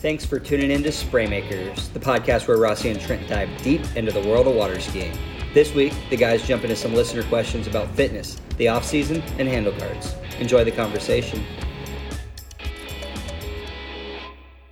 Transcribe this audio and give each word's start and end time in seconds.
Thanks 0.00 0.24
for 0.24 0.38
tuning 0.38 0.70
in 0.70 0.82
to 0.84 0.88
Spraymakers, 0.88 1.92
the 1.92 2.00
podcast 2.00 2.48
where 2.48 2.56
Rossi 2.56 2.88
and 2.88 2.98
Trent 2.98 3.28
dive 3.28 3.50
deep 3.62 3.82
into 3.96 4.10
the 4.10 4.26
world 4.26 4.46
of 4.46 4.54
water 4.54 4.80
skiing. 4.80 5.12
This 5.52 5.74
week, 5.74 5.92
the 6.08 6.16
guys 6.16 6.42
jump 6.48 6.62
into 6.62 6.74
some 6.74 6.94
listener 6.94 7.22
questions 7.24 7.66
about 7.66 7.86
fitness, 7.94 8.40
the 8.56 8.68
off 8.68 8.82
season, 8.82 9.20
and 9.36 9.46
handle 9.46 9.74
handlebars. 9.74 10.14
Enjoy 10.38 10.64
the 10.64 10.70
conversation. 10.70 11.44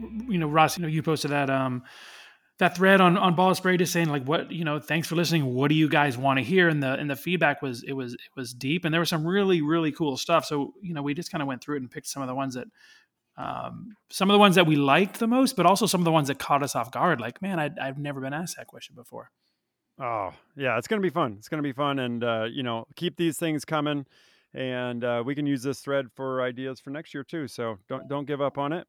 You 0.00 0.38
know, 0.38 0.48
Ross, 0.48 0.78
you 0.78 0.82
know, 0.82 0.88
you 0.88 1.02
posted 1.02 1.30
that 1.30 1.50
um 1.50 1.82
that 2.56 2.74
thread 2.74 3.02
on 3.02 3.18
on 3.18 3.34
ball 3.34 3.54
spray 3.54 3.76
just 3.76 3.92
saying 3.92 4.08
like 4.08 4.24
what 4.24 4.50
you 4.50 4.64
know 4.64 4.80
thanks 4.80 5.06
for 5.08 5.14
listening 5.14 5.44
what 5.44 5.68
do 5.68 5.74
you 5.74 5.90
guys 5.90 6.16
want 6.16 6.38
to 6.38 6.42
hear 6.42 6.68
and 6.68 6.82
the 6.82 6.94
and 6.94 7.08
the 7.08 7.14
feedback 7.14 7.62
was 7.62 7.84
it 7.84 7.92
was 7.92 8.14
it 8.14 8.20
was 8.34 8.52
deep 8.52 8.84
and 8.84 8.92
there 8.92 9.00
was 9.00 9.08
some 9.08 9.24
really 9.24 9.62
really 9.62 9.92
cool 9.92 10.16
stuff 10.16 10.44
so 10.44 10.74
you 10.82 10.92
know 10.92 11.02
we 11.02 11.14
just 11.14 11.30
kind 11.30 11.40
of 11.40 11.46
went 11.46 11.62
through 11.62 11.76
it 11.76 11.82
and 11.82 11.90
picked 11.90 12.08
some 12.08 12.20
of 12.20 12.26
the 12.26 12.34
ones 12.34 12.54
that 12.54 12.66
um, 13.38 13.96
some 14.10 14.28
of 14.28 14.34
the 14.34 14.38
ones 14.38 14.56
that 14.56 14.66
we 14.66 14.76
liked 14.76 15.18
the 15.18 15.26
most 15.26 15.56
but 15.56 15.64
also 15.64 15.86
some 15.86 16.00
of 16.00 16.04
the 16.04 16.12
ones 16.12 16.28
that 16.28 16.38
caught 16.38 16.62
us 16.62 16.74
off 16.76 16.90
guard 16.90 17.20
like 17.20 17.40
man 17.40 17.58
I, 17.58 17.70
i've 17.80 17.98
never 17.98 18.20
been 18.20 18.34
asked 18.34 18.56
that 18.56 18.66
question 18.66 18.94
before. 18.94 19.30
Oh 19.98 20.32
yeah 20.56 20.76
it's 20.76 20.86
gonna 20.88 21.02
be 21.02 21.10
fun. 21.10 21.36
It's 21.38 21.48
gonna 21.48 21.62
be 21.62 21.72
fun 21.72 21.98
and 21.98 22.22
uh, 22.22 22.46
you 22.50 22.62
know 22.62 22.86
keep 22.96 23.16
these 23.16 23.38
things 23.38 23.64
coming 23.64 24.04
and 24.54 25.04
uh, 25.04 25.22
we 25.24 25.34
can 25.34 25.46
use 25.46 25.62
this 25.62 25.80
thread 25.80 26.06
for 26.14 26.42
ideas 26.42 26.80
for 26.80 26.90
next 26.90 27.14
year 27.14 27.24
too 27.24 27.48
so 27.48 27.78
don't 27.88 28.08
don't 28.08 28.26
give 28.26 28.40
up 28.40 28.58
on 28.58 28.72
it. 28.72 28.86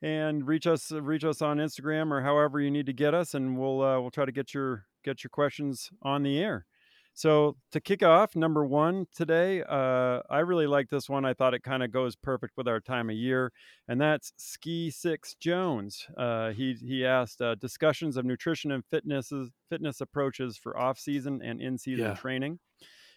And 0.00 0.46
reach 0.48 0.66
us 0.66 0.90
reach 0.90 1.24
us 1.24 1.42
on 1.42 1.58
Instagram 1.58 2.10
or 2.10 2.22
however 2.22 2.60
you 2.60 2.72
need 2.72 2.86
to 2.86 2.92
get 2.92 3.14
us, 3.14 3.34
and 3.34 3.56
we'll 3.56 3.80
uh, 3.82 4.00
we'll 4.00 4.10
try 4.10 4.24
to 4.24 4.32
get 4.32 4.52
your 4.52 4.86
get 5.04 5.22
your 5.22 5.28
questions 5.28 5.90
on 6.02 6.24
the 6.24 6.40
air. 6.40 6.66
So 7.14 7.56
to 7.72 7.80
kick 7.80 8.02
off, 8.02 8.34
number 8.34 8.64
one 8.64 9.06
today, 9.14 9.62
uh, 9.68 10.20
I 10.30 10.40
really 10.40 10.66
like 10.66 10.88
this 10.88 11.08
one. 11.08 11.24
I 11.24 11.34
thought 11.34 11.52
it 11.52 11.62
kind 11.62 11.82
of 11.82 11.92
goes 11.92 12.16
perfect 12.16 12.56
with 12.56 12.66
our 12.66 12.80
time 12.80 13.10
of 13.10 13.16
year, 13.16 13.52
and 13.86 14.00
that's 14.00 14.32
Ski 14.36 14.90
Six 14.90 15.34
Jones. 15.34 16.06
Uh, 16.16 16.50
he 16.50 16.74
he 16.74 17.04
asked 17.04 17.42
uh, 17.42 17.54
discussions 17.56 18.16
of 18.16 18.24
nutrition 18.24 18.72
and 18.72 18.84
fitness 18.86 19.30
fitness 19.68 20.00
approaches 20.00 20.56
for 20.56 20.78
off 20.78 20.98
season 20.98 21.40
and 21.42 21.60
in 21.60 21.76
season 21.76 22.06
yeah. 22.06 22.14
training. 22.14 22.58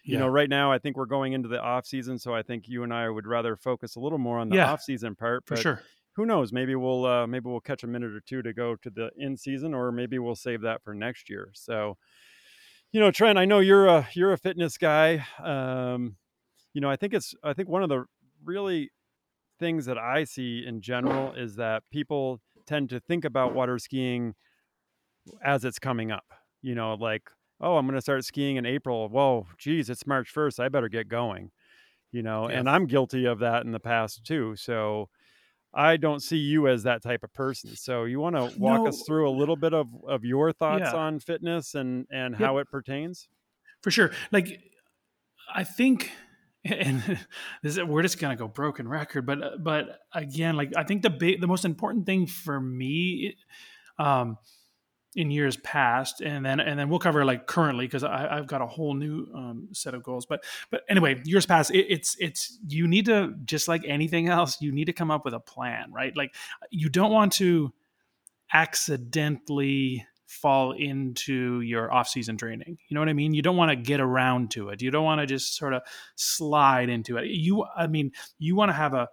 You 0.04 0.14
yeah. 0.14 0.18
know, 0.20 0.28
right 0.28 0.48
now 0.48 0.70
I 0.70 0.78
think 0.78 0.96
we're 0.96 1.06
going 1.06 1.32
into 1.32 1.48
the 1.48 1.60
off 1.60 1.86
season, 1.86 2.18
so 2.18 2.34
I 2.34 2.42
think 2.42 2.68
you 2.68 2.82
and 2.82 2.92
I 2.92 3.08
would 3.08 3.26
rather 3.26 3.56
focus 3.56 3.96
a 3.96 4.00
little 4.00 4.18
more 4.18 4.38
on 4.38 4.50
the 4.50 4.56
yeah, 4.56 4.72
off 4.72 4.82
season 4.82 5.16
part. 5.16 5.44
But, 5.46 5.56
for 5.56 5.62
sure 5.62 5.82
who 6.16 6.24
knows? 6.24 6.50
Maybe 6.50 6.74
we'll 6.74 7.04
uh, 7.04 7.26
maybe 7.26 7.48
we'll 7.48 7.60
catch 7.60 7.84
a 7.84 7.86
minute 7.86 8.12
or 8.12 8.20
two 8.20 8.42
to 8.42 8.52
go 8.52 8.74
to 8.76 8.90
the 8.90 9.10
in 9.18 9.36
season, 9.36 9.74
or 9.74 9.92
maybe 9.92 10.18
we'll 10.18 10.34
save 10.34 10.62
that 10.62 10.82
for 10.82 10.94
next 10.94 11.28
year. 11.28 11.50
So, 11.52 11.98
you 12.96 13.02
know, 13.02 13.10
Trent, 13.10 13.36
I 13.36 13.44
know 13.44 13.58
you're 13.58 13.88
a 13.88 14.08
you're 14.14 14.32
a 14.32 14.38
fitness 14.38 14.78
guy. 14.78 15.22
Um, 15.44 16.16
you 16.72 16.80
know, 16.80 16.88
I 16.88 16.96
think 16.96 17.12
it's 17.12 17.34
I 17.44 17.52
think 17.52 17.68
one 17.68 17.82
of 17.82 17.90
the 17.90 18.06
really 18.42 18.90
things 19.60 19.84
that 19.84 19.98
I 19.98 20.24
see 20.24 20.64
in 20.66 20.80
general 20.80 21.34
is 21.34 21.56
that 21.56 21.82
people 21.92 22.40
tend 22.66 22.88
to 22.88 23.00
think 23.00 23.26
about 23.26 23.54
water 23.54 23.78
skiing 23.78 24.34
as 25.44 25.62
it's 25.66 25.78
coming 25.78 26.10
up. 26.10 26.24
You 26.62 26.74
know, 26.74 26.94
like, 26.94 27.24
oh, 27.60 27.76
I'm 27.76 27.84
going 27.84 27.96
to 27.96 28.00
start 28.00 28.24
skiing 28.24 28.56
in 28.56 28.64
April. 28.64 29.10
Whoa, 29.10 29.46
geez, 29.58 29.90
it's 29.90 30.06
March 30.06 30.32
1st. 30.34 30.58
I 30.58 30.70
better 30.70 30.88
get 30.88 31.06
going. 31.06 31.50
You 32.12 32.22
know, 32.22 32.48
yeah. 32.48 32.60
and 32.60 32.70
I'm 32.70 32.86
guilty 32.86 33.26
of 33.26 33.40
that 33.40 33.66
in 33.66 33.72
the 33.72 33.78
past 33.78 34.24
too. 34.24 34.56
So, 34.56 35.10
I 35.76 35.98
don't 35.98 36.20
see 36.20 36.38
you 36.38 36.68
as 36.68 36.84
that 36.84 37.02
type 37.02 37.22
of 37.22 37.32
person. 37.34 37.76
So 37.76 38.04
you 38.04 38.18
want 38.18 38.34
to 38.34 38.50
walk 38.58 38.82
no. 38.82 38.88
us 38.88 39.02
through 39.06 39.28
a 39.28 39.30
little 39.30 39.56
bit 39.56 39.74
of, 39.74 39.88
of 40.08 40.24
your 40.24 40.50
thoughts 40.52 40.90
yeah. 40.92 40.98
on 40.98 41.20
fitness 41.20 41.74
and, 41.74 42.06
and 42.10 42.32
yep. 42.32 42.40
how 42.40 42.58
it 42.58 42.70
pertains? 42.70 43.28
For 43.82 43.90
sure. 43.90 44.10
Like, 44.32 44.58
I 45.54 45.64
think, 45.64 46.10
and 46.64 47.18
this, 47.62 47.78
we're 47.78 48.02
just 48.02 48.18
going 48.18 48.34
to 48.34 48.42
go 48.42 48.48
broken 48.48 48.88
record, 48.88 49.26
but, 49.26 49.62
but 49.62 49.98
again, 50.14 50.56
like, 50.56 50.72
I 50.76 50.82
think 50.82 51.02
the 51.02 51.10
big, 51.10 51.42
the 51.42 51.46
most 51.46 51.66
important 51.66 52.06
thing 52.06 52.26
for 52.26 52.58
me, 52.58 53.36
um, 53.98 54.38
in 55.16 55.30
years 55.30 55.56
past, 55.56 56.20
and 56.20 56.44
then 56.44 56.60
and 56.60 56.78
then 56.78 56.90
we'll 56.90 56.98
cover 56.98 57.24
like 57.24 57.46
currently 57.46 57.86
because 57.86 58.04
I've 58.04 58.46
got 58.46 58.60
a 58.60 58.66
whole 58.66 58.94
new 58.94 59.26
um, 59.34 59.68
set 59.72 59.94
of 59.94 60.02
goals. 60.02 60.26
But 60.26 60.44
but 60.70 60.82
anyway, 60.88 61.20
years 61.24 61.46
past, 61.46 61.70
it, 61.70 61.86
it's 61.88 62.16
it's 62.20 62.58
you 62.68 62.86
need 62.86 63.06
to 63.06 63.34
just 63.44 63.66
like 63.66 63.82
anything 63.86 64.28
else, 64.28 64.60
you 64.60 64.70
need 64.70 64.84
to 64.84 64.92
come 64.92 65.10
up 65.10 65.24
with 65.24 65.32
a 65.32 65.40
plan, 65.40 65.90
right? 65.90 66.14
Like 66.14 66.34
you 66.70 66.90
don't 66.90 67.10
want 67.10 67.32
to 67.34 67.72
accidentally 68.52 70.06
fall 70.26 70.72
into 70.72 71.60
your 71.60 71.92
off-season 71.92 72.36
training. 72.36 72.76
You 72.88 72.94
know 72.94 73.00
what 73.00 73.08
I 73.08 73.14
mean? 73.14 73.32
You 73.32 73.42
don't 73.42 73.56
want 73.56 73.70
to 73.70 73.76
get 73.76 74.00
around 74.00 74.50
to 74.52 74.68
it. 74.68 74.82
You 74.82 74.90
don't 74.90 75.04
want 75.04 75.20
to 75.20 75.26
just 75.26 75.56
sort 75.56 75.72
of 75.72 75.82
slide 76.16 76.90
into 76.90 77.16
it. 77.16 77.26
You 77.28 77.64
I 77.74 77.86
mean, 77.86 78.12
you 78.38 78.54
want 78.54 78.68
to 78.68 78.74
have 78.74 78.92
a 78.92 79.08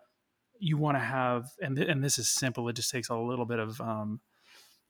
you 0.60 0.78
want 0.78 0.98
to 0.98 1.04
have 1.04 1.48
and 1.62 1.78
th- 1.78 1.88
and 1.88 2.04
this 2.04 2.20
is 2.20 2.30
simple. 2.30 2.68
It 2.68 2.76
just 2.76 2.92
takes 2.92 3.08
a 3.08 3.16
little 3.16 3.46
bit 3.46 3.60
of 3.60 3.80
um, 3.80 4.20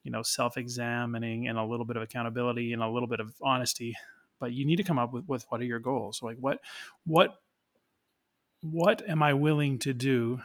you 0.03 0.12
know 0.12 0.22
self-examining 0.22 1.47
and 1.47 1.58
a 1.58 1.64
little 1.64 1.86
bit 1.86 1.97
of 1.97 2.03
accountability 2.03 2.74
and 2.74 2.81
a 2.81 2.90
little 2.90 3.08
bit 3.08 3.19
of 3.19 3.34
honesty 3.41 3.96
but 4.44 4.52
you 4.52 4.66
need 4.66 4.75
to 4.75 4.84
come 4.84 5.00
up 5.00 5.14
with, 5.14 5.25
with 5.25 5.46
what 5.47 5.62
are 5.62 5.64
your 5.64 5.80
goals? 5.80 6.22
Like 6.22 6.36
what 6.38 6.59
what 7.06 7.36
what 8.62 9.02
am 9.08 9.24
i 9.24 9.34
willing 9.34 9.80
to 9.80 9.94
do 9.94 10.41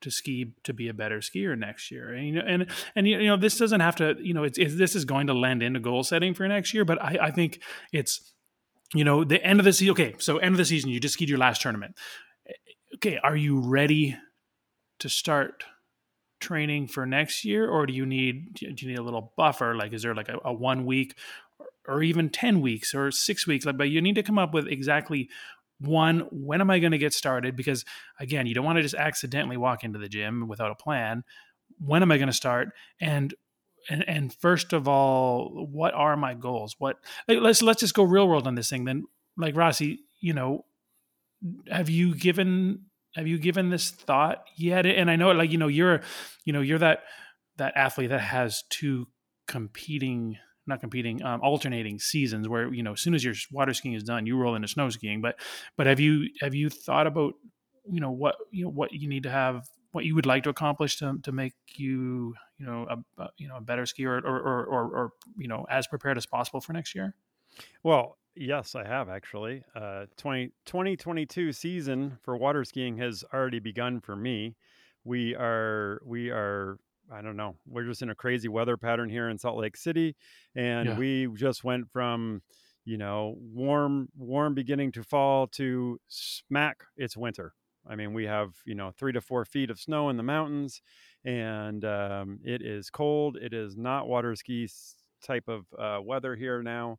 to 0.00 0.10
ski 0.10 0.54
to 0.64 0.72
be 0.72 0.88
a 0.88 0.94
better 0.94 1.18
skier 1.18 1.56
next 1.58 1.90
year? 1.90 2.14
And 2.14 2.26
you 2.26 2.32
know 2.32 2.42
and 2.46 2.66
and 2.96 3.06
you 3.06 3.26
know 3.26 3.36
this 3.36 3.58
doesn't 3.58 3.80
have 3.80 3.96
to 3.96 4.16
you 4.18 4.32
know 4.32 4.44
it's, 4.44 4.56
it's 4.56 4.74
this 4.74 4.96
is 4.96 5.04
going 5.04 5.26
to 5.26 5.34
lend 5.34 5.62
into 5.62 5.80
goal 5.80 6.02
setting 6.02 6.32
for 6.32 6.48
next 6.48 6.72
year 6.72 6.86
but 6.86 7.00
i 7.02 7.18
i 7.24 7.30
think 7.30 7.60
it's 7.92 8.32
you 8.94 9.04
know 9.04 9.22
the 9.22 9.44
end 9.44 9.60
of 9.60 9.64
the 9.64 9.72
season 9.74 9.92
okay 9.92 10.14
so 10.18 10.38
end 10.38 10.54
of 10.54 10.58
the 10.58 10.64
season 10.64 10.88
you 10.88 10.98
just 10.98 11.12
skied 11.12 11.28
your 11.28 11.38
last 11.38 11.60
tournament. 11.60 11.94
Eh, 12.48 12.52
okay 12.94 13.18
are 13.22 13.36
you 13.36 13.60
ready 13.60 14.16
to 14.98 15.10
start 15.10 15.64
training 16.42 16.88
for 16.88 17.06
next 17.06 17.44
year, 17.44 17.68
or 17.68 17.86
do 17.86 17.92
you 17.92 18.04
need 18.04 18.54
do 18.54 18.66
you 18.66 18.88
need 18.88 18.98
a 18.98 19.02
little 19.02 19.32
buffer? 19.36 19.74
Like, 19.74 19.92
is 19.92 20.02
there 20.02 20.14
like 20.14 20.28
a, 20.28 20.38
a 20.44 20.52
one 20.52 20.84
week, 20.84 21.16
or 21.88 22.02
even 22.02 22.28
ten 22.28 22.60
weeks, 22.60 22.94
or 22.94 23.10
six 23.10 23.46
weeks? 23.46 23.64
Like, 23.64 23.78
but 23.78 23.88
you 23.88 24.02
need 24.02 24.16
to 24.16 24.22
come 24.22 24.38
up 24.38 24.52
with 24.52 24.66
exactly 24.66 25.30
one 25.78 26.20
when 26.30 26.60
am 26.60 26.70
i 26.70 26.78
going 26.78 26.92
to 26.92 26.98
get 26.98 27.12
started? 27.12 27.56
Because 27.56 27.84
again 28.18 28.46
you 28.46 28.54
don't 28.54 28.64
want 28.64 28.76
to 28.76 28.82
just 28.82 28.94
accidentally 28.94 29.56
walk 29.56 29.84
into 29.84 29.98
the 29.98 30.08
gym 30.08 30.48
without 30.48 30.70
a 30.70 30.74
plan. 30.74 31.24
When 31.78 32.02
am 32.02 32.12
i 32.12 32.18
going 32.18 32.28
to 32.28 32.34
start? 32.34 32.68
And 33.00 33.34
and 33.90 34.08
and 34.08 34.32
first 34.32 34.72
of 34.72 34.86
all 34.86 35.66
what 35.70 35.94
are 35.94 36.16
my 36.16 36.34
goals? 36.34 36.76
What 36.78 36.98
let's 37.28 37.62
let's 37.62 37.80
just 37.80 37.94
go 37.94 38.04
real 38.04 38.28
world 38.28 38.46
on 38.46 38.54
this 38.54 38.70
thing 38.70 38.84
then. 38.84 39.04
Like 39.36 39.56
rossi 39.56 40.00
you 40.20 40.34
know 40.34 40.64
have 41.70 41.90
you 41.90 42.14
given 42.14 42.86
have 43.14 43.26
you 43.26 43.38
given 43.38 43.70
this 43.70 43.90
thought 43.90 44.44
yet? 44.56 44.86
And 44.86 45.10
i 45.10 45.16
know 45.16 45.30
like 45.32 45.50
you 45.50 45.58
know 45.58 45.68
you're 45.68 46.02
you 46.44 46.52
know 46.52 46.60
you're 46.60 46.78
that 46.78 47.04
that 47.56 47.72
athlete 47.76 48.10
that 48.10 48.20
has 48.20 48.64
two 48.70 49.06
competing 49.46 50.36
not 50.66 50.80
competing 50.80 51.22
um, 51.22 51.40
alternating 51.42 51.98
seasons 51.98 52.48
where 52.48 52.72
you 52.72 52.82
know 52.82 52.92
as 52.92 53.00
soon 53.00 53.14
as 53.14 53.24
your 53.24 53.34
water 53.50 53.74
skiing 53.74 53.94
is 53.94 54.04
done 54.04 54.26
you 54.26 54.36
roll 54.36 54.54
into 54.54 54.68
snow 54.68 54.88
skiing. 54.90 55.20
But 55.20 55.38
but 55.76 55.86
have 55.86 56.00
you 56.00 56.28
have 56.40 56.54
you 56.54 56.70
thought 56.70 57.06
about 57.06 57.34
you 57.90 58.00
know 58.00 58.10
what 58.10 58.36
you 58.50 58.64
know 58.64 58.70
what 58.70 58.92
you 58.92 59.08
need 59.08 59.24
to 59.24 59.30
have 59.30 59.66
what 59.90 60.04
you 60.04 60.14
would 60.14 60.24
like 60.24 60.44
to 60.44 60.48
accomplish 60.48 60.96
to, 60.98 61.18
to 61.22 61.32
make 61.32 61.52
you 61.76 62.34
you 62.58 62.66
know 62.66 62.86
a, 63.18 63.28
you 63.36 63.48
know 63.48 63.56
a 63.56 63.60
better 63.60 63.82
skier 63.82 64.22
or 64.22 64.38
or, 64.38 64.64
or 64.64 64.84
or 64.84 65.10
you 65.36 65.48
know 65.48 65.66
as 65.68 65.86
prepared 65.86 66.16
as 66.16 66.26
possible 66.26 66.60
for 66.60 66.72
next 66.72 66.94
year? 66.94 67.14
Well 67.82 68.18
Yes, 68.34 68.74
I 68.74 68.86
have 68.86 69.08
actually. 69.08 69.62
Uh, 69.74 70.06
20, 70.16 70.52
2022 70.64 71.52
season 71.52 72.18
for 72.22 72.36
water 72.36 72.64
skiing 72.64 72.96
has 72.98 73.24
already 73.32 73.58
begun 73.58 74.00
for 74.00 74.16
me. 74.16 74.56
We 75.04 75.34
are, 75.34 76.00
we 76.04 76.30
are, 76.30 76.78
I 77.12 77.20
don't 77.20 77.36
know, 77.36 77.56
we're 77.66 77.84
just 77.84 78.00
in 78.00 78.10
a 78.10 78.14
crazy 78.14 78.48
weather 78.48 78.76
pattern 78.76 79.10
here 79.10 79.28
in 79.28 79.38
Salt 79.38 79.58
Lake 79.58 79.76
City. 79.76 80.16
And 80.54 80.88
yeah. 80.88 80.96
we 80.96 81.28
just 81.34 81.62
went 81.62 81.90
from, 81.90 82.42
you 82.84 82.96
know, 82.96 83.36
warm, 83.38 84.08
warm 84.16 84.54
beginning 84.54 84.92
to 84.92 85.02
fall 85.02 85.46
to 85.48 86.00
smack, 86.08 86.84
it's 86.96 87.16
winter. 87.16 87.52
I 87.86 87.96
mean, 87.96 88.14
we 88.14 88.24
have, 88.26 88.54
you 88.64 88.76
know, 88.76 88.92
three 88.96 89.12
to 89.12 89.20
four 89.20 89.44
feet 89.44 89.68
of 89.68 89.78
snow 89.78 90.08
in 90.08 90.16
the 90.16 90.22
mountains 90.22 90.80
and 91.24 91.84
um, 91.84 92.38
it 92.44 92.62
is 92.62 92.88
cold. 92.88 93.36
It 93.36 93.52
is 93.52 93.76
not 93.76 94.08
water 94.08 94.34
ski 94.36 94.68
type 95.22 95.48
of 95.48 95.66
uh, 95.78 96.00
weather 96.02 96.34
here 96.34 96.62
now 96.62 96.98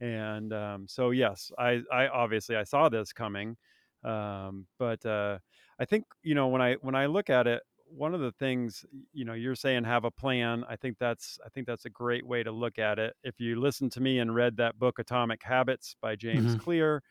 and 0.00 0.52
um, 0.52 0.86
so 0.88 1.10
yes 1.10 1.50
I, 1.58 1.80
I 1.92 2.08
obviously 2.08 2.56
i 2.56 2.64
saw 2.64 2.88
this 2.88 3.12
coming 3.12 3.56
um, 4.04 4.66
but 4.78 5.04
uh, 5.04 5.38
i 5.78 5.84
think 5.84 6.04
you 6.22 6.34
know 6.34 6.48
when 6.48 6.62
i 6.62 6.74
when 6.80 6.94
i 6.94 7.06
look 7.06 7.30
at 7.30 7.46
it 7.46 7.62
one 7.92 8.14
of 8.14 8.20
the 8.20 8.32
things 8.32 8.84
you 9.12 9.24
know 9.24 9.34
you're 9.34 9.54
saying 9.54 9.84
have 9.84 10.04
a 10.04 10.10
plan 10.10 10.64
i 10.68 10.76
think 10.76 10.96
that's 10.98 11.38
i 11.44 11.48
think 11.48 11.66
that's 11.66 11.84
a 11.84 11.90
great 11.90 12.26
way 12.26 12.42
to 12.42 12.52
look 12.52 12.78
at 12.78 12.98
it 12.98 13.14
if 13.24 13.40
you 13.40 13.60
listen 13.60 13.90
to 13.90 14.00
me 14.00 14.20
and 14.20 14.34
read 14.34 14.56
that 14.56 14.78
book 14.78 14.98
atomic 14.98 15.42
habits 15.42 15.96
by 16.00 16.14
james 16.14 16.52
mm-hmm. 16.52 16.62
clear 16.62 17.02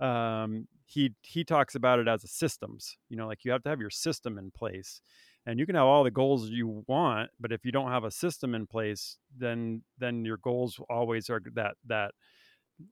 um, 0.00 0.68
he 0.86 1.12
he 1.22 1.42
talks 1.42 1.74
about 1.74 1.98
it 1.98 2.06
as 2.06 2.22
a 2.24 2.28
systems 2.28 2.96
you 3.08 3.16
know 3.16 3.26
like 3.26 3.44
you 3.44 3.50
have 3.50 3.62
to 3.62 3.68
have 3.68 3.80
your 3.80 3.90
system 3.90 4.38
in 4.38 4.50
place 4.50 5.00
and 5.48 5.58
you 5.58 5.64
can 5.64 5.74
have 5.74 5.86
all 5.86 6.04
the 6.04 6.10
goals 6.10 6.50
you 6.50 6.84
want 6.86 7.30
but 7.40 7.52
if 7.52 7.64
you 7.64 7.72
don't 7.72 7.90
have 7.90 8.04
a 8.04 8.10
system 8.10 8.54
in 8.54 8.66
place 8.66 9.16
then 9.36 9.82
then 9.96 10.24
your 10.24 10.36
goals 10.36 10.78
always 10.90 11.30
are 11.30 11.40
that 11.54 11.74
that 11.86 12.12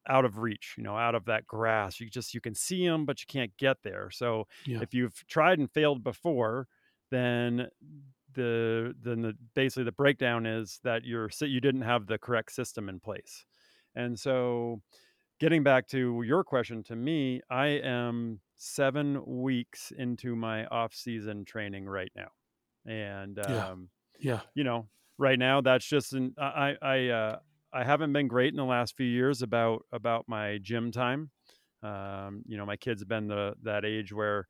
out 0.09 0.25
of 0.25 0.39
reach 0.39 0.75
you 0.77 0.83
know 0.83 0.97
out 0.97 1.15
of 1.15 1.27
that 1.27 1.47
grass 1.47 2.01
you 2.01 2.09
just 2.09 2.35
you 2.35 2.41
can 2.41 2.55
see 2.55 2.87
them 2.87 3.05
but 3.05 3.21
you 3.21 3.27
can't 3.29 3.53
get 3.57 3.77
there. 3.85 4.11
So 4.11 4.47
yeah. 4.65 4.81
if 4.81 4.95
you've 4.95 5.27
tried 5.29 5.59
and 5.59 5.71
failed 5.71 6.03
before 6.03 6.67
then 7.11 7.69
the 8.35 8.95
then 9.01 9.23
the 9.23 9.35
basically 9.55 9.85
the 9.85 9.93
breakdown 9.93 10.45
is 10.47 10.81
that 10.83 11.05
you're 11.05 11.31
you 11.41 11.61
didn't 11.61 11.83
have 11.83 12.07
the 12.07 12.19
correct 12.19 12.53
system 12.53 12.89
in 12.89 12.99
place. 12.99 13.45
And 13.95 14.19
so 14.19 14.83
getting 15.39 15.63
back 15.63 15.87
to 15.87 16.23
your 16.23 16.43
question 16.43 16.83
to 16.83 16.97
me 16.97 17.41
i 17.51 17.67
am 17.67 18.41
seven 18.57 19.23
weeks 19.27 19.93
into 19.99 20.35
my 20.35 20.65
off 20.67 20.95
season 20.95 21.45
training 21.45 21.85
right 21.85 22.11
now 22.17 22.29
and 22.87 23.39
Yeah. 23.47 23.69
um 23.69 23.91
Yeah. 24.19 24.43
you 24.55 24.65
know 24.65 24.89
right 25.19 25.39
now 25.39 25.61
that's 25.61 25.87
just 25.87 26.13
an 26.15 26.35
i 26.39 26.77
i 26.83 27.09
uh 27.09 27.39
i 27.73 27.85
haven't 27.85 28.13
been 28.13 28.29
great 28.29 28.51
in 28.53 28.57
the 28.57 28.65
last 28.65 28.97
few 28.97 29.07
years 29.07 29.43
about 29.43 29.85
about 29.93 30.29
my 30.29 30.59
gym 30.59 30.93
time 30.93 31.31
um 31.83 32.43
you 32.47 32.57
know 32.57 32.67
my 32.67 32.77
kids 32.77 33.03
have 33.03 33.09
been 33.09 33.29
the 33.29 33.55
that 33.63 33.85
age 33.85 34.13
where 34.13 34.49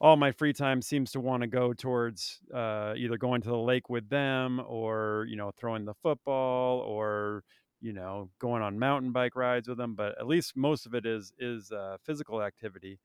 all 0.00 0.16
my 0.16 0.32
free 0.32 0.52
time 0.52 0.82
seems 0.82 1.12
to 1.12 1.20
want 1.20 1.42
to 1.42 1.46
go 1.46 1.72
towards 1.72 2.40
uh, 2.52 2.94
either 2.96 3.16
going 3.16 3.42
to 3.42 3.48
the 3.48 3.56
lake 3.56 3.88
with 3.88 4.08
them 4.08 4.60
or 4.66 5.26
you 5.28 5.36
know 5.36 5.50
throwing 5.56 5.84
the 5.84 5.94
football 5.94 6.78
or 6.80 7.44
you 7.80 7.92
know 7.92 8.30
going 8.38 8.62
on 8.62 8.78
mountain 8.78 9.12
bike 9.12 9.36
rides 9.36 9.68
with 9.68 9.78
them 9.78 9.94
but 9.94 10.18
at 10.18 10.26
least 10.26 10.56
most 10.56 10.86
of 10.86 10.94
it 10.94 11.06
is 11.06 11.32
is 11.38 11.70
uh, 11.72 11.96
physical 12.04 12.42
activity 12.42 12.98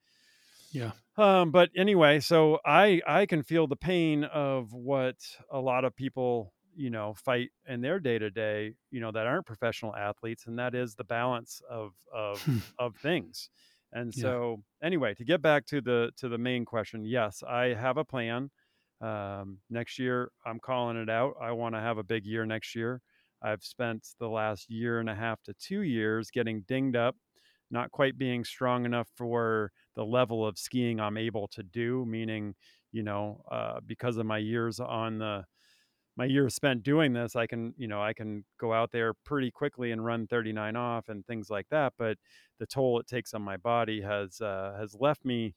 Yeah. 0.71 0.93
um, 1.17 1.51
but 1.51 1.69
anyway 1.75 2.19
so 2.19 2.59
i 2.65 3.01
i 3.07 3.25
can 3.25 3.43
feel 3.43 3.67
the 3.67 3.75
pain 3.75 4.23
of 4.25 4.73
what 4.73 5.15
a 5.51 5.59
lot 5.59 5.85
of 5.85 5.95
people 5.95 6.53
you 6.75 6.89
know 6.89 7.13
fight 7.13 7.49
in 7.67 7.81
their 7.81 7.99
day 7.99 8.19
to 8.19 8.29
day 8.29 8.75
you 8.91 8.99
know 8.99 9.11
that 9.11 9.25
aren't 9.25 9.45
professional 9.45 9.95
athletes 9.95 10.45
and 10.47 10.59
that 10.59 10.75
is 10.75 10.95
the 10.95 11.03
balance 11.03 11.61
of 11.69 11.93
of 12.13 12.43
of 12.79 12.95
things. 12.97 13.49
And 13.91 14.13
Yeah. 14.13 14.33
so 14.33 14.63
anyway 14.83 15.15
to 15.15 15.25
get 15.25 15.41
back 15.41 15.65
to 15.67 15.81
the 15.81 16.11
to 16.17 16.29
the 16.29 16.37
main 16.37 16.65
question 16.65 17.03
yes 17.03 17.41
i 17.43 17.73
have 17.73 17.97
a 17.97 18.05
plan. 18.05 18.51
Um, 19.01 19.59
next 19.69 19.97
year 19.99 20.31
i'm 20.45 20.59
calling 20.59 20.97
it 20.97 21.09
out. 21.09 21.35
I 21.41 21.51
want 21.51 21.75
to 21.75 21.81
have 21.81 21.97
a 21.97 22.03
big 22.03 22.25
year 22.25 22.45
next 22.45 22.75
year. 22.75 23.01
I've 23.41 23.63
spent 23.63 24.07
the 24.19 24.29
last 24.29 24.69
year 24.69 24.99
and 24.99 25.09
a 25.09 25.15
half 25.15 25.41
to 25.43 25.53
two 25.53 25.81
years 25.81 26.29
getting 26.31 26.61
dinged 26.61 26.95
up 26.95 27.15
not 27.69 27.91
quite 27.91 28.17
being 28.17 28.43
strong 28.43 28.85
enough 28.85 29.09
for 29.15 29.71
the 29.97 30.05
level 30.05 30.47
of 30.47 30.57
skiing 30.57 31.01
i'm 31.01 31.17
able 31.17 31.47
to 31.49 31.61
do 31.63 32.05
meaning 32.05 32.55
you 32.93 33.03
know 33.03 33.43
uh, 33.51 33.79
because 33.85 34.15
of 34.15 34.25
my 34.25 34.37
years 34.37 34.79
on 34.79 35.17
the 35.17 35.43
my 36.15 36.25
years 36.25 36.55
spent 36.55 36.83
doing 36.83 37.11
this 37.11 37.35
i 37.35 37.45
can 37.45 37.73
you 37.77 37.87
know 37.87 38.01
i 38.01 38.13
can 38.13 38.45
go 38.59 38.71
out 38.71 38.91
there 38.93 39.13
pretty 39.25 39.51
quickly 39.51 39.91
and 39.91 40.05
run 40.05 40.25
39 40.27 40.75
off 40.75 41.09
and 41.09 41.25
things 41.25 41.49
like 41.49 41.67
that 41.69 41.91
but 41.97 42.17
the 42.59 42.65
toll 42.65 42.99
it 42.99 43.07
takes 43.07 43.33
on 43.33 43.41
my 43.41 43.57
body 43.57 44.01
has 44.01 44.39
uh, 44.39 44.75
has 44.79 44.95
left 44.99 45.25
me 45.25 45.53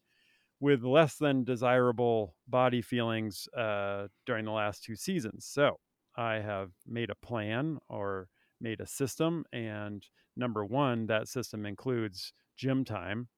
with 0.60 0.84
less 0.84 1.16
than 1.16 1.42
desirable 1.42 2.36
body 2.46 2.82
feelings 2.82 3.48
uh, 3.56 4.06
during 4.26 4.44
the 4.44 4.50
last 4.50 4.84
two 4.84 4.94
seasons. 4.94 5.46
So 5.46 5.78
i 6.16 6.34
have 6.34 6.70
made 6.86 7.08
a 7.08 7.26
plan 7.26 7.78
or 7.88 8.28
made 8.60 8.80
a 8.80 8.86
system 8.86 9.44
and 9.52 10.04
number 10.36 10.64
one 10.64 11.06
that 11.06 11.28
system 11.28 11.64
includes 11.64 12.32
gym 12.56 12.84
time 12.84 13.28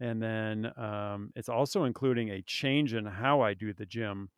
and 0.00 0.22
then 0.22 0.72
um, 0.76 1.30
it's 1.36 1.48
also 1.48 1.84
including 1.84 2.30
a 2.30 2.42
change 2.42 2.94
in 2.94 3.04
how 3.06 3.40
i 3.40 3.54
do 3.54 3.72
the 3.72 3.86
gym 3.86 4.30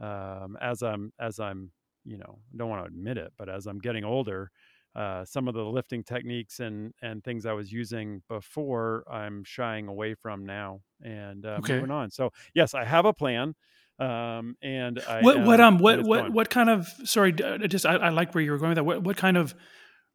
um, 0.00 0.56
as 0.60 0.82
I'm 0.82 1.12
as 1.18 1.38
I'm 1.38 1.70
you 2.04 2.18
know 2.18 2.38
don't 2.56 2.68
want 2.68 2.82
to 2.82 2.88
admit 2.88 3.18
it, 3.18 3.32
but 3.38 3.48
as 3.48 3.66
I'm 3.66 3.78
getting 3.78 4.04
older, 4.04 4.50
uh, 4.94 5.24
some 5.24 5.48
of 5.48 5.54
the 5.54 5.64
lifting 5.64 6.02
techniques 6.02 6.60
and 6.60 6.92
and 7.02 7.22
things 7.22 7.46
I 7.46 7.52
was 7.52 7.72
using 7.72 8.22
before, 8.28 9.04
I'm 9.10 9.44
shying 9.44 9.88
away 9.88 10.14
from 10.14 10.44
now 10.46 10.80
and 11.02 11.44
uh, 11.46 11.60
Okay. 11.60 11.74
moving 11.74 11.90
on. 11.90 12.10
So 12.10 12.30
yes, 12.54 12.74
I 12.74 12.84
have 12.84 13.04
a 13.04 13.12
plan, 13.12 13.54
um, 13.98 14.56
and 14.62 15.00
I 15.06 15.20
what 15.22 15.40
what 15.42 15.60
um 15.60 15.78
what 15.78 16.02
what 16.02 16.22
going. 16.22 16.32
what 16.32 16.50
kind 16.50 16.68
of 16.70 16.88
sorry 17.04 17.32
uh, 17.42 17.58
just 17.66 17.86
I, 17.86 17.94
I 17.96 18.08
like 18.10 18.34
where 18.34 18.42
you 18.42 18.50
were 18.50 18.58
going 18.58 18.70
with 18.70 18.76
that 18.76 18.84
what 18.84 19.02
what 19.02 19.16
kind 19.16 19.36
of 19.36 19.54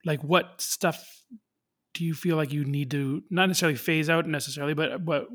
like 0.06 0.24
what 0.24 0.60
stuff 0.62 1.24
do 1.94 2.06
you 2.06 2.14
feel 2.14 2.36
like 2.36 2.54
you 2.54 2.64
need 2.64 2.92
to 2.92 3.24
not 3.30 3.48
necessarily 3.48 3.78
phase 3.78 4.10
out 4.10 4.28
necessarily 4.28 4.74
but 4.74 5.04
but 5.04 5.28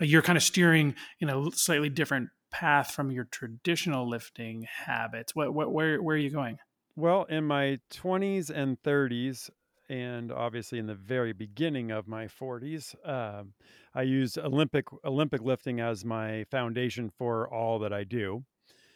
you're 0.00 0.22
kind 0.22 0.36
of 0.36 0.42
steering 0.42 0.94
in 1.20 1.28
a 1.28 1.50
slightly 1.52 1.88
different 1.88 2.28
path 2.50 2.90
from 2.90 3.10
your 3.10 3.24
traditional 3.24 4.08
lifting 4.08 4.66
habits 4.86 5.34
what 5.34 5.54
what 5.54 5.72
where 5.72 6.02
where 6.02 6.16
are 6.16 6.18
you 6.18 6.30
going 6.30 6.58
Well, 6.96 7.24
in 7.24 7.44
my 7.44 7.78
20s 7.92 8.50
and 8.50 8.76
30s, 8.82 9.48
and 9.88 10.30
obviously 10.30 10.78
in 10.78 10.86
the 10.86 10.94
very 10.94 11.32
beginning 11.32 11.90
of 11.90 12.06
my 12.06 12.26
40s, 12.26 12.94
um, 13.08 13.54
I 13.94 14.02
used 14.02 14.38
Olympic 14.38 14.86
Olympic 15.04 15.40
lifting 15.42 15.80
as 15.80 16.04
my 16.04 16.44
foundation 16.50 17.10
for 17.16 17.48
all 17.48 17.78
that 17.80 17.92
I 17.92 18.04
do. 18.04 18.44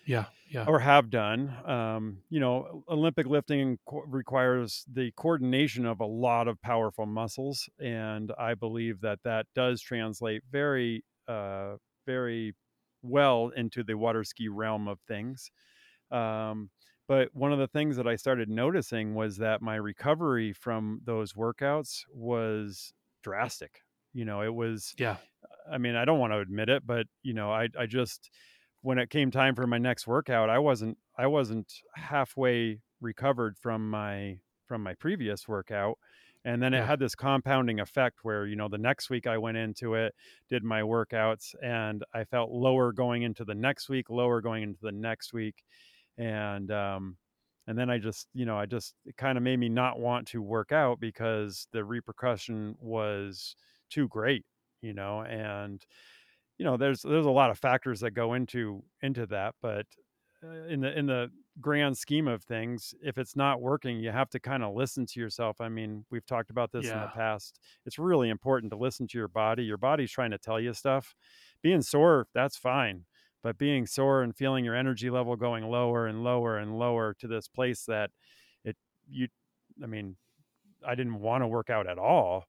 Yeah 0.06 0.26
yeah 0.50 0.66
or 0.66 0.78
have 0.80 1.10
done. 1.10 1.50
Um, 1.68 2.22
you 2.30 2.40
know, 2.40 2.84
Olympic 2.88 3.26
lifting 3.26 3.78
co- 3.86 4.04
requires 4.06 4.84
the 4.90 5.12
coordination 5.12 5.84
of 5.84 6.00
a 6.00 6.06
lot 6.06 6.48
of 6.48 6.60
powerful 6.62 7.06
muscles, 7.06 7.68
and 7.78 8.32
I 8.38 8.54
believe 8.54 9.00
that 9.02 9.20
that 9.24 9.46
does 9.54 9.82
translate 9.82 10.42
very, 10.50 11.04
uh, 11.28 11.76
very 12.06 12.54
well 13.02 13.50
into 13.50 13.84
the 13.84 13.96
water 13.98 14.24
ski 14.24 14.48
realm 14.48 14.88
of 14.88 15.00
things. 15.02 15.50
Um, 16.10 16.70
but 17.08 17.34
one 17.34 17.52
of 17.52 17.58
the 17.58 17.68
things 17.68 17.96
that 17.96 18.06
I 18.06 18.16
started 18.16 18.48
noticing 18.48 19.14
was 19.14 19.36
that 19.38 19.62
my 19.62 19.76
recovery 19.76 20.52
from 20.52 21.00
those 21.04 21.34
workouts 21.34 22.04
was 22.12 22.92
drastic. 23.22 23.82
You 24.14 24.24
know, 24.24 24.42
it 24.42 24.54
was 24.54 24.96
yeah 24.98 25.16
I 25.70 25.78
mean, 25.78 25.96
I 25.96 26.04
don't 26.04 26.18
want 26.18 26.32
to 26.32 26.38
admit 26.38 26.68
it, 26.68 26.86
but 26.86 27.06
you 27.22 27.34
know, 27.34 27.50
I 27.50 27.68
I 27.78 27.86
just 27.86 28.30
when 28.84 28.98
it 29.00 29.10
came 29.10 29.32
time 29.32 29.56
for 29.56 29.66
my 29.66 29.78
next 29.78 30.06
workout, 30.06 30.50
I 30.50 30.60
wasn't 30.60 30.98
I 31.18 31.26
wasn't 31.28 31.72
halfway 31.96 32.82
recovered 33.00 33.58
from 33.58 33.90
my 33.90 34.40
from 34.66 34.82
my 34.84 34.94
previous 34.94 35.48
workout. 35.48 35.98
And 36.46 36.62
then 36.62 36.74
it 36.74 36.82
Yeah. 36.82 36.84
had 36.84 36.98
this 37.00 37.14
compounding 37.14 37.80
effect 37.80 38.20
where, 38.22 38.46
you 38.46 38.56
know, 38.56 38.68
the 38.68 38.78
next 38.78 39.10
week 39.10 39.26
I 39.26 39.38
went 39.38 39.56
into 39.56 39.94
it, 39.94 40.14
did 40.50 40.64
my 40.64 40.82
workouts, 40.82 41.54
and 41.62 42.04
I 42.14 42.24
felt 42.24 42.50
lower 42.50 42.92
going 42.92 43.22
into 43.22 43.46
the 43.46 43.54
next 43.54 43.88
week, 43.88 44.10
lower 44.10 44.42
going 44.42 44.62
into 44.62 44.80
the 44.82 44.92
next 44.92 45.32
week. 45.32 45.64
And 46.18 46.70
um 46.70 47.18
and 47.66 47.78
then 47.78 47.88
I 47.88 47.98
just, 47.98 48.28
you 48.34 48.44
know, 48.44 48.58
I 48.58 48.66
just 48.66 48.94
it 49.06 49.16
kind 49.16 49.38
of 49.38 49.44
made 49.44 49.58
me 49.58 49.70
not 49.70 49.98
want 49.98 50.28
to 50.28 50.42
work 50.42 50.72
out 50.72 51.00
because 51.00 51.66
the 51.72 51.84
repercussion 51.84 52.76
was 52.78 53.56
too 53.90 54.08
great, 54.08 54.44
you 54.82 54.92
know, 54.94 55.22
and 55.22 55.84
you 56.58 56.64
know 56.64 56.76
there's 56.76 57.02
there's 57.02 57.26
a 57.26 57.30
lot 57.30 57.50
of 57.50 57.58
factors 57.58 58.00
that 58.00 58.12
go 58.12 58.34
into 58.34 58.82
into 59.02 59.26
that 59.26 59.54
but 59.60 59.86
uh, 60.44 60.64
in 60.68 60.80
the 60.80 60.98
in 60.98 61.06
the 61.06 61.30
grand 61.60 61.96
scheme 61.96 62.26
of 62.26 62.42
things 62.42 62.94
if 63.02 63.16
it's 63.16 63.36
not 63.36 63.60
working 63.60 63.98
you 63.98 64.10
have 64.10 64.28
to 64.28 64.40
kind 64.40 64.62
of 64.64 64.74
listen 64.74 65.06
to 65.06 65.20
yourself. 65.20 65.60
I 65.60 65.68
mean 65.68 66.04
we've 66.10 66.26
talked 66.26 66.50
about 66.50 66.72
this 66.72 66.90
in 66.90 67.00
the 67.00 67.06
past. 67.08 67.60
It's 67.86 67.98
really 67.98 68.28
important 68.28 68.72
to 68.72 68.76
listen 68.76 69.06
to 69.08 69.18
your 69.18 69.28
body. 69.28 69.64
Your 69.64 69.76
body's 69.76 70.10
trying 70.10 70.32
to 70.32 70.38
tell 70.38 70.60
you 70.60 70.72
stuff. 70.74 71.14
Being 71.62 71.82
sore 71.82 72.26
that's 72.34 72.56
fine 72.56 73.04
but 73.44 73.58
being 73.58 73.86
sore 73.86 74.22
and 74.22 74.34
feeling 74.34 74.64
your 74.64 74.74
energy 74.74 75.10
level 75.10 75.36
going 75.36 75.68
lower 75.68 76.06
and 76.06 76.24
lower 76.24 76.58
and 76.58 76.78
lower 76.78 77.14
to 77.14 77.28
this 77.28 77.46
place 77.46 77.84
that 77.84 78.10
it 78.64 78.76
you 79.08 79.28
i 79.82 79.86
mean 79.86 80.16
i 80.84 80.94
didn't 80.94 81.20
want 81.20 81.42
to 81.42 81.46
work 81.46 81.70
out 81.70 81.86
at 81.86 81.98
all 81.98 82.46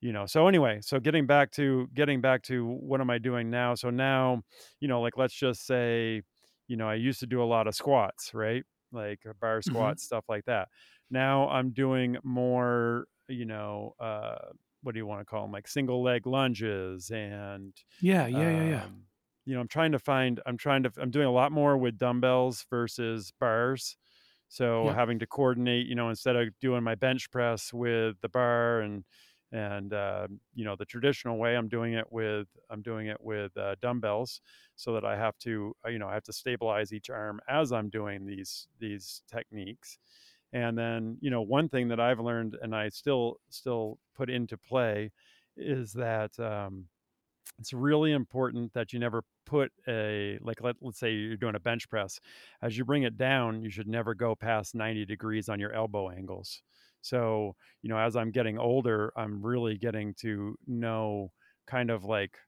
you 0.00 0.12
know 0.12 0.26
so 0.26 0.46
anyway 0.48 0.80
so 0.80 1.00
getting 1.00 1.26
back 1.26 1.50
to 1.50 1.88
getting 1.94 2.20
back 2.20 2.42
to 2.42 2.66
what 2.66 3.00
am 3.00 3.10
i 3.10 3.18
doing 3.18 3.50
now? 3.50 3.74
So 3.74 3.90
now 3.90 4.42
you 4.80 4.88
know 4.88 5.00
like 5.00 5.16
let's 5.16 5.34
just 5.34 5.66
say 5.66 6.22
you 6.68 6.76
know 6.76 6.88
i 6.88 6.94
used 6.94 7.20
to 7.20 7.26
do 7.26 7.42
a 7.42 7.44
lot 7.46 7.66
of 7.66 7.74
squats 7.74 8.32
right? 8.34 8.64
Like 8.92 9.26
uh, 9.28 9.32
bar 9.40 9.60
squats 9.62 10.02
stuff 10.04 10.24
like 10.28 10.44
that. 10.46 10.68
Now 11.10 11.48
i'm 11.48 11.72
doing 11.72 12.16
more 12.24 13.06
you 13.28 13.44
know 13.44 13.94
uh 13.98 14.52
what 14.82 14.92
do 14.92 14.98
you 14.98 15.06
want 15.06 15.20
to 15.20 15.24
call 15.24 15.42
them 15.42 15.52
like 15.52 15.68
single 15.68 16.02
leg 16.02 16.26
lunges 16.26 17.10
and 17.10 17.74
yeah 18.00 18.26
yeah 18.26 18.50
yeah 18.50 18.64
yeah. 18.64 18.86
um, 18.86 19.04
you 19.44 19.54
know 19.54 19.60
i'm 19.60 19.68
trying 19.68 19.92
to 19.92 19.98
find 19.98 20.40
i'm 20.46 20.56
trying 20.56 20.82
to 20.82 20.92
i'm 20.98 21.10
doing 21.10 21.26
a 21.26 21.30
lot 21.32 21.52
more 21.52 21.76
with 21.78 21.98
dumbbells 21.98 22.66
versus 22.70 23.32
bars. 23.40 23.96
So 24.50 24.90
Yeah. 24.90 24.92
having 24.92 25.18
to 25.20 25.26
coordinate 25.26 25.86
you 25.86 25.94
know 25.94 26.08
instead 26.10 26.36
of 26.36 26.58
doing 26.60 26.82
my 26.82 26.94
bench 26.94 27.30
press 27.30 27.72
with 27.72 28.20
the 28.20 28.28
bar 28.28 28.80
and 28.80 29.04
and 29.52 29.92
uh, 29.94 30.26
you 30.54 30.64
know 30.64 30.76
the 30.76 30.84
traditional 30.84 31.38
way 31.38 31.56
i'm 31.56 31.68
doing 31.68 31.94
it 31.94 32.04
with 32.10 32.48
i'm 32.70 32.82
doing 32.82 33.06
it 33.06 33.16
with 33.20 33.56
uh, 33.56 33.74
dumbbells 33.80 34.40
so 34.76 34.92
that 34.92 35.04
i 35.04 35.16
have 35.16 35.38
to 35.38 35.74
uh, 35.86 35.88
you 35.88 35.98
know 35.98 36.08
i 36.08 36.14
have 36.14 36.22
to 36.24 36.32
stabilize 36.32 36.92
each 36.92 37.10
arm 37.10 37.40
as 37.48 37.72
i'm 37.72 37.88
doing 37.88 38.26
these 38.26 38.68
these 38.78 39.22
techniques. 39.30 39.98
And 40.52 40.78
then 40.78 41.18
you 41.20 41.30
know 41.30 41.42
one 41.42 41.68
thing 41.68 41.88
that 41.88 42.00
i've 42.00 42.20
learned 42.20 42.56
and 42.62 42.74
i 42.74 42.88
still 42.88 43.36
still 43.50 43.98
put 44.16 44.30
into 44.30 44.56
play 44.56 45.10
is 45.56 45.92
that 45.92 46.38
um, 46.40 46.86
it's 47.58 47.72
really 47.72 48.12
important 48.12 48.72
that 48.74 48.92
you 48.92 48.98
never 48.98 49.22
put 49.46 49.72
a 49.88 50.38
like 50.42 50.62
let, 50.62 50.76
let's 50.80 50.98
say 50.98 51.12
you're 51.12 51.36
doing 51.36 51.54
a 51.54 51.60
bench 51.60 51.88
press 51.88 52.20
as 52.62 52.76
you 52.78 52.84
bring 52.84 53.02
it 53.02 53.16
down 53.16 53.62
you 53.62 53.70
should 53.70 53.88
never 53.88 54.14
go 54.14 54.34
past 54.34 54.74
90 54.74 55.04
degrees 55.06 55.48
on 55.48 55.58
your 55.58 55.72
elbow 55.72 56.10
angles 56.10 56.62
so 57.02 57.54
you 57.82 57.88
know 57.88 57.98
as 57.98 58.16
i'm 58.16 58.30
getting 58.30 58.58
older 58.58 59.12
i'm 59.16 59.42
really 59.44 59.76
getting 59.78 60.14
to 60.14 60.56
know 60.66 61.32
kind 61.66 61.90
of 61.90 62.04
like 62.04 62.38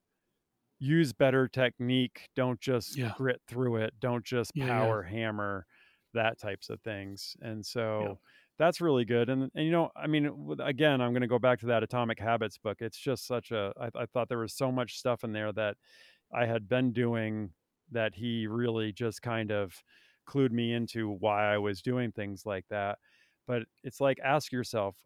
use 0.78 1.12
better 1.12 1.46
technique. 1.48 2.28
Don't 2.34 2.60
just 2.60 2.98
Yeah. 2.98 3.12
grit 3.12 3.40
through 3.46 3.76
it. 3.76 3.94
Don't 4.00 4.24
just 4.24 4.52
Yeah, 4.54 4.70
yeah. 4.70 4.96
power 4.96 5.02
hammer 5.02 5.66
that 6.14 6.38
types 6.38 6.70
of 6.70 6.80
things. 6.82 7.36
And 7.40 7.64
so 7.64 8.18
that's 8.58 8.80
really 8.80 9.04
good. 9.04 9.28
And 9.28 9.50
and 9.54 9.64
you 9.64 9.70
know, 9.70 9.90
I 9.96 10.06
mean, 10.06 10.26
again, 10.60 11.00
I'm 11.00 11.12
going 11.12 11.22
to 11.22 11.28
go 11.28 11.38
back 11.38 11.60
to 11.60 11.66
that 11.66 11.82
Atomic 11.82 12.18
Habits 12.18 12.58
book. 12.58 12.78
It's 12.80 12.98
just 12.98 13.26
such 13.26 13.50
a. 13.52 13.72
I, 13.78 13.90
I 14.02 14.06
thought 14.06 14.28
there 14.28 14.38
was 14.38 14.54
so 14.54 14.72
much 14.72 14.98
stuff 14.98 15.24
in 15.24 15.32
there 15.32 15.52
that 15.52 15.76
I 16.32 16.46
had 16.46 16.68
been 16.68 16.92
doing 16.92 17.54
that 17.90 18.14
he 18.14 18.46
really 18.46 18.92
just 18.92 19.22
kind 19.22 19.50
of 19.52 19.82
clued 20.28 20.52
me 20.52 20.72
into 20.72 21.10
why 21.10 21.52
I 21.54 21.58
was 21.58 21.82
doing 21.82 22.12
things 22.12 22.46
like 22.46 22.66
that. 22.70 22.98
But 23.50 23.64
it's 23.84 24.00
like 24.00 24.18
ask 24.20 24.52
yourself, 24.52 24.96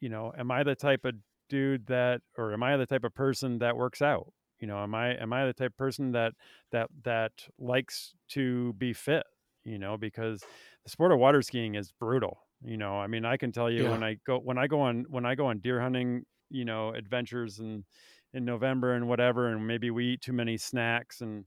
you 0.00 0.08
know, 0.10 0.32
am 0.36 0.50
I 0.50 0.62
the 0.64 0.76
type 0.76 1.04
of 1.04 1.14
dude 1.48 1.86
that 1.86 2.22
or 2.36 2.52
am 2.52 2.62
I 2.62 2.76
the 2.76 2.86
type 2.86 3.04
of 3.04 3.14
person 3.14 3.58
that 3.60 3.76
works 3.76 4.02
out? 4.02 4.32
You 4.60 4.68
know, 4.68 4.78
am 4.82 4.94
I 4.94 5.14
am 5.16 5.32
I 5.32 5.46
the 5.46 5.54
type 5.54 5.72
of 5.72 5.76
person 5.78 6.12
that 6.12 6.34
that 6.72 6.90
that 7.04 7.48
likes 7.58 8.14
to 8.30 8.72
be 8.74 8.92
fit, 8.92 9.24
you 9.64 9.78
know, 9.78 9.96
because 9.96 10.46
the 10.84 10.90
sport 10.90 11.12
of 11.12 11.18
water 11.18 11.42
skiing 11.42 11.74
is 11.74 11.92
brutal. 11.92 12.40
You 12.62 12.76
know, 12.76 12.94
I 12.98 13.06
mean, 13.06 13.24
I 13.24 13.36
can 13.36 13.52
tell 13.52 13.70
you 13.70 13.86
Yeah. 13.86 13.88
when 13.88 14.02
I 14.02 14.14
go 14.26 14.38
when 14.38 14.58
I 14.58 14.66
go 14.66 14.80
on 14.80 15.04
when 15.08 15.26
I 15.26 15.34
go 15.34 15.46
on 15.46 15.60
deer 15.60 15.80
hunting, 15.80 16.24
you 16.50 16.64
know, 16.64 16.94
adventures 16.94 17.58
and 17.58 17.84
in 18.32 18.44
November 18.44 18.94
and 18.94 19.08
whatever, 19.08 19.48
and 19.48 19.66
maybe 19.66 19.90
we 19.90 20.14
eat 20.14 20.22
too 20.22 20.32
many 20.32 20.56
snacks 20.56 21.20
and 21.20 21.46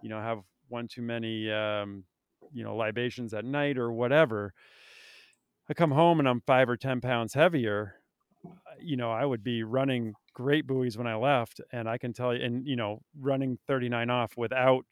you 0.00 0.08
know 0.08 0.20
have 0.20 0.42
one 0.68 0.88
too 0.88 1.02
many 1.02 1.50
um, 1.50 2.04
you 2.52 2.64
know 2.64 2.76
libations 2.76 3.34
at 3.34 3.44
night 3.44 3.78
or 3.78 3.92
whatever. 3.92 4.54
I 5.68 5.74
come 5.74 5.90
home 5.90 6.18
and 6.18 6.28
I'm 6.28 6.40
five 6.46 6.68
or 6.68 6.76
ten 6.76 7.00
pounds 7.00 7.34
heavier. 7.34 7.94
You 8.80 8.96
know, 8.96 9.10
I 9.10 9.24
would 9.24 9.42
be 9.42 9.62
running 9.62 10.14
great 10.32 10.66
buoys 10.66 10.96
when 10.96 11.06
I 11.06 11.16
left, 11.16 11.60
and 11.72 11.88
I 11.88 11.98
can 11.98 12.12
tell 12.12 12.34
you, 12.34 12.44
and 12.44 12.66
you 12.66 12.76
know, 12.76 13.02
running 13.18 13.58
39 13.66 14.08
off 14.10 14.32
without 14.36 14.84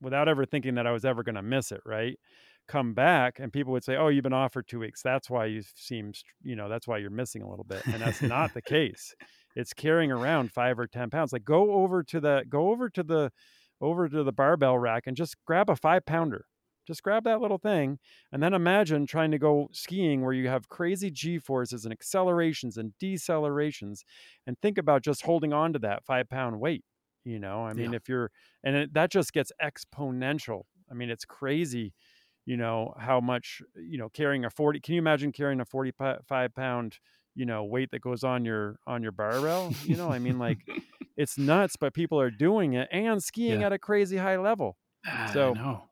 without 0.00 0.28
ever 0.28 0.44
thinking 0.44 0.74
that 0.74 0.86
I 0.86 0.92
was 0.92 1.04
ever 1.04 1.22
going 1.22 1.34
to 1.36 1.42
miss 1.42 1.72
it. 1.72 1.80
Right? 1.84 2.18
Come 2.66 2.94
back, 2.94 3.38
and 3.38 3.52
people 3.52 3.72
would 3.72 3.84
say, 3.84 3.96
"Oh, 3.96 4.08
you've 4.08 4.24
been 4.24 4.32
off 4.32 4.52
for 4.52 4.62
two 4.62 4.80
weeks. 4.80 5.02
That's 5.02 5.30
why 5.30 5.46
you 5.46 5.62
seem, 5.76 6.12
you 6.42 6.56
know, 6.56 6.68
that's 6.68 6.88
why 6.88 6.98
you're 6.98 7.10
missing 7.10 7.42
a 7.42 7.48
little 7.48 7.64
bit." 7.64 7.86
And 7.86 8.02
that's 8.02 8.22
not 8.22 8.54
the 8.54 8.62
case. 8.76 9.14
It's 9.54 9.72
carrying 9.72 10.10
around 10.10 10.52
five 10.52 10.78
or 10.78 10.86
ten 10.86 11.10
pounds. 11.10 11.32
Like 11.32 11.44
go 11.44 11.72
over 11.72 12.02
to 12.02 12.20
the 12.20 12.44
go 12.48 12.70
over 12.70 12.90
to 12.90 13.02
the 13.02 13.30
over 13.80 14.08
to 14.08 14.24
the 14.24 14.32
barbell 14.32 14.78
rack 14.78 15.04
and 15.06 15.16
just 15.16 15.36
grab 15.46 15.70
a 15.70 15.76
five 15.76 16.04
pounder. 16.06 16.46
Just 16.86 17.02
grab 17.02 17.24
that 17.24 17.40
little 17.40 17.58
thing 17.58 17.98
and 18.32 18.42
then 18.42 18.54
imagine 18.54 19.06
trying 19.06 19.30
to 19.32 19.38
go 19.38 19.68
skiing 19.72 20.22
where 20.22 20.32
you 20.32 20.48
have 20.48 20.68
crazy 20.68 21.10
G 21.10 21.38
forces 21.38 21.84
and 21.84 21.92
accelerations 21.92 22.76
and 22.76 22.92
decelerations 23.02 24.02
and 24.46 24.56
think 24.60 24.78
about 24.78 25.02
just 25.02 25.22
holding 25.22 25.52
on 25.52 25.72
to 25.72 25.78
that 25.80 26.04
five 26.04 26.28
pound 26.28 26.60
weight. 26.60 26.84
You 27.24 27.40
know, 27.40 27.64
I 27.66 27.72
mean, 27.72 27.90
Yeah. 27.90 27.96
if 27.96 28.08
you're, 28.08 28.30
and 28.62 28.76
it, 28.76 28.94
that 28.94 29.10
just 29.10 29.32
gets 29.32 29.50
exponential. 29.60 30.62
I 30.90 30.94
mean, 30.94 31.10
it's 31.10 31.24
crazy, 31.24 31.92
you 32.44 32.56
know, 32.56 32.94
how 32.98 33.20
much, 33.20 33.60
you 33.74 33.98
know, 33.98 34.08
carrying 34.08 34.44
a 34.44 34.50
40, 34.50 34.78
can 34.80 34.94
you 34.94 35.00
imagine 35.00 35.32
carrying 35.32 35.60
a 35.60 35.64
45 35.64 36.54
pound, 36.54 36.98
you 37.34 37.44
know, 37.44 37.64
weight 37.64 37.90
that 37.90 38.00
goes 38.00 38.22
on 38.22 38.44
your, 38.44 38.76
on 38.86 39.02
your 39.02 39.10
barbell? 39.12 39.72
You 39.82 39.96
know, 39.96 40.08
I 40.08 40.20
mean, 40.20 40.38
like 40.38 40.58
it's 41.16 41.36
nuts, 41.36 41.74
but 41.76 41.94
people 41.94 42.20
are 42.20 42.30
doing 42.30 42.74
it 42.74 42.86
and 42.92 43.20
skiing 43.20 43.60
Yeah. 43.60 43.66
at 43.66 43.72
a 43.72 43.78
crazy 43.78 44.18
high 44.18 44.36
level. 44.38 44.76
Ah, 45.04 45.30
So- 45.32 45.50
I 45.50 45.54
know. 45.54 45.82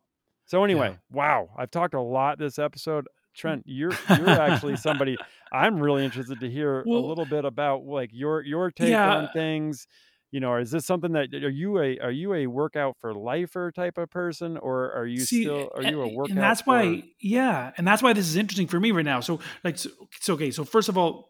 So 0.47 0.63
anyway, 0.65 0.99
wow, 1.11 1.49
I've 1.57 1.71
talked 1.71 1.95
a 1.95 2.01
lot 2.01 2.39
this 2.39 2.59
episode. 2.59 3.05
Mm. 3.05 3.37
Trent, 3.37 3.63
you're 3.67 3.93
you're 4.11 4.29
actually 4.49 4.77
somebody 4.77 5.17
I'm 5.53 5.81
really 5.81 6.05
interested 6.05 6.39
to 6.41 6.49
hear 6.51 6.83
a 6.83 6.89
little 6.89 7.25
bit 7.27 7.45
about 7.45 7.85
like 7.85 8.11
your 8.13 8.43
your 8.43 8.71
take 8.71 8.91
Yeah. 8.91 9.13
on 9.17 9.29
things. 9.33 9.87
You 10.31 10.41
know, 10.41 10.57
is 10.57 10.71
this 10.73 10.85
something 10.85 11.13
that 11.13 11.33
are 11.33 11.49
you 11.49 11.79
a 11.81 11.99
are 11.99 12.11
you 12.11 12.35
a 12.35 12.47
workout 12.49 12.97
for 13.01 13.13
lifer 13.15 13.71
type 13.73 13.99
of 13.99 14.11
person 14.11 14.57
or 14.57 14.93
are 14.93 15.07
you 15.07 15.21
See, 15.21 15.43
still 15.45 15.71
are 15.75 15.83
you 15.83 16.03
a 16.03 16.09
workout 16.09 16.31
and 16.31 16.39
that's 16.39 16.63
for- 16.63 16.71
why 16.71 17.03
yeah 17.21 17.71
and 17.77 17.87
that's 17.87 18.03
why 18.03 18.13
this 18.13 18.27
is 18.27 18.35
interesting 18.37 18.67
for 18.67 18.81
me 18.81 18.91
right 18.91 19.05
now 19.05 19.21
so 19.21 19.39
like 19.63 19.79
so 19.79 19.91
okay 20.31 20.51
so 20.51 20.65
first 20.65 20.89
of 20.89 20.99
all 20.99 21.29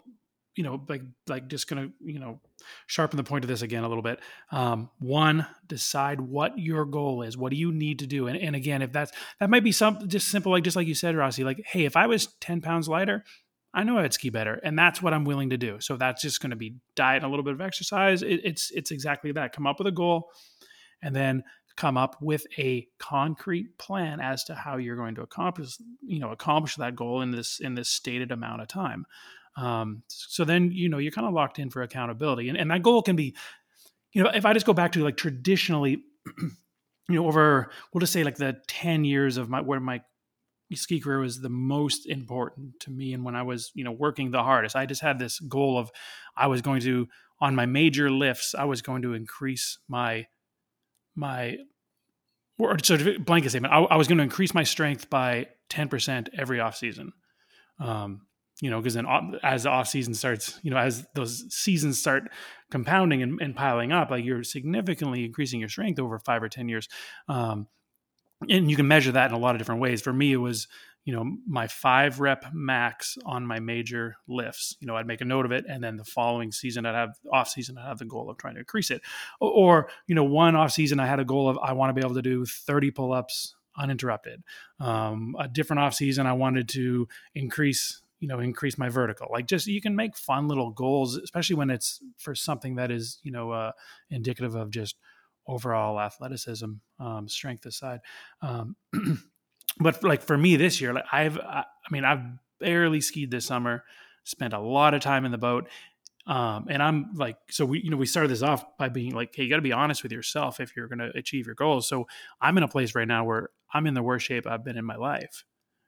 you 0.56 0.64
know 0.64 0.82
like 0.88 1.02
like 1.28 1.48
just 1.48 1.68
gonna 1.68 1.88
you 2.04 2.18
know 2.18 2.40
sharpen 2.86 3.16
the 3.16 3.24
point 3.24 3.44
of 3.44 3.48
this 3.48 3.62
again 3.62 3.84
a 3.84 3.88
little 3.88 4.02
bit. 4.02 4.20
Um 4.50 4.90
one 4.98 5.46
decide 5.66 6.20
what 6.20 6.58
your 6.58 6.84
goal 6.84 7.22
is 7.22 7.36
what 7.36 7.50
do 7.50 7.56
you 7.56 7.72
need 7.72 8.00
to 8.00 8.06
do? 8.06 8.26
And, 8.26 8.38
and 8.38 8.54
again 8.54 8.82
if 8.82 8.92
that's 8.92 9.12
that 9.40 9.50
might 9.50 9.64
be 9.64 9.72
some 9.72 10.08
just 10.08 10.28
simple 10.28 10.52
like 10.52 10.64
just 10.64 10.76
like 10.76 10.86
you 10.86 10.94
said 10.94 11.16
rossi 11.16 11.44
like 11.44 11.62
hey 11.66 11.84
if 11.84 11.96
i 11.96 12.06
was 12.06 12.28
10 12.40 12.60
pounds 12.60 12.88
lighter 12.88 13.24
i 13.72 13.82
know 13.82 13.98
i'd 13.98 14.12
ski 14.12 14.30
better 14.30 14.60
and 14.62 14.78
that's 14.78 15.02
what 15.02 15.12
i'm 15.12 15.24
willing 15.24 15.50
to 15.50 15.56
do. 15.56 15.78
So 15.80 15.96
that's 15.96 16.22
just 16.22 16.40
going 16.40 16.50
to 16.50 16.56
be 16.56 16.76
diet 16.94 17.22
and 17.22 17.26
a 17.26 17.28
little 17.28 17.44
bit 17.44 17.54
of 17.54 17.60
exercise. 17.60 18.22
It, 18.22 18.40
it's 18.44 18.70
it's 18.70 18.90
exactly 18.90 19.32
that. 19.32 19.52
Come 19.52 19.66
up 19.66 19.78
with 19.78 19.88
a 19.88 19.92
goal 19.92 20.30
and 21.02 21.14
then 21.14 21.44
come 21.76 21.96
up 21.96 22.16
with 22.20 22.46
a 22.58 22.86
concrete 22.98 23.76
plan 23.78 24.20
as 24.20 24.44
to 24.44 24.54
how 24.54 24.76
you're 24.76 24.96
going 24.96 25.14
to 25.16 25.22
accomplish 25.22 25.76
you 26.02 26.18
know 26.18 26.30
accomplish 26.30 26.76
that 26.76 26.96
goal 26.96 27.20
in 27.20 27.30
this 27.30 27.60
in 27.60 27.74
this 27.74 27.88
stated 27.88 28.30
amount 28.30 28.62
of 28.62 28.68
time 28.68 29.04
um, 29.56 30.02
so 30.08 30.44
then 30.44 30.70
you 30.72 30.88
know 30.88 30.98
you're 30.98 31.12
kind 31.12 31.26
of 31.26 31.32
locked 31.32 31.58
in 31.58 31.70
for 31.70 31.82
accountability 31.82 32.48
and, 32.48 32.58
and 32.58 32.70
that 32.70 32.82
goal 32.82 33.02
can 33.02 33.16
be 33.16 33.34
you 34.12 34.22
know 34.22 34.30
if 34.30 34.44
i 34.44 34.52
just 34.52 34.66
go 34.66 34.72
back 34.72 34.92
to 34.92 35.04
like 35.04 35.16
traditionally 35.16 36.02
you 36.38 36.50
know 37.08 37.26
over 37.26 37.70
we'll 37.92 38.00
just 38.00 38.12
say 38.12 38.24
like 38.24 38.36
the 38.36 38.56
10 38.68 39.04
years 39.04 39.36
of 39.36 39.48
my 39.48 39.60
where 39.60 39.80
my 39.80 40.00
ski 40.72 40.98
career 40.98 41.20
was 41.20 41.40
the 41.40 41.48
most 41.48 42.06
important 42.06 42.80
to 42.80 42.90
me 42.90 43.12
and 43.12 43.24
when 43.24 43.36
i 43.36 43.42
was 43.42 43.70
you 43.74 43.84
know 43.84 43.92
working 43.92 44.30
the 44.30 44.42
hardest 44.42 44.74
i 44.74 44.86
just 44.86 45.02
had 45.02 45.18
this 45.18 45.38
goal 45.40 45.78
of 45.78 45.90
i 46.36 46.46
was 46.46 46.62
going 46.62 46.80
to 46.80 47.06
on 47.40 47.54
my 47.54 47.66
major 47.66 48.10
lifts 48.10 48.54
i 48.56 48.64
was 48.64 48.82
going 48.82 49.02
to 49.02 49.14
increase 49.14 49.78
my 49.88 50.26
my 51.14 51.56
or 52.58 52.76
sort 52.82 53.00
of 53.02 53.24
blanket 53.24 53.50
statement 53.50 53.72
I, 53.72 53.78
I 53.82 53.96
was 53.96 54.08
going 54.08 54.18
to 54.18 54.24
increase 54.24 54.54
my 54.54 54.64
strength 54.64 55.10
by 55.10 55.48
10% 55.70 56.28
every 56.36 56.60
off 56.60 56.76
season. 56.76 57.12
Um, 57.80 58.26
you 58.60 58.70
know 58.70 58.78
because 58.80 58.94
then 58.94 59.06
as 59.42 59.64
the 59.64 59.70
off 59.70 59.88
season 59.88 60.14
starts 60.14 60.58
you 60.62 60.70
know 60.70 60.76
as 60.76 61.06
those 61.14 61.44
seasons 61.52 61.98
start 61.98 62.30
compounding 62.70 63.22
and, 63.22 63.40
and 63.40 63.56
piling 63.56 63.92
up 63.92 64.10
like 64.10 64.24
you're 64.24 64.44
significantly 64.44 65.24
increasing 65.24 65.60
your 65.60 65.68
strength 65.68 65.98
over 65.98 66.18
five 66.18 66.42
or 66.42 66.48
ten 66.48 66.68
years. 66.68 66.88
Um, 67.28 67.66
and 68.48 68.70
you 68.70 68.76
can 68.76 68.88
measure 68.88 69.12
that 69.12 69.30
in 69.30 69.36
a 69.36 69.38
lot 69.38 69.54
of 69.54 69.58
different 69.58 69.80
ways. 69.80 70.02
For 70.02 70.12
me 70.12 70.32
it 70.32 70.38
was 70.38 70.68
you 71.04 71.14
know 71.14 71.36
my 71.46 71.66
five 71.66 72.20
rep 72.20 72.46
max 72.52 73.18
on 73.24 73.46
my 73.46 73.60
major 73.60 74.16
lifts. 74.28 74.76
You 74.80 74.86
know 74.86 74.96
i'd 74.96 75.06
make 75.06 75.20
a 75.20 75.24
note 75.24 75.44
of 75.44 75.52
it 75.52 75.64
and 75.68 75.82
then 75.82 75.96
the 75.96 76.04
following 76.04 76.52
season 76.52 76.86
i'd 76.86 76.94
have 76.94 77.16
off 77.32 77.48
season 77.48 77.76
i'd 77.76 77.86
have 77.86 77.98
the 77.98 78.04
goal 78.04 78.30
of 78.30 78.38
trying 78.38 78.54
to 78.54 78.60
increase 78.60 78.90
it. 78.90 79.02
Or, 79.40 79.88
you 80.06 80.14
know 80.14 80.24
one 80.24 80.56
off 80.56 80.72
season 80.72 81.00
i 81.00 81.06
had 81.06 81.20
a 81.20 81.24
goal 81.24 81.48
of 81.48 81.58
i 81.58 81.72
want 81.72 81.90
to 81.90 81.94
be 81.94 82.04
able 82.04 82.14
to 82.14 82.22
do 82.22 82.46
30 82.46 82.90
pull-ups 82.92 83.56
uninterrupted. 83.76 84.44
Um, 84.78 85.34
a 85.38 85.48
different 85.48 85.80
off 85.80 85.94
season 85.94 86.26
i 86.26 86.32
wanted 86.32 86.68
to 86.70 87.08
increase 87.34 88.00
you 88.24 88.28
know 88.28 88.40
increase 88.40 88.78
my 88.78 88.88
vertical. 88.88 89.28
Like 89.30 89.46
just 89.46 89.66
you 89.66 89.82
can 89.82 89.94
make 89.94 90.16
fun 90.16 90.48
little 90.48 90.70
goals 90.70 91.16
especially 91.16 91.56
when 91.56 91.68
it's 91.68 92.00
for 92.16 92.34
something 92.34 92.76
that 92.76 92.90
is 92.90 93.18
you 93.22 93.30
know 93.30 93.50
uh, 93.50 93.72
indicative 94.08 94.54
of 94.54 94.70
just 94.70 94.96
overall 95.46 96.00
athleticism 96.00 96.70
um, 96.98 97.28
strength 97.28 97.66
aside. 97.66 98.00
Um, 98.40 98.76
but 99.78 100.02
like 100.02 100.22
for 100.22 100.38
me 100.38 100.56
this 100.56 100.80
year 100.80 100.92
like 100.92 101.04
i've 101.10 101.36
i 101.38 101.64
I 101.64 101.88
mean 101.90 102.04
i've 102.04 102.22
barely 102.60 103.00
skied 103.00 103.30
this 103.30 103.44
summer 103.44 103.82
spent 104.22 104.54
a 104.54 104.60
lot 104.60 104.94
of 104.94 105.02
time 105.02 105.24
in 105.24 105.32
the 105.32 105.38
boat 105.38 105.68
um, 106.28 106.66
and 106.70 106.80
i'm 106.80 107.10
like 107.14 107.36
so 107.50 107.66
we 107.66 107.80
you 107.80 107.90
know 107.90 107.96
we 107.96 108.06
started 108.06 108.30
this 108.30 108.42
off 108.42 108.64
by 108.78 108.88
being 108.88 109.14
like 109.14 109.34
hey 109.34 109.42
you 109.42 109.50
got 109.50 109.56
to 109.56 109.62
be 109.62 109.72
honest 109.72 110.04
with 110.04 110.12
yourself 110.12 110.60
if 110.60 110.76
you're 110.76 110.86
going 110.86 111.00
to 111.00 111.10
achieve 111.18 111.44
your 111.44 111.56
goals. 111.56 111.88
So 111.88 112.06
i'm 112.40 112.56
in 112.56 112.62
a 112.62 112.68
place 112.68 112.94
right 112.94 113.08
now 113.08 113.24
where 113.24 113.50
i'm 113.72 113.86
in 113.86 113.94
the 113.94 114.02
worst 114.02 114.24
shape 114.24 114.46
i've 114.46 114.64
been 114.64 114.78
in 114.78 114.84
my 114.84 114.96
life 114.96 115.44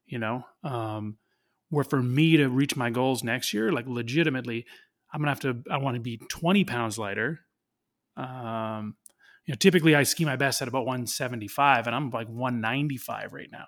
you 0.06 0.18
know? 0.18 0.44
Um, 0.62 1.18
where 1.70 1.84
for 1.84 2.02
me 2.02 2.36
to 2.36 2.48
reach 2.48 2.76
my 2.76 2.90
goals 2.90 3.24
next 3.24 3.52
year 3.52 3.72
like 3.72 3.86
legitimately 3.86 4.64
i'm 5.12 5.20
gonna 5.20 5.30
have 5.30 5.40
to 5.40 5.62
i 5.70 5.76
want 5.76 5.94
to 5.94 6.00
be 6.00 6.16
20 6.16 6.64
pounds 6.64 6.98
lighter. 6.98 7.40
Um, 8.16 8.96
you 9.44 9.52
know 9.52 9.56
typically 9.56 9.94
i 9.94 10.02
ski 10.02 10.24
my 10.24 10.36
best 10.36 10.62
at 10.62 10.68
about 10.68 10.86
175 10.86 11.86
and 11.86 11.94
i'm 11.94 12.10
like 12.10 12.28
195 12.28 13.32
right 13.32 13.50
now. 13.50 13.66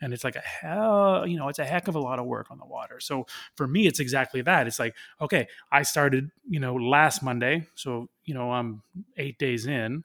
And 0.00 0.12
it's 0.12 0.24
like 0.24 0.36
a 0.36 0.40
hell 0.40 1.26
you 1.26 1.38
know 1.38 1.48
it's 1.48 1.60
a 1.60 1.64
heck 1.64 1.88
of 1.88 1.94
a 1.94 2.00
lot 2.00 2.18
of 2.18 2.26
work 2.26 2.50
on 2.50 2.58
the 2.58 2.66
water. 2.66 3.00
So 3.00 3.26
for 3.56 3.66
me 3.66 3.86
it's 3.86 4.00
exactly 4.00 4.42
that. 4.42 4.66
It's 4.66 4.78
like 4.78 4.94
okay 5.20 5.46
i 5.70 5.82
started 5.82 6.30
you 6.48 6.60
know 6.60 6.74
last 6.74 7.22
monday 7.22 7.66
so 7.74 8.08
you 8.24 8.34
know 8.34 8.50
i'm 8.50 8.82
eight 9.16 9.38
days 9.38 9.66
in 9.66 10.04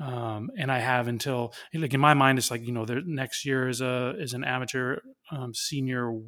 um, 0.00 0.50
and 0.58 0.72
I 0.72 0.80
have 0.80 1.06
until 1.06 1.54
like 1.72 1.94
in 1.94 2.00
my 2.00 2.14
mind, 2.14 2.38
it's 2.38 2.50
like 2.50 2.66
you 2.66 2.72
know, 2.72 2.84
the 2.84 3.02
next 3.06 3.44
year 3.44 3.68
is 3.68 3.80
a 3.80 4.14
is 4.18 4.34
an 4.34 4.44
amateur 4.44 4.98
um, 5.30 5.54
senior 5.54 6.20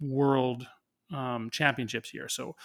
world 0.00 0.66
um, 1.14 1.50
championships 1.50 2.10
here. 2.10 2.28
So 2.28 2.56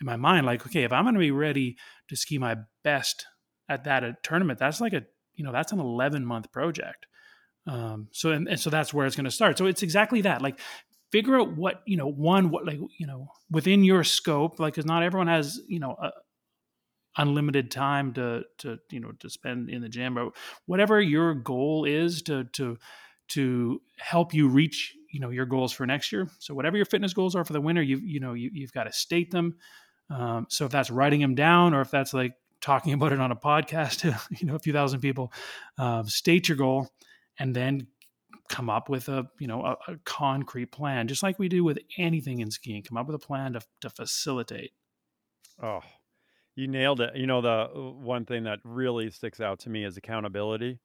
in 0.00 0.06
my 0.06 0.16
mind, 0.16 0.46
like 0.46 0.66
okay, 0.66 0.84
if 0.84 0.92
I'm 0.92 1.04
going 1.04 1.14
to 1.14 1.20
be 1.20 1.30
ready 1.30 1.76
to 2.08 2.16
ski 2.16 2.38
my 2.38 2.56
best 2.82 3.26
at 3.68 3.84
that 3.84 4.04
uh, 4.04 4.12
tournament, 4.22 4.58
that's 4.58 4.80
like 4.80 4.92
a 4.92 5.02
you 5.34 5.44
know 5.44 5.52
that's 5.52 5.72
an 5.72 5.80
11 5.80 6.24
month 6.24 6.52
project. 6.52 7.06
Um, 7.66 8.08
so 8.12 8.30
and, 8.30 8.48
and 8.48 8.60
so 8.60 8.70
that's 8.70 8.92
where 8.92 9.06
it's 9.06 9.16
going 9.16 9.24
to 9.24 9.30
start. 9.30 9.56
So 9.58 9.66
it's 9.66 9.82
exactly 9.82 10.20
that. 10.22 10.42
Like 10.42 10.60
figure 11.14 11.38
out 11.38 11.56
what 11.56 11.80
you 11.86 11.96
know 11.96 12.08
one 12.08 12.50
what 12.50 12.66
like 12.66 12.80
you 12.98 13.06
know 13.06 13.28
within 13.48 13.84
your 13.84 14.02
scope 14.02 14.58
like 14.58 14.74
because 14.74 14.84
not 14.84 15.04
everyone 15.04 15.28
has 15.28 15.60
you 15.68 15.78
know 15.78 15.96
a, 16.02 16.10
unlimited 17.16 17.70
time 17.70 18.12
to 18.12 18.42
to 18.58 18.78
you 18.90 18.98
know 18.98 19.12
to 19.20 19.30
spend 19.30 19.70
in 19.70 19.80
the 19.80 19.88
gym 19.88 20.18
or 20.18 20.32
whatever 20.66 21.00
your 21.00 21.32
goal 21.32 21.84
is 21.84 22.20
to 22.22 22.42
to 22.52 22.76
to 23.28 23.80
help 23.98 24.34
you 24.34 24.48
reach 24.48 24.92
you 25.14 25.20
know 25.20 25.30
your 25.30 25.46
goals 25.46 25.72
for 25.72 25.86
next 25.86 26.12
year. 26.12 26.28
So 26.38 26.54
whatever 26.54 26.76
your 26.76 26.86
fitness 26.86 27.14
goals 27.14 27.34
are 27.36 27.44
for 27.44 27.52
the 27.52 27.60
winter 27.60 27.82
you 27.82 27.98
you 27.98 28.20
know 28.20 28.34
you, 28.34 28.50
you've 28.52 28.72
got 28.72 28.84
to 28.84 28.92
state 28.92 29.30
them. 29.30 29.56
Um, 30.10 30.46
so 30.50 30.66
if 30.66 30.72
that's 30.72 30.90
writing 30.90 31.20
them 31.20 31.34
down 31.34 31.72
or 31.72 31.80
if 31.80 31.90
that's 31.90 32.12
like 32.12 32.34
talking 32.60 32.92
about 32.94 33.12
it 33.12 33.20
on 33.20 33.30
a 33.30 33.36
podcast 33.36 34.00
to 34.00 34.20
you 34.38 34.46
know 34.46 34.56
a 34.56 34.58
few 34.58 34.72
thousand 34.72 35.00
people 35.00 35.32
um, 35.78 36.06
state 36.06 36.48
your 36.48 36.58
goal 36.58 36.88
and 37.38 37.54
then 37.54 37.86
come 38.48 38.68
up 38.68 38.88
with 38.88 39.08
a 39.08 39.26
you 39.38 39.46
know 39.46 39.64
a, 39.64 39.92
a, 39.92 39.96
concrete 40.04 40.70
plan 40.70 41.08
just 41.08 41.22
like 41.22 41.38
we 41.38 41.48
do 41.48 41.64
with 41.64 41.78
anything 41.96 42.40
in 42.40 42.50
skiing. 42.50 42.82
Come 42.82 42.98
up 42.98 43.06
with 43.06 43.16
a 43.16 43.26
plan 43.26 43.54
to, 43.54 43.60
to 43.80 43.90
facilitate. 43.90 44.72
Oh 45.62 45.80
you 46.56 46.68
nailed 46.68 47.00
it. 47.00 47.16
You 47.16 47.26
know 47.26 47.40
the 47.40 47.70
uh, 47.74 47.90
one 47.92 48.24
thing 48.24 48.44
that 48.44 48.60
really 48.64 49.10
sticks 49.10 49.40
out 49.40 49.60
to 49.60 49.70
me 49.70 49.84
is 49.84 49.96
accountability. 49.96 50.78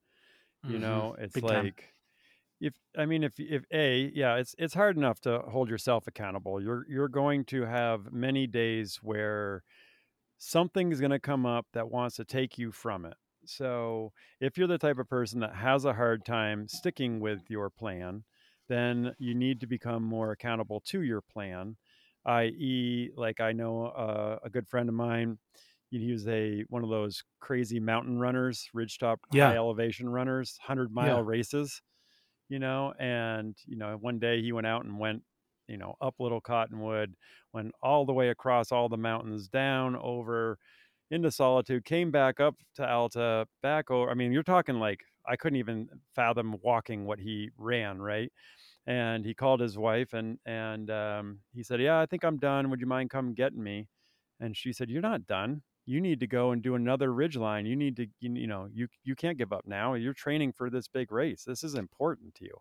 You 0.63 0.71
mm-hmm. 0.71 0.81
know 0.81 1.15
it's 1.19 1.33
Big 1.33 1.43
like 1.43 1.53
time. 1.53 1.73
If 2.59 2.73
i 2.97 3.05
mean 3.05 3.23
if 3.23 3.39
if 3.39 3.63
a 3.71 4.11
yeah 4.13 4.35
it's 4.35 4.55
it's 4.57 4.73
hard 4.73 4.97
enough 4.97 5.19
to 5.21 5.39
hold 5.49 5.69
yourself 5.69 6.07
accountable 6.07 6.61
you're 6.61 6.85
you're 6.89 7.07
going 7.07 7.45
to 7.45 7.63
have 7.63 8.11
many 8.11 8.47
days 8.47 8.99
where 9.01 9.63
something's 10.37 10.99
going 10.99 11.11
to 11.11 11.19
come 11.19 11.45
up 11.45 11.65
that 11.73 11.89
wants 11.89 12.15
to 12.15 12.25
take 12.25 12.57
you 12.57 12.71
from 12.71 13.05
it 13.05 13.15
so 13.45 14.11
if 14.39 14.57
you're 14.57 14.67
the 14.67 14.77
type 14.77 14.99
of 14.99 15.09
person 15.09 15.39
that 15.41 15.55
has 15.55 15.85
a 15.85 15.93
hard 15.93 16.25
time 16.25 16.67
sticking 16.67 17.19
with 17.19 17.49
your 17.49 17.69
plan, 17.69 18.23
then 18.67 19.15
you 19.17 19.33
need 19.33 19.61
to 19.61 19.67
become 19.67 20.03
more 20.03 20.31
accountable 20.31 20.81
to 20.87 21.01
your 21.01 21.21
plan. 21.21 21.77
I.e., 22.25 23.11
like 23.15 23.39
I 23.39 23.53
know 23.53 23.85
uh, 23.85 24.37
a 24.43 24.49
good 24.49 24.67
friend 24.67 24.87
of 24.87 24.95
mine, 24.95 25.39
he 25.89 26.11
was 26.11 26.27
a 26.27 26.63
one 26.69 26.83
of 26.83 26.89
those 26.89 27.23
crazy 27.39 27.79
mountain 27.79 28.19
runners, 28.19 28.69
ridgetop 28.75 29.17
yeah. 29.31 29.49
high 29.49 29.55
elevation 29.55 30.07
runners, 30.07 30.59
hundred 30.61 30.91
mile 30.91 31.17
yeah. 31.17 31.23
races, 31.25 31.81
you 32.49 32.59
know. 32.59 32.93
And 32.99 33.55
you 33.65 33.75
know, 33.77 33.97
one 33.97 34.19
day 34.19 34.41
he 34.41 34.51
went 34.51 34.67
out 34.67 34.85
and 34.85 34.99
went, 34.99 35.23
you 35.67 35.77
know, 35.77 35.95
up 36.01 36.15
Little 36.19 36.41
Cottonwood, 36.41 37.15
went 37.53 37.73
all 37.81 38.05
the 38.05 38.13
way 38.13 38.29
across 38.29 38.71
all 38.71 38.89
the 38.89 38.97
mountains, 38.97 39.47
down 39.47 39.95
over 39.95 40.57
into 41.11 41.31
solitude, 41.31 41.85
came 41.85 42.11
back 42.11 42.39
up 42.39 42.55
to 42.75 42.87
Alta, 42.89 43.47
back 43.63 43.89
over. 43.91 44.09
I 44.09 44.13
mean, 44.13 44.31
you're 44.31 44.43
talking 44.43 44.79
like 44.79 45.01
I 45.27 45.35
couldn't 45.35 45.57
even 45.59 45.89
fathom 46.15 46.55
walking 46.61 47.05
what 47.05 47.19
he 47.19 47.51
ran, 47.57 48.01
right? 48.01 48.31
And 48.87 49.25
he 49.25 49.33
called 49.33 49.59
his 49.59 49.77
wife 49.77 50.13
and 50.13 50.39
and 50.45 50.89
um, 50.91 51.39
he 51.53 51.63
said, 51.63 51.81
"Yeah, 51.81 51.99
I 52.01 52.05
think 52.05 52.23
I'm 52.23 52.37
done. 52.37 52.69
Would 52.69 52.81
you 52.81 52.87
mind 52.87 53.09
come 53.11 53.33
getting 53.33 53.63
me?" 53.63 53.87
And 54.39 54.55
she 54.57 54.73
said, 54.73 54.89
"You're 54.89 55.01
not 55.01 55.27
done. 55.27 55.63
You 55.85 56.01
need 56.01 56.19
to 56.19 56.27
go 56.27 56.51
and 56.51 56.61
do 56.61 56.75
another 56.75 57.13
ridge 57.13 57.35
line. 57.35 57.65
You 57.65 57.75
need 57.75 57.95
to, 57.97 58.03
you, 58.19 58.33
you 58.33 58.47
know, 58.47 58.69
you 58.71 58.87
you 59.03 59.15
can't 59.15 59.37
give 59.37 59.51
up 59.51 59.65
now. 59.65 59.95
You're 59.95 60.13
training 60.13 60.53
for 60.53 60.69
this 60.69 60.87
big 60.87 61.11
race. 61.11 61.43
This 61.43 61.63
is 61.63 61.75
important 61.75 62.35
to 62.35 62.45
you." 62.45 62.55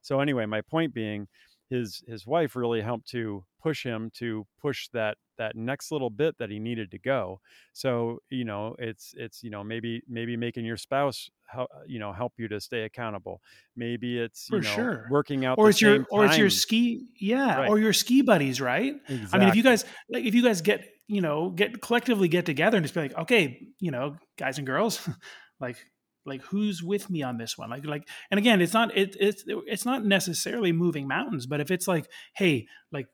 So 0.00 0.20
anyway, 0.20 0.46
my 0.46 0.62
point 0.62 0.92
being, 0.94 1.28
his 1.72 2.02
his 2.06 2.26
wife 2.26 2.54
really 2.54 2.82
helped 2.82 3.08
to 3.08 3.44
push 3.60 3.84
him 3.84 4.10
to 4.14 4.46
push 4.60 4.88
that 4.92 5.16
that 5.38 5.56
next 5.56 5.90
little 5.90 6.10
bit 6.10 6.36
that 6.38 6.50
he 6.50 6.58
needed 6.58 6.90
to 6.90 6.98
go 6.98 7.40
so 7.72 8.18
you 8.28 8.44
know 8.44 8.76
it's 8.78 9.14
it's 9.16 9.42
you 9.42 9.50
know 9.50 9.64
maybe 9.64 10.02
maybe 10.08 10.36
making 10.36 10.64
your 10.64 10.76
spouse 10.76 11.30
help 11.46 11.70
uh, 11.74 11.80
you 11.86 11.98
know 11.98 12.12
help 12.12 12.32
you 12.36 12.48
to 12.48 12.60
stay 12.60 12.82
accountable 12.82 13.40
maybe 13.76 14.18
it's 14.18 14.48
you 14.50 14.58
For 14.58 14.64
know 14.64 14.74
sure. 14.74 15.06
working 15.10 15.44
out 15.44 15.58
or 15.58 15.70
it's 15.70 15.80
your 15.80 15.98
time. 15.98 16.06
or 16.10 16.26
it's 16.26 16.36
your 16.36 16.50
ski 16.50 17.06
yeah 17.18 17.56
right. 17.56 17.68
or 17.70 17.78
your 17.78 17.92
ski 17.92 18.22
buddies 18.22 18.60
right 18.60 18.94
exactly. 19.08 19.28
i 19.32 19.38
mean 19.38 19.48
if 19.48 19.56
you 19.56 19.62
guys 19.62 19.84
like 20.10 20.24
if 20.24 20.34
you 20.34 20.42
guys 20.42 20.60
get 20.60 20.84
you 21.08 21.20
know 21.20 21.50
get 21.50 21.80
collectively 21.80 22.28
get 22.28 22.44
together 22.44 22.76
and 22.76 22.84
just 22.84 22.94
be 22.94 23.00
like 23.00 23.16
okay 23.16 23.66
you 23.80 23.90
know 23.90 24.16
guys 24.36 24.58
and 24.58 24.66
girls 24.66 25.08
like 25.60 25.76
like 26.24 26.42
who's 26.42 26.82
with 26.82 27.10
me 27.10 27.22
on 27.22 27.38
this 27.38 27.58
one? 27.58 27.70
Like 27.70 27.86
like 27.86 28.08
and 28.30 28.38
again 28.38 28.60
it's 28.60 28.72
not 28.72 28.96
it, 28.96 29.16
it's 29.18 29.44
it's 29.46 29.84
not 29.84 30.04
necessarily 30.04 30.72
moving 30.72 31.08
mountains 31.08 31.46
but 31.46 31.60
if 31.60 31.70
it's 31.70 31.88
like 31.88 32.08
hey 32.34 32.66
like 32.92 33.08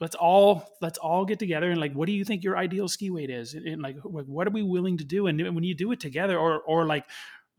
let's 0.00 0.14
all 0.14 0.76
let's 0.80 0.98
all 0.98 1.24
get 1.24 1.38
together 1.38 1.70
and 1.70 1.80
like 1.80 1.92
what 1.92 2.06
do 2.06 2.12
you 2.12 2.24
think 2.24 2.44
your 2.44 2.56
ideal 2.56 2.88
ski 2.88 3.10
weight 3.10 3.30
is? 3.30 3.54
And, 3.54 3.66
and 3.66 3.82
like 3.82 3.96
what 4.02 4.46
are 4.46 4.50
we 4.50 4.62
willing 4.62 4.98
to 4.98 5.04
do? 5.04 5.26
And 5.26 5.54
when 5.54 5.64
you 5.64 5.74
do 5.74 5.92
it 5.92 6.00
together 6.00 6.38
or 6.38 6.60
or 6.60 6.86
like 6.86 7.04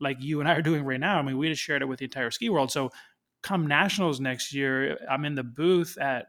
like 0.00 0.16
you 0.20 0.40
and 0.40 0.48
I 0.48 0.54
are 0.54 0.62
doing 0.62 0.84
right 0.84 1.00
now 1.00 1.18
I 1.18 1.22
mean 1.22 1.38
we 1.38 1.48
just 1.48 1.62
shared 1.62 1.82
it 1.82 1.86
with 1.86 1.98
the 1.98 2.06
entire 2.06 2.30
ski 2.30 2.48
world. 2.48 2.70
So 2.70 2.90
come 3.42 3.66
nationals 3.66 4.20
next 4.20 4.54
year 4.54 4.98
I'm 5.10 5.24
in 5.24 5.34
the 5.34 5.44
booth 5.44 5.98
at 5.98 6.26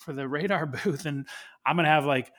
for 0.00 0.12
the 0.12 0.28
radar 0.36 0.66
booth 0.66 1.06
and 1.06 1.26
I'm 1.64 1.76
gonna 1.76 1.88
have 1.88 2.06
like 2.06 2.30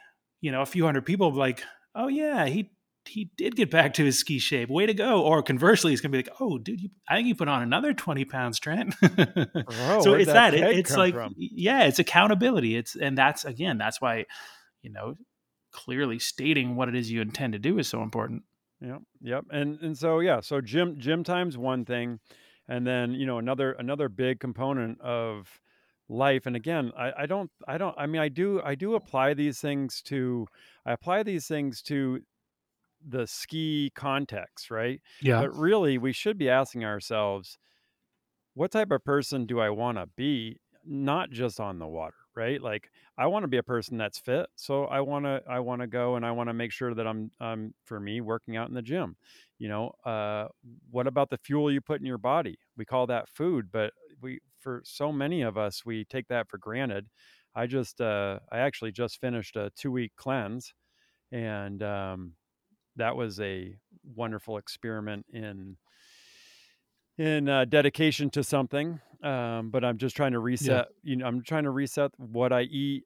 you 0.41 0.51
know 0.51 0.61
a 0.61 0.65
few 0.65 0.85
hundred 0.85 1.05
people 1.05 1.33
like 1.33 1.63
oh 1.95 2.07
yeah 2.07 2.45
he 2.45 2.71
he 3.07 3.29
did 3.37 3.55
get 3.55 3.71
back 3.71 3.93
to 3.95 4.05
his 4.05 4.19
ski 4.19 4.39
shape. 4.39 4.69
Way 4.69 4.85
to 4.85 4.93
go. 4.93 5.23
Or 5.23 5.41
conversely, 5.41 5.91
he's 5.91 6.01
gonna 6.01 6.11
be 6.11 6.19
like, 6.19 6.29
oh, 6.39 6.57
dude, 6.57 6.81
you, 6.81 6.89
I 7.09 7.15
think 7.15 7.27
you 7.27 7.35
put 7.35 7.47
on 7.47 7.61
another 7.61 7.93
20 7.93 8.25
pounds, 8.25 8.59
Trent. 8.59 8.93
so 9.01 10.13
it's 10.13 10.27
that. 10.27 10.51
that 10.51 10.53
it, 10.53 10.77
it's 10.77 10.95
like, 10.95 11.13
from? 11.13 11.33
yeah, 11.37 11.83
it's 11.83 11.99
accountability. 11.99 12.75
It's 12.75 12.95
and 12.95 13.17
that's 13.17 13.45
again, 13.45 13.77
that's 13.77 14.01
why, 14.01 14.25
you 14.81 14.91
know, 14.91 15.15
clearly 15.71 16.19
stating 16.19 16.75
what 16.75 16.89
it 16.89 16.95
is 16.95 17.11
you 17.11 17.21
intend 17.21 17.53
to 17.53 17.59
do 17.59 17.79
is 17.79 17.87
so 17.87 18.01
important. 18.01 18.43
Yep. 18.81 19.01
Yep. 19.21 19.45
And 19.51 19.79
and 19.81 19.97
so 19.97 20.19
yeah, 20.19 20.41
so 20.41 20.61
gym 20.61 20.99
gym 20.99 21.23
time's 21.23 21.57
one 21.57 21.85
thing. 21.85 22.19
And 22.69 22.85
then, 22.85 23.13
you 23.13 23.25
know, 23.25 23.37
another 23.37 23.71
another 23.73 24.09
big 24.09 24.39
component 24.39 24.99
of 25.01 25.47
life 26.09 26.45
and 26.45 26.55
again 26.55 26.91
I, 26.97 27.11
I 27.19 27.25
don't 27.25 27.51
i 27.67 27.77
don't 27.77 27.93
i 27.97 28.05
mean 28.05 28.21
i 28.21 28.29
do 28.29 28.61
i 28.63 28.75
do 28.75 28.95
apply 28.95 29.33
these 29.33 29.59
things 29.59 30.01
to 30.03 30.47
i 30.85 30.93
apply 30.93 31.23
these 31.23 31.47
things 31.47 31.81
to 31.83 32.21
the 33.05 33.27
ski 33.27 33.91
context, 33.95 34.71
right? 34.71 35.01
Yeah. 35.19 35.43
But 35.43 35.51
really, 35.51 35.97
we 35.97 36.13
should 36.13 36.37
be 36.37 36.49
asking 36.49 36.85
ourselves, 36.85 37.57
what 38.53 38.71
type 38.71 38.91
of 38.91 39.03
person 39.03 39.45
do 39.45 39.59
I 39.59 39.69
want 39.69 39.97
to 39.97 40.07
be? 40.07 40.59
Not 40.89 41.31
just 41.31 41.59
on 41.59 41.79
the 41.79 41.87
water, 41.87 42.15
right? 42.33 42.61
Like 42.61 42.91
I 43.17 43.27
want 43.27 43.43
to 43.43 43.49
be 43.49 43.57
a 43.57 43.63
person 43.63 43.97
that's 43.97 44.19
fit, 44.19 44.47
so 44.55 44.85
I 44.85 45.01
want 45.01 45.25
to 45.25 45.43
I 45.45 45.59
want 45.59 45.81
to 45.81 45.87
go 45.87 46.15
and 46.15 46.25
I 46.25 46.31
want 46.31 46.47
to 46.49 46.53
make 46.53 46.71
sure 46.71 46.93
that 46.93 47.05
I'm 47.05 47.29
um 47.41 47.73
for 47.83 47.99
me 47.99 48.21
working 48.21 48.55
out 48.55 48.69
in 48.69 48.73
the 48.73 48.81
gym. 48.81 49.17
You 49.59 49.67
know, 49.67 49.91
uh, 50.05 50.47
what 50.89 51.07
about 51.07 51.29
the 51.29 51.37
fuel 51.37 51.69
you 51.69 51.81
put 51.81 51.99
in 51.99 52.05
your 52.05 52.17
body? 52.17 52.57
We 52.77 52.85
call 52.85 53.05
that 53.07 53.27
food, 53.27 53.69
but 53.69 53.93
we 54.21 54.39
for 54.59 54.81
so 54.85 55.11
many 55.11 55.41
of 55.41 55.57
us 55.57 55.85
we 55.85 56.05
take 56.05 56.29
that 56.29 56.47
for 56.49 56.57
granted. 56.57 57.09
I 57.53 57.67
just 57.67 57.99
uh, 57.99 58.39
I 58.49 58.59
actually 58.59 58.93
just 58.93 59.19
finished 59.19 59.57
a 59.57 59.71
two 59.75 59.91
week 59.91 60.13
cleanse, 60.15 60.73
and 61.33 61.83
um, 61.83 62.36
that 62.97 63.15
was 63.15 63.39
a 63.39 63.75
wonderful 64.15 64.57
experiment 64.57 65.25
in 65.31 65.77
in 67.17 67.49
uh, 67.49 67.65
dedication 67.65 68.29
to 68.31 68.43
something. 68.43 68.99
Um, 69.23 69.71
but 69.71 69.83
I'm 69.83 69.97
just 69.97 70.15
trying 70.15 70.33
to 70.33 70.39
reset. 70.39 70.69
Yeah. 71.03 71.11
You 71.11 71.15
know, 71.17 71.25
I'm 71.25 71.41
trying 71.41 71.63
to 71.63 71.71
reset 71.71 72.11
what 72.17 72.53
I 72.53 72.61
eat, 72.61 73.03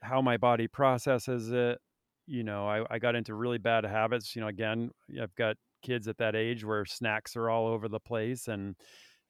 how 0.00 0.22
my 0.22 0.36
body 0.38 0.68
processes 0.68 1.52
it. 1.52 1.78
You 2.26 2.42
know, 2.42 2.66
I, 2.66 2.84
I 2.90 2.98
got 2.98 3.14
into 3.14 3.34
really 3.34 3.58
bad 3.58 3.84
habits. 3.84 4.34
You 4.34 4.42
know, 4.42 4.48
again, 4.48 4.90
I've 5.20 5.34
got 5.34 5.56
kids 5.82 6.08
at 6.08 6.18
that 6.18 6.34
age 6.34 6.64
where 6.64 6.84
snacks 6.84 7.36
are 7.36 7.50
all 7.50 7.66
over 7.66 7.88
the 7.88 8.00
place 8.00 8.48
and 8.48 8.74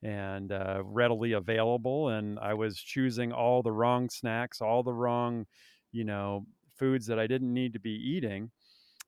and 0.03 0.51
uh, 0.51 0.81
readily 0.85 1.33
available, 1.33 2.09
and 2.09 2.37
I 2.39 2.53
was 2.53 2.77
choosing 2.79 3.31
all 3.31 3.63
the 3.63 3.71
wrong 3.71 4.09
snacks, 4.09 4.61
all 4.61 4.83
the 4.83 4.93
wrong, 4.93 5.47
you 5.91 6.03
know, 6.03 6.45
foods 6.77 7.07
that 7.07 7.17
I 7.19 7.25
didn't 7.25 7.51
need 7.51 7.73
to 7.73 7.79
be 7.79 7.91
eating 7.91 8.51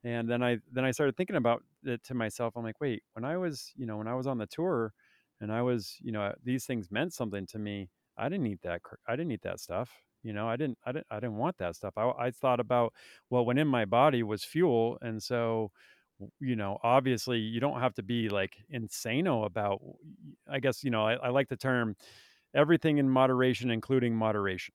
and 0.04 0.30
then 0.30 0.42
i 0.44 0.58
then 0.72 0.86
i 0.86 0.92
started 0.92 1.16
thinking 1.18 1.36
about 1.36 1.64
it 1.84 2.04
to 2.04 2.14
myself 2.14 2.56
i'm 2.56 2.64
like 2.64 2.80
wait 2.82 3.04
when 3.14 3.26
i 3.26 3.38
was 3.38 3.72
you 3.76 3.86
know 3.86 3.98
when 3.98 4.08
i 4.08 4.14
was 4.16 4.28
on 4.28 4.38
the 4.38 4.48
tour 4.48 4.94
and 5.42 5.52
i 5.52 5.62
was 5.62 5.98
you 6.02 6.12
know 6.12 6.34
these 6.44 6.66
things 6.66 6.92
meant 6.92 7.14
something 7.14 7.46
to 7.46 7.60
me 7.60 7.90
i 8.18 8.30
didn't 8.30 8.48
eat 8.48 8.62
that 8.62 8.82
i 9.08 9.16
didn't 9.16 9.32
eat 9.32 9.42
that 9.42 9.60
stuff 9.60 10.02
you 10.24 10.34
know 10.34 10.48
i 10.48 10.56
didn't 10.56 10.78
i 10.86 10.92
didn't 10.92 11.08
i 11.12 11.16
didn't 11.16 11.38
want 11.38 11.58
that 11.58 11.76
stuff. 11.76 11.94
I, 11.98 12.10
I 12.18 12.32
thought 12.32 12.60
about 12.60 12.94
what 13.30 13.46
went 13.46 13.60
in 13.60 13.68
my 13.68 13.86
body 13.86 14.24
was 14.24 14.44
fuel 14.44 14.98
and 15.02 15.22
so 15.22 15.72
you 16.40 16.56
know 16.56 16.78
obviously 16.84 17.40
you 17.40 17.60
don't 17.60 17.80
have 17.80 17.94
to 17.96 18.04
be 18.04 18.28
like 18.30 18.58
insano 18.74 19.46
about 19.46 19.82
i 20.50 20.60
guess 20.60 20.84
you 20.84 20.92
know 20.92 21.06
i, 21.06 21.14
I 21.14 21.30
like 21.30 21.48
the 21.48 21.56
term 21.56 21.96
everything 22.54 22.98
in 22.98 23.10
moderation 23.10 23.72
including 23.72 24.16
moderation 24.16 24.74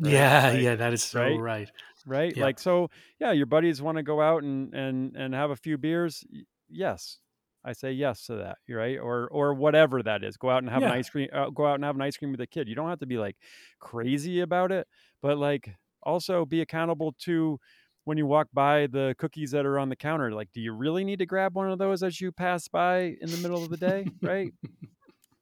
Right? 0.00 0.12
Yeah, 0.12 0.52
yeah, 0.52 0.74
that 0.76 0.92
is 0.92 1.02
so 1.02 1.20
right? 1.20 1.38
right. 1.38 1.70
Right? 2.04 2.36
Like 2.36 2.58
so, 2.58 2.90
yeah, 3.20 3.32
your 3.32 3.46
buddies 3.46 3.80
want 3.80 3.96
to 3.98 4.02
go 4.02 4.20
out 4.20 4.42
and 4.42 4.74
and 4.74 5.16
and 5.16 5.34
have 5.34 5.50
a 5.50 5.56
few 5.56 5.78
beers. 5.78 6.24
Yes. 6.68 7.18
I 7.64 7.74
say 7.74 7.92
yes 7.92 8.26
to 8.26 8.36
that, 8.36 8.58
right? 8.68 8.98
Or 8.98 9.28
or 9.28 9.54
whatever 9.54 10.02
that 10.02 10.24
is. 10.24 10.36
Go 10.36 10.50
out 10.50 10.64
and 10.64 10.70
have 10.70 10.82
an 10.82 10.90
ice 10.90 11.08
cream 11.08 11.28
uh, 11.32 11.50
go 11.50 11.64
out 11.64 11.76
and 11.76 11.84
have 11.84 11.94
an 11.94 12.02
ice 12.02 12.16
cream 12.16 12.32
with 12.32 12.40
a 12.40 12.46
kid. 12.46 12.68
You 12.68 12.74
don't 12.74 12.88
have 12.88 12.98
to 13.00 13.06
be 13.06 13.18
like 13.18 13.36
crazy 13.78 14.40
about 14.40 14.72
it, 14.72 14.88
but 15.20 15.38
like 15.38 15.72
also 16.02 16.44
be 16.44 16.60
accountable 16.60 17.14
to 17.20 17.60
when 18.04 18.18
you 18.18 18.26
walk 18.26 18.48
by 18.52 18.88
the 18.88 19.14
cookies 19.18 19.52
that 19.52 19.64
are 19.64 19.78
on 19.78 19.88
the 19.88 19.96
counter. 19.96 20.32
Like, 20.32 20.48
do 20.52 20.60
you 20.60 20.72
really 20.72 21.04
need 21.04 21.20
to 21.20 21.26
grab 21.26 21.54
one 21.54 21.70
of 21.70 21.78
those 21.78 22.02
as 22.02 22.20
you 22.20 22.32
pass 22.32 22.66
by 22.68 23.14
in 23.20 23.30
the 23.30 23.36
middle 23.36 23.62
of 23.62 23.70
the 23.70 23.76
day, 23.76 24.06
right? 24.22 24.52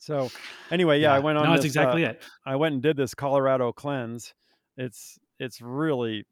So, 0.03 0.31
anyway, 0.71 0.99
yeah, 0.99 1.13
I 1.13 1.19
went 1.19 1.37
on. 1.37 1.45
No, 1.45 1.51
that's 1.51 1.67
exactly 1.67 2.07
uh, 2.07 2.13
it. 2.13 2.23
I 2.47 2.57
went 2.57 2.73
and 2.73 2.83
did 2.83 2.97
this 2.97 3.15
Colorado 3.15 3.71
cleanse, 3.71 4.33
it's 4.81 5.19
it's 5.39 5.61
really 5.61 6.25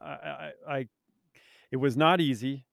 I, 0.00 0.06
I, 0.06 0.52
I 0.68 0.88
it 1.72 1.78
was 1.78 1.96
not 1.96 2.20
easy, 2.20 2.66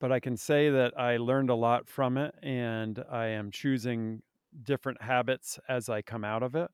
but 0.00 0.12
I 0.12 0.20
can 0.20 0.36
say 0.36 0.70
that 0.70 0.98
I 0.98 1.16
learned 1.16 1.50
a 1.50 1.54
lot 1.54 1.88
from 1.88 2.18
it, 2.18 2.34
and 2.42 3.02
I 3.10 3.28
am 3.28 3.50
choosing 3.50 4.22
different 4.62 5.00
habits 5.02 5.58
as 5.68 5.88
I 5.88 6.02
come 6.02 6.24
out 6.24 6.42
of 6.42 6.54
it. 6.54 6.70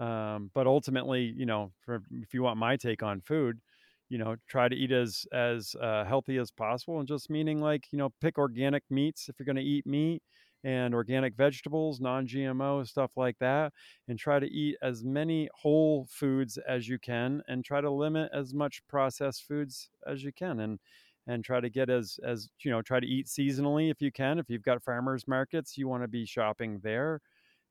Um, 0.00 0.50
but 0.54 0.66
ultimately, 0.66 1.22
you 1.36 1.46
know, 1.46 1.72
for, 1.80 2.02
if 2.12 2.34
you 2.34 2.42
want 2.42 2.58
my 2.58 2.76
take 2.76 3.02
on 3.02 3.20
food, 3.20 3.60
you 4.08 4.18
know, 4.18 4.36
try 4.48 4.68
to 4.68 4.76
eat 4.76 4.92
as 4.92 5.26
as 5.32 5.76
uh, 5.80 6.04
healthy 6.04 6.38
as 6.38 6.50
possible, 6.50 6.98
and 7.00 7.08
just 7.08 7.30
meaning 7.30 7.60
like 7.60 7.86
you 7.92 7.98
know, 7.98 8.10
pick 8.20 8.38
organic 8.38 8.84
meats 8.90 9.28
if 9.28 9.38
you're 9.38 9.46
going 9.46 9.56
to 9.56 9.62
eat 9.62 9.86
meat, 9.86 10.22
and 10.64 10.94
organic 10.94 11.34
vegetables, 11.34 12.00
non-GMO 12.00 12.86
stuff 12.86 13.16
like 13.16 13.38
that, 13.38 13.72
and 14.08 14.18
try 14.18 14.38
to 14.38 14.46
eat 14.46 14.76
as 14.82 15.04
many 15.04 15.48
whole 15.54 16.06
foods 16.10 16.58
as 16.58 16.88
you 16.88 16.98
can, 16.98 17.42
and 17.48 17.64
try 17.64 17.80
to 17.80 17.90
limit 17.90 18.30
as 18.32 18.54
much 18.54 18.86
processed 18.88 19.46
foods 19.46 19.90
as 20.06 20.22
you 20.22 20.32
can, 20.32 20.60
and 20.60 20.78
and 21.26 21.44
try 21.44 21.60
to 21.60 21.68
get 21.68 21.90
as 21.90 22.18
as 22.24 22.48
you 22.60 22.70
know, 22.70 22.82
try 22.82 23.00
to 23.00 23.06
eat 23.06 23.26
seasonally 23.26 23.90
if 23.90 24.00
you 24.00 24.10
can. 24.12 24.38
If 24.38 24.48
you've 24.50 24.62
got 24.62 24.82
farmers 24.82 25.28
markets, 25.28 25.76
you 25.78 25.88
want 25.88 26.02
to 26.02 26.08
be 26.08 26.26
shopping 26.26 26.80
there, 26.82 27.20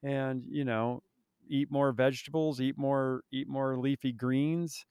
and 0.03 0.43
you 0.49 0.65
know, 0.65 1.01
eat 1.49 1.71
more 1.71 1.91
vegetables, 1.91 2.61
eat 2.61 2.77
more 2.77 3.23
eat 3.31 3.47
more 3.47 3.77
leafy 3.77 4.11
greens 4.13 4.85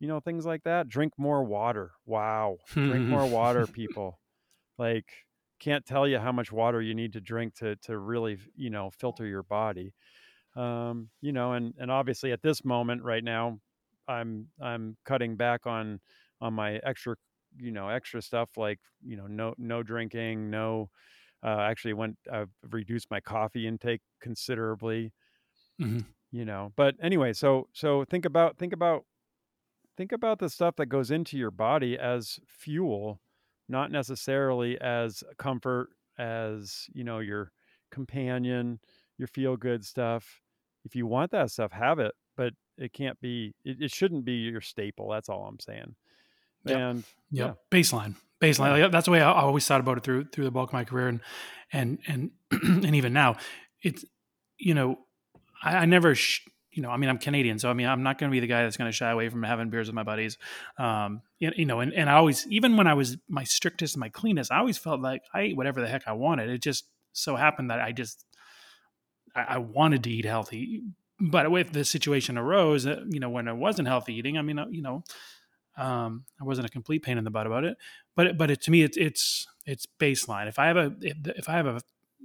you 0.00 0.08
know 0.08 0.20
things 0.20 0.44
like 0.44 0.62
that. 0.64 0.88
Drink 0.88 1.14
more 1.16 1.44
water. 1.44 1.92
Wow. 2.04 2.58
Drink 2.72 3.06
more 3.08 3.26
water 3.26 3.66
people. 3.66 4.18
Like 4.78 5.25
can't 5.58 5.86
tell 5.86 6.06
you 6.06 6.18
how 6.18 6.32
much 6.32 6.52
water 6.52 6.80
you 6.80 6.94
need 6.94 7.12
to 7.12 7.20
drink 7.20 7.54
to 7.54 7.76
to 7.76 7.98
really 7.98 8.38
you 8.54 8.70
know 8.70 8.90
filter 8.98 9.26
your 9.26 9.42
body 9.42 9.92
um 10.56 11.08
you 11.20 11.32
know 11.32 11.52
and 11.52 11.74
and 11.78 11.90
obviously 11.90 12.32
at 12.32 12.42
this 12.42 12.64
moment 12.64 13.02
right 13.02 13.24
now 13.24 13.58
i'm 14.08 14.46
i'm 14.60 14.96
cutting 15.04 15.36
back 15.36 15.66
on 15.66 16.00
on 16.40 16.54
my 16.54 16.76
extra 16.84 17.14
you 17.58 17.70
know 17.70 17.88
extra 17.88 18.20
stuff 18.20 18.50
like 18.56 18.78
you 19.04 19.16
know 19.16 19.26
no 19.26 19.54
no 19.58 19.82
drinking 19.82 20.50
no 20.50 20.88
uh 21.42 21.60
actually 21.60 21.94
went 21.94 22.16
i've 22.32 22.50
reduced 22.70 23.10
my 23.10 23.20
coffee 23.20 23.66
intake 23.66 24.00
considerably 24.20 25.12
mm-hmm. 25.80 26.00
you 26.32 26.44
know 26.44 26.72
but 26.76 26.94
anyway 27.02 27.32
so 27.32 27.68
so 27.72 28.04
think 28.04 28.24
about 28.24 28.58
think 28.58 28.72
about 28.72 29.04
think 29.96 30.12
about 30.12 30.38
the 30.38 30.48
stuff 30.48 30.76
that 30.76 30.86
goes 30.86 31.10
into 31.10 31.38
your 31.38 31.50
body 31.50 31.98
as 31.98 32.38
fuel, 32.46 33.20
not 33.68 33.90
necessarily 33.90 34.80
as 34.80 35.24
comfort, 35.38 35.88
as, 36.18 36.86
you 36.92 37.04
know, 37.04 37.18
your 37.18 37.52
companion, 37.90 38.78
your 39.18 39.28
feel 39.28 39.56
good 39.56 39.84
stuff. 39.84 40.40
If 40.84 40.94
you 40.94 41.06
want 41.06 41.32
that 41.32 41.50
stuff, 41.50 41.72
have 41.72 41.98
it, 41.98 42.14
but 42.36 42.52
it 42.78 42.92
can't 42.92 43.18
be, 43.20 43.54
it, 43.64 43.78
it 43.80 43.90
shouldn't 43.90 44.24
be 44.24 44.34
your 44.34 44.60
staple. 44.60 45.10
That's 45.10 45.28
all 45.28 45.46
I'm 45.46 45.60
saying. 45.60 45.94
Yep. 46.64 46.76
And 46.76 47.04
yep. 47.30 47.56
yeah, 47.72 47.78
baseline, 47.78 48.14
baseline. 48.40 48.78
Yeah. 48.78 48.88
That's 48.88 49.06
the 49.06 49.12
way 49.12 49.20
I 49.20 49.32
always 49.32 49.66
thought 49.66 49.80
about 49.80 49.98
it 49.98 50.04
through, 50.04 50.26
through 50.26 50.44
the 50.44 50.50
bulk 50.50 50.70
of 50.70 50.74
my 50.74 50.84
career. 50.84 51.08
And, 51.08 51.20
and, 51.72 51.98
and, 52.06 52.30
and 52.84 52.94
even 52.94 53.12
now 53.12 53.36
it's, 53.82 54.04
you 54.58 54.74
know, 54.74 54.98
I, 55.62 55.76
I 55.78 55.84
never, 55.86 56.14
sh- 56.14 56.46
you 56.76 56.82
know, 56.82 56.90
I 56.90 56.98
mean, 56.98 57.08
I'm 57.08 57.16
Canadian, 57.16 57.58
so 57.58 57.70
I 57.70 57.72
mean, 57.72 57.86
I'm 57.86 58.02
not 58.02 58.18
going 58.18 58.30
to 58.30 58.32
be 58.32 58.40
the 58.40 58.46
guy 58.46 58.62
that's 58.62 58.76
going 58.76 58.88
to 58.88 58.94
shy 58.94 59.10
away 59.10 59.30
from 59.30 59.42
having 59.42 59.70
beers 59.70 59.88
with 59.88 59.94
my 59.94 60.02
buddies. 60.02 60.36
Um, 60.78 61.22
you, 61.38 61.50
you, 61.56 61.64
know, 61.64 61.80
and, 61.80 61.92
and 61.94 62.10
I 62.10 62.14
always, 62.14 62.46
even 62.48 62.76
when 62.76 62.86
I 62.86 62.92
was 62.92 63.16
my 63.30 63.44
strictest, 63.44 63.96
my 63.96 64.10
cleanest, 64.10 64.52
I 64.52 64.58
always 64.58 64.76
felt 64.76 65.00
like 65.00 65.22
I 65.32 65.40
ate 65.40 65.56
whatever 65.56 65.80
the 65.80 65.88
heck 65.88 66.02
I 66.06 66.12
wanted. 66.12 66.50
It 66.50 66.62
just 66.62 66.84
so 67.12 67.34
happened 67.34 67.70
that 67.70 67.80
I 67.80 67.92
just, 67.92 68.26
I, 69.34 69.44
I 69.48 69.58
wanted 69.58 70.04
to 70.04 70.10
eat 70.10 70.26
healthy. 70.26 70.82
But 71.18 71.50
if 71.50 71.72
the 71.72 71.82
situation 71.82 72.36
arose, 72.36 72.86
uh, 72.86 73.00
you 73.08 73.20
know, 73.20 73.30
when 73.30 73.48
I 73.48 73.54
wasn't 73.54 73.88
healthy 73.88 74.14
eating, 74.14 74.36
I 74.36 74.42
mean, 74.42 74.58
uh, 74.58 74.66
you 74.70 74.82
know, 74.82 75.02
um, 75.78 76.24
I 76.38 76.44
wasn't 76.44 76.66
a 76.66 76.70
complete 76.70 77.02
pain 77.02 77.16
in 77.16 77.24
the 77.24 77.30
butt 77.30 77.46
about 77.46 77.64
it. 77.64 77.78
But, 78.14 78.36
but 78.36 78.50
it, 78.50 78.60
to 78.62 78.70
me, 78.70 78.82
it's, 78.82 78.98
it's, 78.98 79.46
it's 79.64 79.86
baseline. 79.98 80.46
If 80.46 80.58
I 80.58 80.66
have 80.66 80.76
a, 80.76 80.94
if, 81.00 81.16
if 81.24 81.48
I 81.48 81.52
have 81.52 81.66
a, 81.66 81.80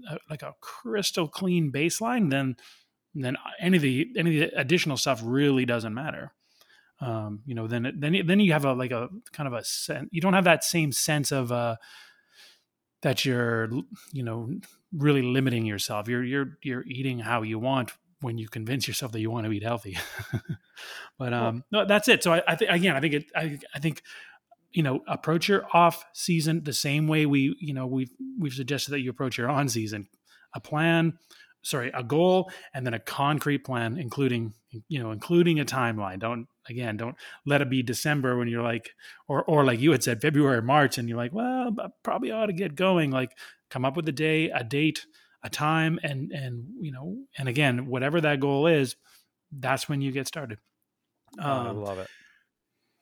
a 0.10 0.18
like 0.30 0.42
a 0.42 0.56
crystal 0.60 1.30
clean 1.30 1.72
baseline, 1.72 2.30
then, 2.30 2.58
then 3.14 3.38
any 3.60 3.78
of 3.78 3.84
the 3.84 4.10
any 4.16 4.42
of 4.42 4.52
the 4.52 4.60
additional 4.60 4.98
stuff 4.98 5.22
really 5.24 5.66
doesn't 5.66 5.94
matter. 5.94 6.34
Um, 7.00 7.42
you 7.46 7.56
know, 7.56 7.68
then 7.68 7.94
then 7.98 8.22
then 8.26 8.40
you 8.40 8.54
have 8.54 8.66
a 8.66 8.74
like 8.74 8.92
a 8.92 9.10
kind 9.34 9.48
of 9.48 9.54
a 9.54 9.64
sense. 9.64 10.10
You 10.12 10.22
don't 10.22 10.34
have 10.34 10.44
that 10.44 10.64
same 10.64 10.92
sense 10.92 11.32
of 11.32 11.52
uh, 11.52 11.76
that 13.02 13.26
you're 13.26 13.70
you 14.12 14.24
know 14.24 14.50
really 14.96 15.22
limiting 15.22 15.66
yourself. 15.66 16.08
You're 16.08 16.24
you're 16.24 16.58
you're 16.62 16.84
eating 16.86 17.20
how 17.20 17.42
you 17.42 17.60
want 17.60 17.92
when 18.22 18.38
you 18.38 18.48
convince 18.48 18.88
yourself 18.88 19.12
that 19.12 19.20
you 19.20 19.32
want 19.32 19.48
to 19.48 19.52
eat 19.52 19.64
healthy. 19.64 19.98
but 21.18 21.34
um, 21.34 21.64
no, 21.72 21.86
that's 21.86 22.08
it. 22.08 22.24
So 22.24 22.34
I, 22.34 22.44
I 22.48 22.56
think 22.56 22.72
again, 22.72 22.96
I 22.96 23.00
think 23.00 23.14
it. 23.14 23.26
I, 23.36 23.60
I 23.74 23.80
think 23.80 24.04
you 24.72 24.84
know 24.84 25.02
approach 25.08 25.50
your 25.50 25.66
off 25.74 26.06
season 26.14 26.64
the 26.64 26.74
same 26.74 27.08
way 27.08 27.26
we 27.26 27.56
you 27.60 27.74
know 27.74 27.88
we've 27.88 28.12
we've 28.40 28.54
suggested 28.54 28.92
that 28.92 29.02
you 29.02 29.10
approach 29.10 29.38
your 29.38 29.50
on 29.50 29.70
season. 29.70 30.08
A 30.54 30.60
plan 30.60 31.18
sorry, 31.62 31.92
a 31.94 32.04
goal 32.04 32.52
and 32.74 32.86
then 32.86 32.94
a 32.94 33.00
concrete 33.00 33.60
plan, 33.60 33.98
including 33.98 34.54
you 34.88 35.02
know, 35.02 35.12
including 35.12 35.60
a 35.60 35.66
timeline. 35.66 36.20
Don't 36.20 36.48
again, 36.70 36.98
don't 36.98 37.16
let 37.46 37.62
it 37.62 37.70
be 37.70 37.84
December 37.84 38.38
when 38.38 38.48
you're 38.48 38.64
like, 38.64 38.92
or 39.28 39.44
or 39.44 39.66
like 39.66 39.80
you 39.80 39.92
had 39.92 40.04
said, 40.04 40.22
February, 40.22 40.58
or 40.58 40.62
March, 40.62 40.98
and 40.98 41.10
you're 41.10 41.18
like, 41.18 41.34
well, 41.34 41.74
I 41.80 41.88
probably 42.04 42.32
ought 42.32 42.48
to 42.48 42.54
get 42.54 42.76
going. 42.76 43.12
Like, 43.12 43.38
come 43.70 43.86
up 43.86 43.96
with 43.96 44.08
a 44.08 44.14
day, 44.14 44.50
a 44.50 44.64
date, 44.64 45.06
a 45.44 45.50
time, 45.50 46.00
and 46.04 46.32
and 46.32 46.66
you 46.80 46.92
know, 46.92 47.18
and 47.38 47.50
again, 47.50 47.88
whatever 47.88 48.22
that 48.22 48.40
goal 48.40 48.68
is, 48.68 48.96
that's 49.52 49.90
when 49.90 50.02
you 50.02 50.12
get 50.12 50.28
started. 50.28 50.60
Um, 51.40 51.68
I 51.68 51.72
love 51.72 52.00
it. 52.00 52.08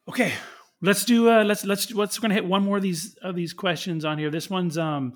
Okay, 0.07 0.33
let's 0.81 1.05
do. 1.05 1.29
Uh, 1.29 1.43
let's 1.43 1.65
let's 1.65 1.91
let's. 1.91 2.19
We're 2.19 2.23
gonna 2.23 2.33
hit 2.35 2.45
one 2.45 2.63
more 2.63 2.77
of 2.77 2.83
these 2.83 3.15
of 3.21 3.35
these 3.35 3.53
questions 3.53 4.05
on 4.05 4.17
here. 4.17 4.31
This 4.31 4.49
one's 4.49 4.77
um 4.77 5.13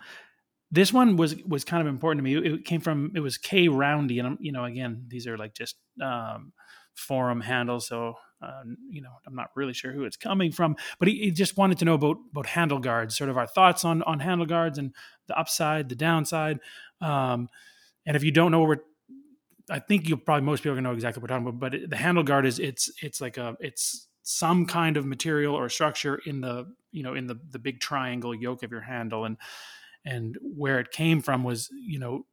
this 0.73 0.91
one 0.91 1.17
was 1.17 1.35
was 1.45 1.63
kind 1.63 1.81
of 1.81 1.87
important 1.87 2.25
to 2.25 2.41
me. 2.41 2.55
It 2.55 2.65
came 2.65 2.81
from 2.81 3.11
it 3.13 3.19
was 3.19 3.37
K 3.37 3.67
Roundy, 3.67 4.17
and 4.17 4.27
I'm, 4.27 4.37
you 4.41 4.51
know, 4.51 4.65
again, 4.65 5.05
these 5.07 5.27
are 5.27 5.37
like 5.37 5.53
just 5.53 5.75
um, 6.01 6.51
forum 6.95 7.41
handles, 7.41 7.87
so 7.87 8.15
uh, 8.41 8.63
you 8.89 9.01
know, 9.01 9.11
I'm 9.27 9.35
not 9.35 9.51
really 9.55 9.73
sure 9.73 9.91
who 9.93 10.03
it's 10.03 10.17
coming 10.17 10.51
from. 10.51 10.75
But 10.97 11.09
he, 11.09 11.19
he, 11.19 11.31
just 11.31 11.57
wanted 11.57 11.77
to 11.77 11.85
know 11.85 11.93
about 11.93 12.17
about 12.31 12.47
handle 12.47 12.79
guards, 12.79 13.15
sort 13.15 13.29
of 13.29 13.37
our 13.37 13.45
thoughts 13.45 13.85
on 13.85 14.01
on 14.03 14.19
handle 14.19 14.47
guards 14.47 14.79
and 14.79 14.95
the 15.27 15.37
upside, 15.37 15.89
the 15.89 15.95
downside. 15.95 16.59
Um, 17.01 17.49
and 18.07 18.17
if 18.17 18.23
you 18.23 18.31
don't 18.31 18.51
know 18.51 18.59
what 18.59 18.69
we're 18.69 18.81
I 19.69 19.79
think 19.79 20.09
you 20.09 20.17
probably 20.17 20.43
most 20.43 20.61
people 20.63 20.71
are 20.71 20.75
gonna 20.75 20.89
know 20.89 20.95
exactly 20.95 21.21
what 21.21 21.29
we're 21.29 21.35
talking 21.35 21.47
about. 21.47 21.59
But 21.59 21.75
it, 21.75 21.89
the 21.91 21.97
handle 21.97 22.23
guard 22.23 22.47
is 22.47 22.57
it's 22.57 22.91
it's 23.03 23.21
like 23.21 23.37
a 23.37 23.55
it's 23.59 24.07
some 24.23 24.65
kind 24.65 24.97
of 24.97 25.05
material 25.05 25.53
or 25.53 25.69
structure 25.69 26.19
in 26.25 26.41
the 26.41 26.65
you 26.91 27.03
know 27.03 27.13
in 27.13 27.27
the 27.27 27.39
the 27.51 27.59
big 27.59 27.79
triangle 27.79 28.33
yoke 28.33 28.63
of 28.63 28.71
your 28.71 28.81
handle 28.81 29.25
and 29.25 29.37
and 30.05 30.37
where 30.41 30.79
it 30.79 30.91
came 30.91 31.21
from 31.21 31.43
was 31.43 31.69
you 31.85 31.99
know 31.99 32.25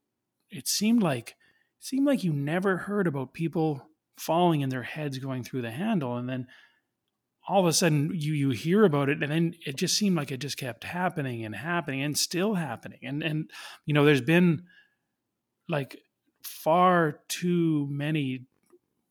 it 0.51 0.69
seemed 0.69 1.03
like 1.03 1.31
it 1.31 1.85
seemed 1.85 2.07
like 2.07 2.25
you 2.25 2.33
never 2.33 2.77
heard 2.77 3.07
about 3.07 3.33
people 3.33 3.89
falling 4.21 4.63
and 4.63 4.71
their 4.71 4.83
heads 4.83 5.19
going 5.19 5.43
through 5.43 5.63
the 5.63 5.71
handle. 5.71 6.17
And 6.17 6.29
then 6.29 6.47
all 7.49 7.61
of 7.61 7.67
a 7.67 7.73
sudden 7.73 8.13
you 8.15 8.35
you 8.35 8.51
hear 8.51 8.85
about 8.85 9.09
it 9.09 9.23
and 9.23 9.33
then 9.33 9.55
it 9.67 9.77
just 9.77 9.97
seemed 9.97 10.15
like 10.15 10.31
it 10.31 10.41
just 10.41 10.59
kept 10.59 10.85
happening 10.85 11.45
and 11.45 11.55
happening 11.55 12.03
and 12.03 12.17
still 12.17 12.55
happening. 12.55 13.01
And 13.03 13.23
and 13.23 13.51
you 13.87 13.95
know 13.95 14.05
there's 14.05 14.21
been 14.21 14.65
like 15.69 15.99
far 16.45 17.21
too 17.29 17.87
many 17.91 18.47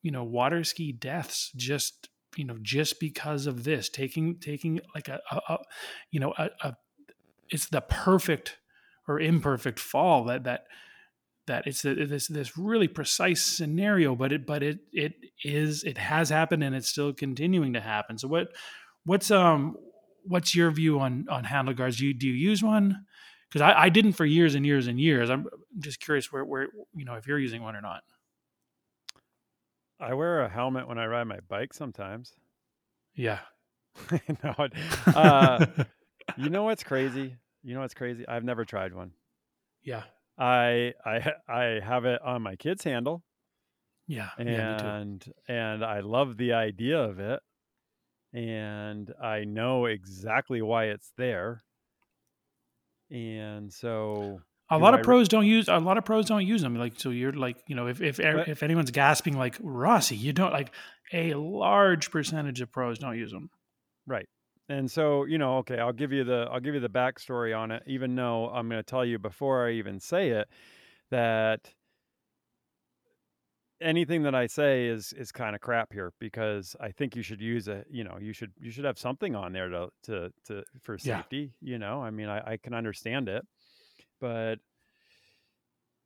you 0.02 0.10
know 0.10 0.24
water 0.24 0.62
ski 0.62 0.92
deaths 0.92 1.50
just 1.56 2.08
you 2.36 2.44
know 2.44 2.58
just 2.62 3.00
because 3.00 3.46
of 3.46 3.64
this 3.64 3.88
taking 3.88 4.38
taking 4.38 4.80
like 4.94 5.08
a, 5.08 5.20
a, 5.30 5.36
a 5.48 5.58
you 6.10 6.20
know 6.20 6.32
a, 6.38 6.50
a 6.62 6.76
it's 7.50 7.68
the 7.68 7.80
perfect 7.80 8.58
or 9.08 9.20
imperfect 9.20 9.78
fall 9.78 10.24
that 10.24 10.44
that 10.44 10.64
that 11.46 11.66
it's 11.66 11.84
a, 11.84 11.94
this 11.94 12.28
this 12.28 12.56
really 12.56 12.86
precise 12.86 13.42
scenario 13.42 14.14
but 14.14 14.32
it 14.32 14.46
but 14.46 14.62
it 14.62 14.78
it 14.92 15.14
is 15.44 15.82
it 15.84 15.98
has 15.98 16.28
happened 16.30 16.62
and 16.62 16.74
it's 16.76 16.88
still 16.88 17.12
continuing 17.12 17.72
to 17.72 17.80
happen. 17.80 18.18
So 18.18 18.28
what 18.28 18.48
what's 19.04 19.30
um 19.30 19.76
what's 20.24 20.54
your 20.54 20.70
view 20.70 21.00
on 21.00 21.26
on 21.28 21.44
handle 21.44 21.74
guards? 21.74 21.98
Do 21.98 22.06
you 22.06 22.14
do 22.14 22.28
you 22.28 22.34
use 22.34 22.62
one? 22.62 23.04
Because 23.48 23.62
I, 23.62 23.72
I 23.72 23.88
didn't 23.88 24.12
for 24.12 24.24
years 24.24 24.54
and 24.54 24.64
years 24.64 24.86
and 24.86 25.00
years. 25.00 25.28
I'm 25.28 25.46
just 25.80 25.98
curious 26.00 26.30
where 26.32 26.44
where 26.44 26.68
you 26.94 27.04
know 27.04 27.14
if 27.14 27.26
you're 27.26 27.38
using 27.38 27.62
one 27.62 27.74
or 27.74 27.80
not. 27.80 28.02
I 29.98 30.14
wear 30.14 30.42
a 30.42 30.48
helmet 30.48 30.88
when 30.88 30.98
i 30.98 31.04
ride 31.06 31.24
my 31.24 31.40
bike 31.48 31.74
sometimes. 31.74 32.32
Yeah. 33.14 33.40
No, 34.42 34.68
uh, 35.14 35.66
you 36.36 36.48
know 36.48 36.62
what's 36.62 36.84
crazy? 36.84 37.36
You 37.62 37.74
know 37.74 37.80
what's 37.80 37.94
crazy? 37.94 38.26
I've 38.26 38.44
never 38.44 38.64
tried 38.64 38.94
one. 38.94 39.12
Yeah. 39.82 40.04
I 40.38 40.94
I 41.04 41.32
I 41.48 41.80
have 41.82 42.04
it 42.04 42.20
on 42.22 42.42
my 42.42 42.56
kid's 42.56 42.84
handle. 42.84 43.22
Yeah. 44.06 44.30
And 44.38 45.24
yeah, 45.48 45.54
and 45.54 45.84
I 45.84 46.00
love 46.00 46.36
the 46.36 46.54
idea 46.54 46.98
of 46.98 47.20
it. 47.20 47.40
And 48.32 49.12
I 49.22 49.44
know 49.44 49.86
exactly 49.86 50.62
why 50.62 50.86
it's 50.86 51.12
there. 51.16 51.62
And 53.10 53.72
so 53.72 54.40
a 54.70 54.78
lot 54.78 54.94
of 54.94 55.00
I, 55.00 55.02
pros 55.02 55.28
don't 55.28 55.46
use 55.46 55.68
a 55.68 55.78
lot 55.78 55.98
of 55.98 56.04
pros 56.04 56.26
don't 56.26 56.46
use 56.46 56.62
them 56.62 56.76
like 56.76 56.98
so 56.98 57.10
you're 57.10 57.32
like 57.32 57.56
you 57.66 57.74
know 57.74 57.88
if 57.88 58.00
if 58.00 58.18
er, 58.18 58.34
but, 58.36 58.48
if 58.48 58.62
anyone's 58.62 58.90
gasping 58.90 59.36
like 59.36 59.56
Rossi 59.60 60.16
you 60.16 60.32
don't 60.32 60.52
like 60.52 60.70
a 61.12 61.34
large 61.34 62.10
percentage 62.10 62.60
of 62.60 62.70
pros 62.70 62.98
don't 63.00 63.18
use 63.18 63.32
them 63.32 63.50
right 64.06 64.28
and 64.70 64.90
so 64.90 65.24
you 65.24 65.38
know, 65.38 65.58
okay, 65.58 65.78
I'll 65.78 65.92
give 65.92 66.12
you 66.12 66.24
the 66.24 66.48
I'll 66.50 66.60
give 66.60 66.74
you 66.74 66.80
the 66.80 66.88
backstory 66.90 67.56
on 67.58 67.72
it, 67.72 67.82
even 67.86 68.14
though 68.14 68.50
I'm 68.50 68.68
going 68.68 68.80
to 68.80 68.84
tell 68.84 69.04
you 69.04 69.18
before 69.18 69.68
I 69.68 69.72
even 69.72 70.00
say 70.00 70.30
it 70.30 70.48
that 71.10 71.74
anything 73.80 74.22
that 74.24 74.34
I 74.34 74.46
say 74.46 74.86
is 74.86 75.12
is 75.12 75.32
kind 75.32 75.54
of 75.54 75.60
crap 75.62 75.92
here 75.92 76.12
because 76.18 76.76
I 76.80 76.90
think 76.92 77.16
you 77.16 77.22
should 77.22 77.40
use 77.40 77.68
a 77.68 77.84
you 77.88 78.04
know 78.04 78.18
you 78.20 78.32
should 78.32 78.52
you 78.60 78.70
should 78.70 78.84
have 78.84 78.98
something 78.98 79.34
on 79.34 79.52
there 79.52 79.68
to 79.68 79.88
to 80.04 80.30
to 80.46 80.64
for 80.82 80.98
Yeah. 81.02 81.24
safety. 81.28 81.54
You 81.60 81.78
know, 81.78 82.02
I 82.02 82.10
mean, 82.10 82.28
I, 82.28 82.52
I 82.52 82.56
can 82.56 82.74
understand 82.74 83.28
it, 83.28 83.46
but 84.20 84.60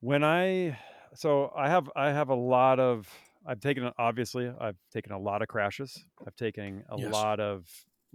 when 0.00 0.22
I 0.24 0.78
so 1.14 1.52
I 1.56 1.68
have 1.68 1.90
I 1.96 2.10
have 2.10 2.28
a 2.28 2.34
lot 2.34 2.78
of 2.80 3.12
I've 3.46 3.60
taken 3.60 3.90
obviously 3.98 4.48
I've 4.48 4.78
taken 4.90 5.12
a 5.12 5.18
lot 5.18 5.42
of 5.42 5.48
crashes. 5.48 6.06
I've 6.26 6.36
taken 6.36 6.84
a 6.88 6.96
Yes. 6.96 7.16
lot 7.16 7.40
of 7.40 7.68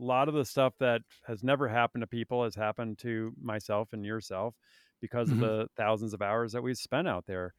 lot 0.03 0.27
of 0.29 0.35
the 0.35 0.45
stuff 0.45 0.75
that 0.79 1.01
has 1.25 1.43
never 1.43 1.67
happened 1.67 2.01
to 2.01 2.07
people 2.07 2.43
has 2.43 2.55
happened 2.55 2.99
to 2.99 3.33
myself 3.41 3.93
and 3.93 4.05
yourself 4.05 4.55
because 5.01 5.31
Mhm. 5.31 5.31
of 5.31 5.39
the 5.39 5.67
thousands 5.75 6.13
of 6.13 6.21
hours 6.21 6.51
that 6.53 6.61
we've 6.63 6.77
spent 6.77 7.07
out 7.07 7.25
there. 7.25 7.53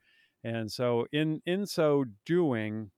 And 0.44 0.70
so 0.72 1.07
in 1.12 1.42
in 1.46 1.66
so 1.66 2.05
doing, 2.26 2.92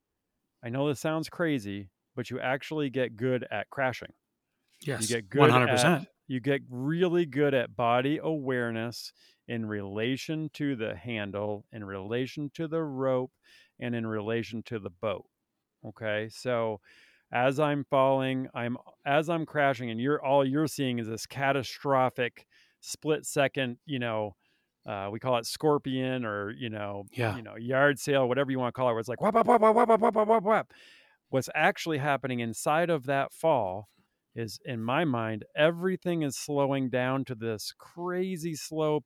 I 0.62 0.70
know 0.70 0.88
this 0.88 1.00
sounds 1.00 1.28
crazy, 1.30 1.90
but 2.16 2.30
you 2.30 2.40
actually 2.40 2.90
get 2.90 3.16
good 3.16 3.44
at 3.50 3.70
crashing. 3.70 4.14
Yes. 4.80 4.92
You 4.96 5.06
get 5.06 5.28
good 5.28 5.44
one 5.44 5.50
hundred 5.50 5.68
at 5.68 5.68
percent. 5.68 6.08
you 6.28 6.40
get 6.40 6.62
really 6.68 7.26
good 7.26 7.52
at 7.54 7.76
body 7.76 8.18
awareness 8.22 9.12
in 9.48 9.66
relation 9.66 10.48
to 10.50 10.76
the 10.76 10.94
handle, 10.96 11.66
in 11.72 11.84
relation 11.84 12.48
to 12.50 12.68
the 12.68 12.82
rope, 12.82 13.32
and 13.80 13.94
in 13.94 14.06
relation 14.06 14.62
to 14.64 14.78
the 14.78 14.90
boat. 14.90 15.26
Okay? 15.84 16.28
So 16.30 16.80
as 17.32 17.58
i'm 17.58 17.84
falling 17.84 18.46
i'm 18.54 18.76
as 19.06 19.28
i'm 19.28 19.46
crashing 19.46 19.90
and 19.90 20.00
you're 20.00 20.22
all 20.22 20.46
you're 20.46 20.66
seeing 20.66 20.98
is 20.98 21.08
this 21.08 21.26
catastrophic 21.26 22.46
split 22.80 23.24
second 23.24 23.78
you 23.86 23.98
know 23.98 24.34
uh, 24.84 25.08
we 25.12 25.20
call 25.20 25.36
it 25.36 25.46
scorpion 25.46 26.24
or 26.24 26.50
you 26.50 26.68
know 26.68 27.04
yeah. 27.12 27.36
you 27.36 27.42
know 27.42 27.56
yard 27.56 27.98
sale 27.98 28.28
whatever 28.28 28.50
you 28.50 28.58
want 28.58 28.74
to 28.74 28.76
call 28.76 28.88
it 28.88 28.92
where 28.92 29.00
it's 29.00 29.08
like 29.08 29.20
whap, 29.20 29.34
whap, 29.34 29.46
whap, 29.46 29.60
whap, 29.60 29.76
whap, 29.76 30.00
whap, 30.00 30.26
whap, 30.26 30.42
whap. 30.42 30.72
what's 31.30 31.48
actually 31.54 31.98
happening 31.98 32.40
inside 32.40 32.90
of 32.90 33.06
that 33.06 33.32
fall 33.32 33.88
is 34.34 34.58
in 34.64 34.82
my 34.82 35.04
mind 35.04 35.44
everything 35.56 36.22
is 36.22 36.36
slowing 36.36 36.90
down 36.90 37.24
to 37.24 37.34
this 37.34 37.72
crazy 37.78 38.56
slow 38.56 39.00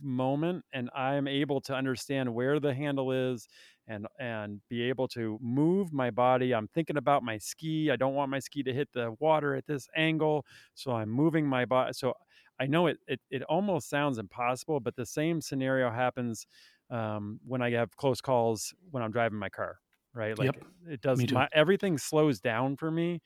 moment 0.00 0.64
and 0.72 0.88
i 0.96 1.14
am 1.14 1.28
able 1.28 1.60
to 1.60 1.74
understand 1.74 2.32
where 2.32 2.58
the 2.58 2.72
handle 2.72 3.12
is 3.12 3.46
and 3.88 4.06
and 4.20 4.62
be 4.68 4.82
able 4.82 5.08
to 5.08 5.38
move 5.42 5.92
my 5.92 6.10
body. 6.10 6.54
I'm 6.54 6.68
thinking 6.68 6.96
about 6.98 7.24
my 7.24 7.38
ski. 7.38 7.90
I 7.90 7.96
don't 7.96 8.14
want 8.14 8.30
my 8.30 8.38
ski 8.40 8.62
to 8.64 8.72
hit 8.74 8.90
the 8.92 9.16
water 9.20 9.56
at 9.56 9.66
this 9.66 9.88
angle, 9.96 10.46
so 10.74 10.92
I'm 10.92 11.10
moving 11.10 11.46
my 11.46 11.64
body. 11.66 11.92
So 11.94 12.14
I 12.60 12.66
know 12.66 12.86
it 12.86 12.98
it, 13.06 13.20
it 13.30 13.42
almost 13.44 13.88
sounds 13.88 14.18
impossible, 14.18 14.80
but 14.80 14.96
the 14.96 15.06
same 15.06 15.40
scenario 15.40 15.90
happens 15.90 16.46
um, 16.90 17.40
when 17.44 17.62
I 17.62 17.70
have 17.72 17.96
close 17.96 18.20
calls 18.20 18.74
when 18.90 19.02
I'm 19.02 19.10
driving 19.12 19.38
my 19.38 19.48
car. 19.50 19.80
Right, 20.14 20.36
like 20.38 20.56
Yep. 20.56 20.64
it 20.88 21.00
does. 21.00 21.20
Me 21.20 21.26
too. 21.26 21.36
My 21.36 21.48
everything 21.52 21.98
slows 21.98 22.40
down 22.40 22.76
for 22.76 22.90
me, 22.90 23.20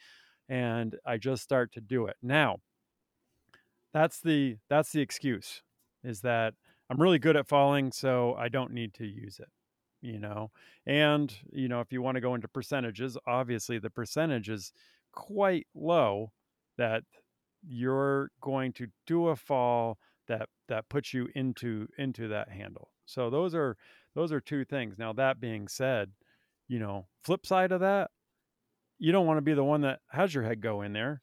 and 0.49 0.99
I 1.07 1.19
just 1.19 1.43
start 1.45 1.73
to 1.73 1.83
do 1.83 2.07
it 2.07 2.17
now 2.23 2.59
that's 3.93 4.21
the 4.21 4.57
that's 4.69 4.93
the 4.93 5.01
excuse 5.01 5.63
is 6.03 6.21
that 6.23 6.55
i'm 6.91 7.01
really 7.01 7.19
good 7.19 7.37
at 7.37 7.47
falling 7.49 7.93
so 7.93 8.35
i 8.35 8.49
don't 8.49 8.73
need 8.73 8.95
to 8.95 9.07
use 9.07 9.39
it 9.39 9.49
you 10.03 10.19
know 10.19 10.51
and 10.87 11.39
you 11.53 11.69
know 11.69 11.81
if 11.81 11.93
you 11.93 12.03
want 12.03 12.17
to 12.17 12.21
go 12.21 12.35
into 12.35 12.49
percentages 12.49 13.17
obviously 13.27 13.79
the 13.79 13.91
percentage 13.91 14.51
is 14.51 14.73
quite 15.13 15.67
low 15.75 16.33
that 16.79 17.05
you're 17.67 18.31
going 18.41 18.73
to 18.73 18.89
do 19.07 19.29
a 19.29 19.37
fall 19.37 19.99
that 20.29 20.49
that 20.69 20.89
puts 20.89 21.15
you 21.15 21.29
into 21.35 21.89
into 21.99 22.29
that 22.29 22.49
handle. 22.51 22.91
So 23.07 23.31
those 23.31 23.55
are 23.55 23.77
those 24.15 24.33
are 24.33 24.41
two 24.41 24.65
things. 24.65 24.99
Now 24.99 25.13
that 25.15 25.41
being 25.41 25.69
said 25.69 26.13
you 26.69 26.79
know 26.79 27.09
flip 27.25 27.47
side 27.47 27.73
of 27.73 27.81
that 27.81 28.11
you 28.99 29.13
don't 29.13 29.27
want 29.27 29.39
to 29.39 29.43
be 29.43 29.55
the 29.55 29.65
one 29.65 29.81
that 29.83 30.01
has 30.11 30.35
your 30.35 30.45
head 30.45 30.61
go 30.61 30.83
in 30.83 30.93
there 30.93 31.23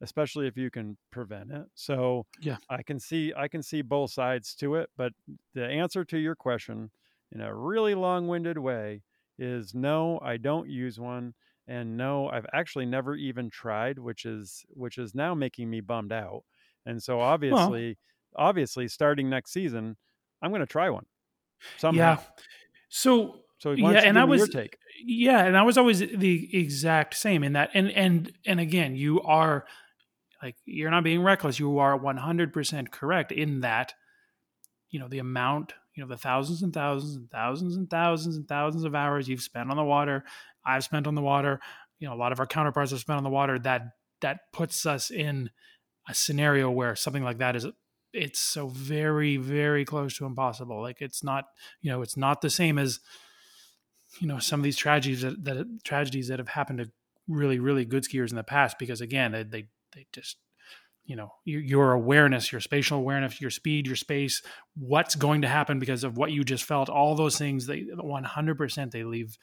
especially 0.00 0.46
if 0.46 0.56
you 0.56 0.70
can 0.70 0.96
prevent 1.10 1.50
it. 1.52 1.66
So 1.74 2.26
Yeah. 2.38 2.58
i 2.70 2.82
can 2.82 3.00
see 3.00 3.32
i 3.36 3.48
can 3.48 3.62
see 3.62 3.82
both 3.82 4.10
sides 4.12 4.54
to 4.56 4.76
it 4.76 4.90
but 4.96 5.12
the 5.54 5.66
answer 5.66 6.04
to 6.04 6.18
your 6.18 6.36
question 6.36 6.90
in 7.32 7.40
a 7.40 7.54
really 7.54 7.94
long-winded 7.94 8.58
way 8.58 9.02
is 9.38 9.74
no 9.74 10.18
i 10.22 10.36
don't 10.36 10.68
use 10.68 10.98
one 10.98 11.34
and 11.66 11.96
no 11.96 12.28
i've 12.28 12.46
actually 12.52 12.86
never 12.86 13.14
even 13.14 13.50
tried 13.50 13.98
which 13.98 14.24
is 14.24 14.64
which 14.70 14.98
is 14.98 15.14
now 15.14 15.34
making 15.34 15.68
me 15.70 15.80
bummed 15.80 16.12
out 16.12 16.42
and 16.86 17.02
so 17.02 17.20
obviously 17.20 17.96
obviously 18.36 18.88
starting 18.88 19.28
next 19.28 19.52
season 19.52 19.96
i'm 20.42 20.50
going 20.50 20.60
to 20.60 20.66
try 20.66 20.90
one 20.90 21.06
somehow 21.76 22.16
Yeah. 22.16 22.18
So 22.88 23.40
so 23.58 23.72
yeah, 23.72 24.02
and 24.04 24.18
I 24.18 24.24
was 24.24 24.38
your 24.38 24.48
take 24.48 24.78
yeah, 25.04 25.44
and 25.44 25.56
I 25.56 25.62
was 25.62 25.76
always 25.78 25.98
the 25.98 26.56
exact 26.56 27.14
same 27.14 27.42
in 27.44 27.52
that, 27.54 27.70
and 27.74 27.90
and 27.90 28.32
and 28.46 28.60
again, 28.60 28.96
you 28.96 29.20
are 29.22 29.66
like 30.42 30.56
you're 30.64 30.90
not 30.90 31.04
being 31.04 31.22
reckless. 31.22 31.58
You 31.58 31.78
are 31.78 31.96
100 31.96 32.52
percent 32.52 32.90
correct 32.90 33.32
in 33.32 33.60
that. 33.60 33.94
You 34.90 35.00
know 35.00 35.08
the 35.08 35.18
amount, 35.18 35.74
you 35.98 36.04
know 36.04 36.08
the 36.08 36.16
thousands 36.16 36.62
and 36.62 36.72
thousands 36.72 37.16
and 37.16 37.28
thousands 37.28 37.74
and 37.74 37.90
thousands 37.90 38.36
and 38.36 38.46
thousands 38.46 38.84
of 38.84 38.94
hours 38.94 39.28
you've 39.28 39.42
spent 39.42 39.68
on 39.68 39.76
the 39.76 39.82
water. 39.82 40.22
I've 40.64 40.84
spent 40.84 41.08
on 41.08 41.16
the 41.16 41.20
water. 41.20 41.58
You 41.98 42.06
know 42.06 42.14
a 42.14 42.16
lot 42.16 42.30
of 42.30 42.38
our 42.38 42.46
counterparts 42.46 42.92
have 42.92 43.00
spent 43.00 43.16
on 43.16 43.24
the 43.24 43.30
water. 43.30 43.58
That 43.58 43.82
that 44.20 44.52
puts 44.52 44.86
us 44.86 45.10
in 45.10 45.50
a 46.08 46.14
scenario 46.14 46.70
where 46.70 46.94
something 46.94 47.24
like 47.24 47.38
that 47.38 47.56
is 47.56 47.66
it's 48.12 48.38
so 48.38 48.68
very 48.68 49.38
very 49.38 49.84
close 49.84 50.16
to 50.16 50.24
impossible 50.24 50.80
like 50.80 50.98
it's 51.00 51.24
not 51.24 51.46
you 51.82 51.90
know 51.90 52.00
it's 52.00 52.16
not 52.16 52.42
the 52.42 52.48
same 52.48 52.78
as 52.78 53.00
you 54.20 54.28
know 54.28 54.38
some 54.38 54.60
of 54.60 54.64
these 54.64 54.76
tragedies 54.76 55.22
that, 55.22 55.44
that 55.44 55.66
tragedies 55.82 56.28
that 56.28 56.38
have 56.38 56.48
happened 56.48 56.78
to 56.78 56.90
really 57.26 57.58
really 57.58 57.84
good 57.84 58.04
skiers 58.04 58.30
in 58.30 58.36
the 58.36 58.44
past 58.44 58.78
because 58.78 59.00
again 59.00 59.32
they 59.32 59.42
they, 59.42 59.66
they 59.94 60.06
just 60.12 60.36
you 61.08 61.16
know 61.16 61.32
your, 61.44 61.60
your 61.60 61.92
awareness 61.92 62.52
your 62.52 62.60
spatial 62.60 62.98
awareness 62.98 63.40
your 63.40 63.50
speed 63.50 63.86
your 63.86 63.96
space 63.96 64.42
what's 64.76 65.16
going 65.16 65.42
to 65.42 65.48
happen 65.48 65.80
because 65.80 66.04
of 66.04 66.16
what 66.16 66.30
you 66.30 66.44
just 66.44 66.62
felt 66.62 66.88
all 66.88 67.16
those 67.16 67.36
things 67.36 67.66
they 67.66 67.80
100% 67.82 68.90
they 68.90 69.02
leave 69.02 69.36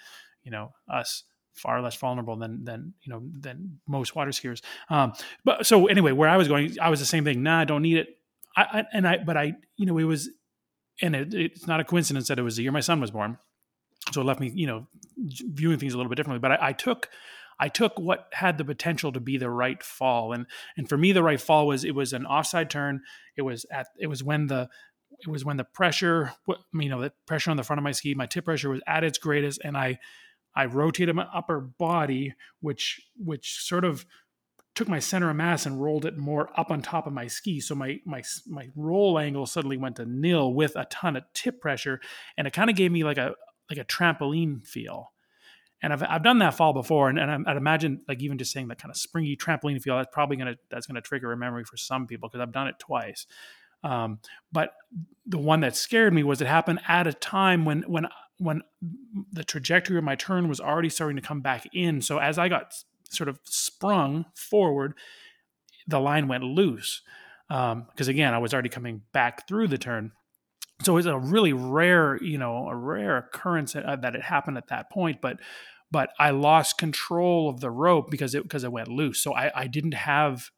you 0.43 0.51
know 0.51 0.71
us 0.89 1.23
far 1.55 1.81
less 1.81 1.95
vulnerable 1.95 2.35
than 2.35 2.63
than 2.63 2.93
you 3.01 3.11
know 3.11 3.23
than 3.39 3.79
most 3.87 4.15
water 4.15 4.31
skiers. 4.31 4.61
Um 4.89 5.13
but 5.43 5.65
so 5.65 5.87
anyway 5.87 6.11
where 6.11 6.29
i 6.29 6.37
was 6.37 6.47
going 6.47 6.77
i 6.79 6.89
was 6.89 6.99
the 6.99 7.05
same 7.05 7.23
thing 7.23 7.43
nah 7.43 7.59
i 7.59 7.65
don't 7.65 7.81
need 7.81 7.97
it. 7.97 8.09
I, 8.55 8.63
I 8.63 8.83
and 8.93 9.07
i 9.07 9.17
but 9.17 9.35
i 9.35 9.53
you 9.75 9.85
know 9.85 9.97
it 9.97 10.03
was 10.03 10.29
and 11.01 11.15
it, 11.15 11.33
it's 11.33 11.67
not 11.67 11.79
a 11.79 11.83
coincidence 11.83 12.27
that 12.27 12.39
it 12.39 12.43
was 12.43 12.55
the 12.55 12.63
year 12.63 12.71
my 12.71 12.79
son 12.79 13.01
was 13.01 13.11
born. 13.11 13.37
So 14.13 14.21
it 14.21 14.25
left 14.25 14.39
me 14.39 14.51
you 14.53 14.67
know 14.67 14.87
viewing 15.17 15.79
things 15.79 15.93
a 15.93 15.97
little 15.97 16.09
bit 16.09 16.15
differently 16.15 16.39
but 16.39 16.51
I, 16.51 16.69
I 16.69 16.73
took 16.73 17.09
i 17.59 17.67
took 17.67 17.97
what 17.99 18.27
had 18.33 18.57
the 18.57 18.65
potential 18.65 19.11
to 19.11 19.19
be 19.19 19.37
the 19.37 19.49
right 19.49 19.83
fall 19.83 20.33
and 20.33 20.45
and 20.77 20.89
for 20.89 20.97
me 20.97 21.11
the 21.11 21.23
right 21.23 21.41
fall 21.41 21.67
was 21.67 21.83
it 21.83 21.95
was 21.95 22.13
an 22.13 22.25
offside 22.25 22.69
turn 22.69 23.01
it 23.37 23.41
was 23.41 23.65
at 23.71 23.87
it 23.99 24.07
was 24.07 24.23
when 24.23 24.47
the 24.47 24.67
it 25.19 25.29
was 25.29 25.45
when 25.45 25.57
the 25.57 25.63
pressure 25.63 26.33
you 26.73 26.89
know 26.89 27.01
the 27.01 27.11
pressure 27.25 27.51
on 27.51 27.57
the 27.57 27.63
front 27.63 27.79
of 27.79 27.83
my 27.83 27.91
ski 27.91 28.13
my 28.13 28.25
tip 28.25 28.45
pressure 28.45 28.69
was 28.69 28.81
at 28.87 29.03
its 29.03 29.17
greatest 29.17 29.61
and 29.63 29.77
i 29.77 29.97
i 30.55 30.65
rotated 30.65 31.15
my 31.15 31.27
upper 31.33 31.59
body 31.59 32.33
which 32.59 33.01
which 33.17 33.57
sort 33.59 33.85
of 33.85 34.05
took 34.75 34.89
my 34.89 34.99
center 34.99 35.29
of 35.29 35.35
mass 35.37 35.65
and 35.65 35.81
rolled 35.81 36.05
it 36.05 36.17
more 36.17 36.49
up 36.59 36.69
on 36.69 36.81
top 36.81 37.07
of 37.07 37.13
my 37.13 37.27
ski. 37.27 37.59
So 37.59 37.73
my 37.73 37.99
my 38.05 38.21
my 38.45 38.67
roll 38.75 39.17
angle 39.17 39.45
suddenly 39.45 39.77
went 39.77 39.95
to 39.95 40.05
nil 40.05 40.53
with 40.53 40.75
a 40.75 40.85
ton 40.85 41.15
of 41.15 41.23
tip 41.33 41.61
pressure, 41.61 41.99
and 42.37 42.45
it 42.45 42.53
kind 42.53 42.69
of 42.69 42.75
gave 42.75 42.91
me 42.91 43.03
like 43.03 43.17
a 43.17 43.33
like 43.69 43.79
a 43.79 43.85
trampoline 43.85 44.65
feel. 44.65 45.13
And 45.81 45.93
I've, 45.93 46.03
I've 46.03 46.23
done 46.23 46.39
that 46.39 46.55
fall 46.55 46.73
before, 46.73 47.09
and, 47.09 47.19
and 47.19 47.45
I'd 47.47 47.57
imagine 47.57 48.01
like 48.07 48.21
even 48.21 48.37
just 48.37 48.51
saying 48.51 48.69
that 48.69 48.79
kind 48.79 48.89
of 48.89 48.97
springy 48.97 49.35
trampoline 49.35 49.81
feel 49.81 49.97
that's 49.97 50.09
probably 50.11 50.37
gonna 50.37 50.55
that's 50.69 50.87
gonna 50.87 51.01
trigger 51.01 51.31
a 51.31 51.37
memory 51.37 51.63
for 51.63 51.77
some 51.77 52.07
people 52.07 52.29
because 52.29 52.41
I've 52.41 52.53
done 52.53 52.67
it 52.67 52.75
twice. 52.79 53.27
Um, 53.83 54.19
but 54.51 54.71
the 55.27 55.37
one 55.37 55.59
that 55.59 55.75
scared 55.75 56.13
me 56.13 56.23
was 56.23 56.41
it 56.41 56.47
happened 56.47 56.79
at 56.87 57.07
a 57.07 57.13
time 57.13 57.65
when 57.65 57.83
when 57.83 58.07
when 58.37 58.61
the 59.31 59.43
trajectory 59.43 59.97
of 59.97 60.03
my 60.03 60.15
turn 60.15 60.47
was 60.47 60.59
already 60.59 60.89
starting 60.89 61.15
to 61.15 61.21
come 61.21 61.41
back 61.41 61.67
in. 61.73 62.01
So 62.01 62.17
as 62.17 62.37
I 62.37 62.49
got 62.49 62.73
sort 63.09 63.29
of 63.29 63.39
sprung 63.43 64.25
forward, 64.33 64.93
the 65.87 65.99
line 65.99 66.27
went 66.27 66.43
loose. 66.43 67.01
Because 67.47 68.07
um, 68.07 68.09
again, 68.09 68.33
I 68.33 68.39
was 68.39 68.53
already 68.53 68.69
coming 68.69 69.03
back 69.13 69.47
through 69.47 69.67
the 69.67 69.77
turn. 69.77 70.11
So 70.83 70.97
it's 70.97 71.07
a 71.07 71.17
really 71.17 71.53
rare, 71.53 72.21
you 72.21 72.37
know, 72.37 72.67
a 72.67 72.75
rare 72.75 73.17
occurrence 73.17 73.73
that, 73.73 74.01
that 74.01 74.15
it 74.15 74.23
happened 74.23 74.57
at 74.57 74.67
that 74.67 74.91
point. 74.91 75.21
But 75.21 75.39
but 75.91 76.09
I 76.19 76.31
lost 76.31 76.77
control 76.77 77.49
of 77.49 77.61
the 77.61 77.71
rope 77.71 78.11
because 78.11 78.35
it 78.35 78.43
because 78.43 78.63
it 78.63 78.71
went 78.71 78.89
loose. 78.89 79.21
So 79.23 79.33
I, 79.33 79.51
I 79.55 79.67
didn't 79.67 79.93
have 79.93 80.51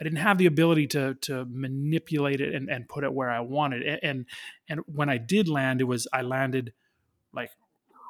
I 0.00 0.04
didn't 0.04 0.18
have 0.18 0.38
the 0.38 0.46
ability 0.46 0.86
to 0.88 1.14
to 1.22 1.46
manipulate 1.48 2.40
it 2.40 2.54
and, 2.54 2.68
and 2.68 2.88
put 2.88 3.04
it 3.04 3.12
where 3.12 3.30
I 3.30 3.40
wanted. 3.40 3.82
And, 3.82 4.00
and 4.02 4.26
and 4.68 4.80
when 4.86 5.08
I 5.08 5.18
did 5.18 5.48
land, 5.48 5.80
it 5.80 5.84
was 5.84 6.08
I 6.12 6.22
landed 6.22 6.72
like 7.32 7.50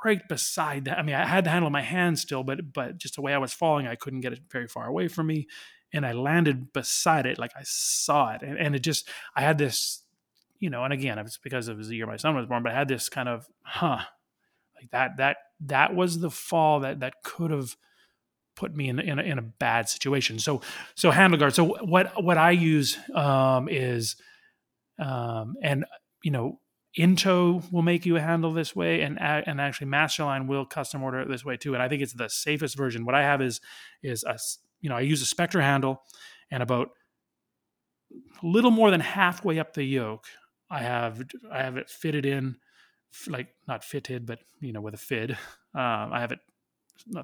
right 0.05 0.27
beside 0.29 0.87
that. 0.87 0.99
I 0.99 1.03
mean, 1.03 1.17
I 1.17 1.27
had 1.27 1.45
the 1.45 1.51
handle 1.51 1.67
in 1.67 1.73
my 1.73 1.83
hand 1.83 2.19
still, 2.19 2.43
but 2.45 2.73
but 2.73 2.99
just 2.99 3.17
the 3.17 3.23
way 3.23 3.35
I 3.35 3.39
was 3.39 3.53
falling, 3.53 3.87
I 3.87 3.97
couldn't 3.97 4.21
get 4.21 4.33
it 4.33 4.41
very 4.51 4.69
far 4.69 4.87
away 4.87 5.09
from 5.09 5.27
me. 5.27 5.47
and 5.93 6.05
I 6.07 6.13
landed 6.13 6.73
beside 6.73 7.27
it, 7.27 7.39
like 7.39 7.53
I 7.57 7.63
saw 7.65 8.33
it, 8.35 8.43
and, 8.43 8.59
and 8.59 8.75
it 8.77 8.81
just 8.81 9.09
I 9.35 9.43
had 9.43 9.59
this, 9.59 10.03
you 10.61 10.71
know, 10.71 10.85
and 10.85 10.93
again, 10.93 11.19
it's 11.19 11.39
because 11.39 11.69
it 11.69 11.77
was 11.77 11.89
the 11.89 11.97
year 11.97 12.07
my 12.07 12.17
son 12.17 12.35
was 12.35 12.47
born, 12.47 12.63
but 12.63 12.73
I 12.73 12.75
had 12.75 12.89
this 12.89 13.09
kind 13.09 13.29
of, 13.29 13.47
huh, 13.63 14.01
like 14.77 14.91
that 14.93 15.17
that 15.19 15.37
that 15.67 15.95
was 15.95 16.21
the 16.21 16.31
fall 16.31 16.81
that 16.81 17.01
that 17.01 17.15
could 17.25 17.51
have 17.51 17.77
put 18.57 18.75
me 18.75 18.89
in 18.89 18.99
in 18.99 19.19
a, 19.19 19.23
in 19.23 19.39
a 19.39 19.43
bad 19.43 19.89
situation. 19.89 20.39
So 20.39 20.63
so 20.95 21.11
handle 21.11 21.39
guard. 21.39 21.55
So 21.55 21.65
what 21.85 22.23
what 22.23 22.39
I 22.39 22.51
use 22.51 22.99
um, 23.15 23.69
is 23.69 24.17
um, 24.99 25.55
and 25.63 25.85
you 26.23 26.31
know 26.31 26.61
Into 26.95 27.63
will 27.71 27.83
make 27.83 28.05
you 28.07 28.17
a 28.17 28.21
handle 28.21 28.53
this 28.53 28.75
way, 28.75 29.03
and 29.03 29.21
and 29.21 29.61
actually 29.61 29.87
Masterline 29.89 30.49
will 30.49 30.65
custom 30.65 31.03
order 31.03 31.21
it 31.21 31.29
this 31.29 31.45
way 31.45 31.57
too. 31.57 31.75
And 31.75 31.83
I 31.83 31.89
think 31.89 32.03
it's 32.03 32.15
the 32.15 32.29
safest 32.29 32.77
version. 32.77 33.05
What 33.05 33.15
I 33.15 33.23
have 33.23 33.41
is 33.41 33.61
is 34.03 34.25
a 34.25 34.39
you 34.81 34.89
know 34.89 34.97
I 34.97 35.01
use 35.03 35.23
a 35.23 35.27
Spectre 35.27 35.61
handle, 35.61 36.03
and 36.51 36.63
about 36.63 36.91
a 38.43 38.47
little 38.47 38.71
more 38.71 38.91
than 38.91 39.01
halfway 39.01 39.61
up 39.61 39.75
the 39.75 39.85
yoke, 39.85 40.27
I 40.71 40.81
have 40.81 41.23
I 41.51 41.63
have 41.63 41.77
it 41.77 41.89
fitted 41.91 42.27
in, 42.27 42.57
like 43.27 43.49
not 43.67 43.85
fitted, 43.85 44.27
but 44.27 44.41
you 44.61 44.73
know 44.73 44.81
with 44.81 44.95
a 44.95 44.99
fid. 44.99 45.37
Um, 45.75 46.13
I 46.13 46.21
have 46.21 46.33
it 46.33 46.41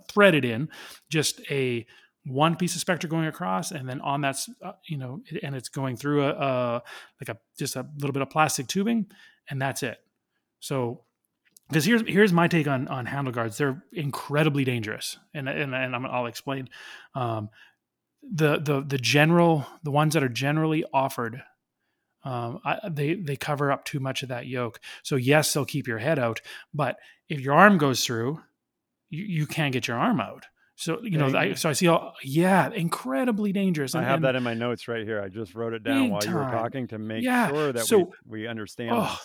threaded 0.06 0.44
in, 0.44 0.68
just 1.10 1.40
a 1.50 1.86
one 2.24 2.56
piece 2.56 2.74
of 2.74 2.80
spectra 2.80 3.08
going 3.08 3.26
across 3.26 3.70
and 3.70 3.88
then 3.88 4.00
on 4.00 4.22
that 4.22 4.36
uh, 4.62 4.72
you 4.88 4.96
know 4.96 5.20
and 5.42 5.54
it's 5.54 5.68
going 5.68 5.96
through 5.96 6.24
a, 6.24 6.30
a, 6.30 6.82
like 7.20 7.28
a 7.28 7.38
just 7.58 7.76
a 7.76 7.86
little 7.98 8.12
bit 8.12 8.22
of 8.22 8.30
plastic 8.30 8.66
tubing 8.66 9.06
and 9.50 9.60
that's 9.60 9.82
it 9.82 9.98
so 10.58 11.02
because 11.68 11.84
here's 11.84 12.02
here's 12.06 12.32
my 12.32 12.48
take 12.48 12.66
on 12.66 12.88
on 12.88 13.04
handle 13.04 13.32
guards 13.32 13.58
they're 13.58 13.82
incredibly 13.92 14.64
dangerous 14.64 15.18
and 15.34 15.48
and, 15.48 15.74
and 15.74 15.94
i 15.94 16.20
will 16.20 16.26
explain 16.26 16.68
um, 17.14 17.50
the 18.22 18.58
the 18.58 18.80
the 18.80 18.98
general 18.98 19.66
the 19.82 19.90
ones 19.90 20.14
that 20.14 20.22
are 20.22 20.28
generally 20.28 20.82
offered 20.94 21.42
um, 22.24 22.60
I, 22.64 22.78
they 22.90 23.14
they 23.14 23.36
cover 23.36 23.70
up 23.70 23.84
too 23.84 24.00
much 24.00 24.22
of 24.22 24.30
that 24.30 24.46
yoke 24.46 24.80
so 25.02 25.16
yes 25.16 25.52
they'll 25.52 25.64
keep 25.64 25.86
your 25.86 25.98
head 25.98 26.18
out 26.18 26.40
but 26.72 26.96
if 27.28 27.40
your 27.40 27.54
arm 27.54 27.78
goes 27.78 28.04
through 28.04 28.40
you, 29.10 29.24
you 29.24 29.46
can't 29.46 29.72
get 29.72 29.88
your 29.88 29.98
arm 29.98 30.20
out 30.20 30.46
so 30.76 31.00
you 31.02 31.18
know, 31.18 31.36
I, 31.36 31.54
so 31.54 31.68
I 31.68 31.72
see 31.72 31.86
all 31.86 32.14
yeah, 32.22 32.68
incredibly 32.70 33.52
dangerous. 33.52 33.94
And, 33.94 34.04
I 34.04 34.08
have 34.08 34.22
that 34.22 34.34
in 34.34 34.42
my 34.42 34.54
notes 34.54 34.88
right 34.88 35.04
here. 35.04 35.22
I 35.22 35.28
just 35.28 35.54
wrote 35.54 35.72
it 35.72 35.84
down 35.84 36.10
while 36.10 36.20
time. 36.20 36.32
you 36.32 36.38
were 36.38 36.50
talking 36.50 36.88
to 36.88 36.98
make 36.98 37.22
yeah. 37.22 37.48
sure 37.48 37.72
that 37.72 37.86
so, 37.86 38.12
we, 38.26 38.40
we 38.40 38.46
understand. 38.48 38.90
Oh, 38.92 39.16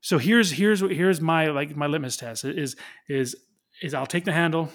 so 0.00 0.18
here's 0.18 0.50
here's 0.50 0.80
here's 0.80 1.20
my 1.20 1.46
like 1.46 1.74
my 1.74 1.86
litmus 1.86 2.18
test 2.18 2.44
is 2.44 2.76
is 3.08 3.36
is 3.80 3.94
I'll 3.94 4.06
take 4.06 4.26
the 4.26 4.32
handle, 4.32 4.70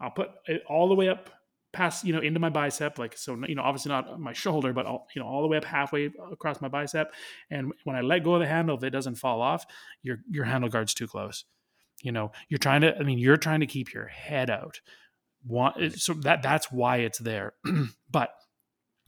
I'll 0.00 0.12
put 0.12 0.30
it 0.46 0.62
all 0.68 0.88
the 0.88 0.94
way 0.94 1.08
up 1.08 1.30
past 1.76 2.04
you 2.04 2.12
know 2.12 2.20
into 2.20 2.40
my 2.40 2.48
bicep 2.48 2.98
like 2.98 3.16
so 3.16 3.36
you 3.46 3.54
know 3.54 3.62
obviously 3.62 3.90
not 3.90 4.18
my 4.18 4.32
shoulder 4.32 4.72
but 4.72 4.86
all, 4.86 5.06
you 5.14 5.20
know 5.20 5.28
all 5.28 5.42
the 5.42 5.48
way 5.48 5.58
up 5.58 5.64
halfway 5.64 6.10
across 6.32 6.60
my 6.60 6.68
bicep. 6.68 7.12
And 7.50 7.72
when 7.84 7.96
I 7.96 8.00
let 8.00 8.24
go 8.24 8.34
of 8.34 8.40
the 8.40 8.46
handle 8.46 8.76
if 8.76 8.82
it 8.82 8.90
doesn't 8.90 9.16
fall 9.16 9.42
off 9.42 9.66
your 10.02 10.18
your 10.30 10.44
handle 10.44 10.70
guard's 10.70 10.94
too 10.94 11.06
close. 11.06 11.44
You 12.02 12.12
know 12.12 12.32
you're 12.48 12.58
trying 12.58 12.80
to 12.80 12.96
I 12.96 13.02
mean 13.02 13.18
you're 13.18 13.36
trying 13.36 13.60
to 13.60 13.66
keep 13.66 13.92
your 13.92 14.06
head 14.06 14.50
out. 14.50 14.80
So 15.96 16.14
that 16.14 16.42
that's 16.42 16.72
why 16.72 16.98
it's 16.98 17.18
there. 17.18 17.52
But 18.10 18.30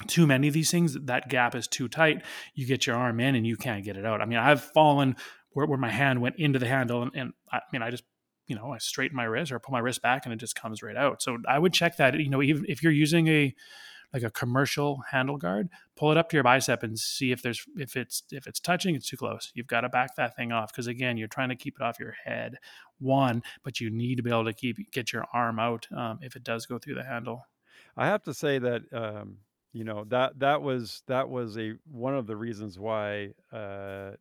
too 0.06 0.26
many 0.26 0.46
of 0.48 0.54
these 0.54 0.70
things 0.70 0.94
that 1.06 1.28
gap 1.28 1.54
is 1.54 1.66
too 1.66 1.88
tight. 1.88 2.22
You 2.54 2.66
get 2.66 2.86
your 2.86 2.96
arm 2.96 3.18
in 3.20 3.34
and 3.34 3.46
you 3.46 3.56
can't 3.56 3.84
get 3.84 3.96
it 3.96 4.04
out. 4.04 4.20
I 4.20 4.26
mean 4.26 4.38
i've 4.38 4.62
fallen 4.62 5.16
where, 5.52 5.66
where 5.66 5.78
my 5.78 5.90
hand 5.90 6.20
went 6.20 6.36
into 6.36 6.58
the 6.58 6.68
handle 6.68 7.02
and, 7.02 7.10
and 7.14 7.32
i 7.50 7.60
mean 7.72 7.82
i 7.82 7.90
just 7.90 8.04
you 8.48 8.56
know 8.56 8.72
i 8.72 8.78
straighten 8.78 9.16
my 9.16 9.24
wrist 9.24 9.52
or 9.52 9.58
pull 9.60 9.72
my 9.72 9.78
wrist 9.78 10.02
back 10.02 10.24
and 10.24 10.32
it 10.32 10.38
just 10.38 10.56
comes 10.56 10.82
right 10.82 10.96
out 10.96 11.22
so 11.22 11.38
i 11.48 11.58
would 11.58 11.72
check 11.72 11.96
that 11.96 12.18
you 12.18 12.28
know 12.28 12.42
even 12.42 12.64
if 12.68 12.82
you're 12.82 12.92
using 12.92 13.28
a 13.28 13.54
like 14.12 14.22
a 14.22 14.30
commercial 14.30 15.02
handle 15.10 15.36
guard, 15.36 15.68
pull 15.96 16.10
it 16.10 16.16
up 16.16 16.30
to 16.30 16.36
your 16.36 16.44
bicep 16.44 16.82
and 16.82 16.98
see 16.98 17.30
if 17.30 17.42
there's 17.42 17.64
if 17.76 17.96
it's 17.96 18.22
if 18.30 18.46
it's 18.46 18.60
touching, 18.60 18.94
it's 18.94 19.08
too 19.08 19.16
close. 19.16 19.52
You've 19.54 19.66
got 19.66 19.82
to 19.82 19.88
back 19.88 20.16
that 20.16 20.34
thing 20.34 20.52
off 20.52 20.72
because 20.72 20.86
again, 20.86 21.16
you're 21.16 21.28
trying 21.28 21.50
to 21.50 21.56
keep 21.56 21.76
it 21.78 21.82
off 21.82 22.00
your 22.00 22.14
head. 22.24 22.56
One, 22.98 23.42
but 23.62 23.80
you 23.80 23.90
need 23.90 24.16
to 24.16 24.22
be 24.22 24.30
able 24.30 24.46
to 24.46 24.52
keep 24.52 24.90
get 24.92 25.12
your 25.12 25.26
arm 25.32 25.58
out 25.58 25.86
um, 25.94 26.20
if 26.22 26.36
it 26.36 26.44
does 26.44 26.66
go 26.66 26.78
through 26.78 26.94
the 26.94 27.04
handle. 27.04 27.46
I 27.96 28.06
have 28.06 28.22
to 28.24 28.34
say 28.34 28.58
that 28.58 28.82
um, 28.92 29.38
you 29.72 29.84
know 29.84 30.04
that 30.08 30.38
that 30.38 30.62
was 30.62 31.02
that 31.06 31.28
was 31.28 31.58
a 31.58 31.74
one 31.90 32.14
of 32.14 32.26
the 32.26 32.36
reasons 32.36 32.78
why 32.78 33.34
uh, 33.52 34.12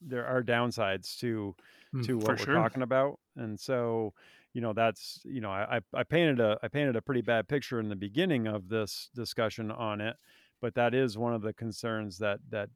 there 0.00 0.26
are 0.26 0.42
downsides 0.42 1.18
to 1.18 1.54
mm, 1.94 2.06
to 2.06 2.16
what 2.16 2.28
we're 2.28 2.36
sure. 2.36 2.54
talking 2.54 2.82
about, 2.82 3.18
and 3.36 3.58
so 3.58 4.14
you 4.52 4.60
know 4.60 4.72
that's 4.72 5.20
you 5.24 5.40
know 5.40 5.50
I 5.50 5.80
I 5.94 6.02
painted 6.04 6.40
a 6.40 6.58
I 6.62 6.68
painted 6.68 6.96
a 6.96 7.02
pretty 7.02 7.22
bad 7.22 7.48
picture 7.48 7.80
in 7.80 7.88
the 7.88 7.96
beginning 7.96 8.46
of 8.46 8.68
this 8.68 9.10
discussion 9.14 9.70
on 9.70 10.00
it, 10.00 10.16
but 10.60 10.74
that 10.74 10.94
is 10.94 11.18
one 11.18 11.34
of 11.34 11.42
the 11.42 11.52
concerns 11.54 12.18
that 12.18 12.40
that 12.50 12.70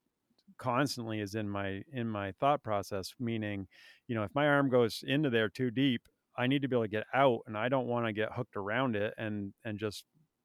constantly 0.59 1.21
is 1.21 1.35
in 1.35 1.49
my 1.49 1.83
in 1.92 2.09
my 2.09 2.33
thought 2.33 2.62
process. 2.62 3.14
Meaning, 3.19 3.69
you 4.09 4.14
know, 4.14 4.23
if 4.25 4.35
my 4.35 4.47
arm 4.47 4.69
goes 4.71 5.05
into 5.07 5.31
there 5.31 5.49
too 5.49 5.71
deep, 5.71 6.09
I 6.37 6.47
need 6.47 6.62
to 6.62 6.69
be 6.69 6.77
able 6.77 6.85
to 6.85 6.88
get 6.88 7.07
out, 7.14 7.40
and 7.47 7.57
I 7.57 7.69
don't 7.69 7.87
want 7.87 8.07
to 8.07 8.12
get 8.12 8.33
hooked 8.33 8.57
around 8.57 8.97
it 8.97 9.14
and 9.19 9.53
and 9.64 9.79
just 9.79 10.05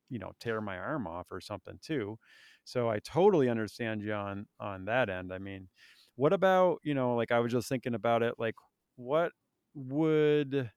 you 0.09 0.19
know 0.19 0.31
tear 0.39 0.61
my 0.61 0.77
arm 0.77 1.07
off 1.07 1.27
or 1.31 1.41
something 1.41 1.79
too. 1.81 2.17
So 2.63 2.89
I 2.89 2.99
totally 2.99 3.49
understand 3.49 4.01
you 4.01 4.13
on 4.13 4.47
on 4.59 4.85
that 4.85 5.09
end. 5.09 5.33
I 5.33 5.39
mean, 5.39 5.69
what 6.15 6.33
about 6.33 6.79
you 6.83 6.93
know 6.93 7.15
like 7.15 7.31
I 7.31 7.39
was 7.39 7.51
just 7.51 7.69
thinking 7.69 7.93
about 7.95 8.23
it 8.23 8.35
like 8.37 8.55
what 8.95 9.31
would 9.73 10.71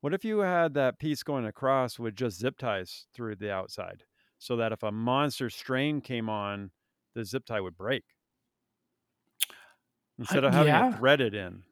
what 0.00 0.14
if 0.14 0.24
you 0.24 0.38
had 0.38 0.74
that 0.74 0.98
piece 0.98 1.22
going 1.22 1.44
across 1.44 1.98
with 1.98 2.16
just 2.16 2.38
zip 2.38 2.56
ties 2.58 3.06
through 3.14 3.36
the 3.36 3.52
outside 3.52 4.04
so 4.38 4.56
that 4.56 4.72
if 4.72 4.82
a 4.82 4.90
monster 4.90 5.50
strain 5.50 6.00
came 6.00 6.28
on, 6.28 6.70
the 7.14 7.24
zip 7.24 7.44
tie 7.44 7.60
would 7.60 7.76
break? 7.76 8.04
Instead 10.18 10.44
of 10.44 10.52
having 10.52 10.68
yeah. 10.68 10.88
it 10.88 10.98
threaded 10.98 11.34
in, 11.34 11.62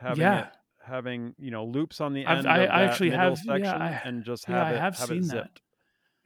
having 0.00 0.22
yeah. 0.22 0.40
it 0.40 0.46
having, 0.84 1.34
you 1.38 1.50
know, 1.50 1.64
loops 1.64 2.00
on 2.00 2.12
the 2.12 2.26
end 2.26 2.46
I've, 2.46 2.68
I, 2.68 2.84
actually 2.84 3.10
have, 3.10 3.38
section 3.38 3.62
yeah, 3.62 3.76
I, 3.76 4.00
and 4.04 4.24
just 4.24 4.46
have 4.46 4.56
yeah, 4.56 4.72
it, 4.72 4.76
I 4.76 4.80
have, 4.80 4.98
have 4.98 5.08
seen. 5.08 5.26
That. 5.28 5.60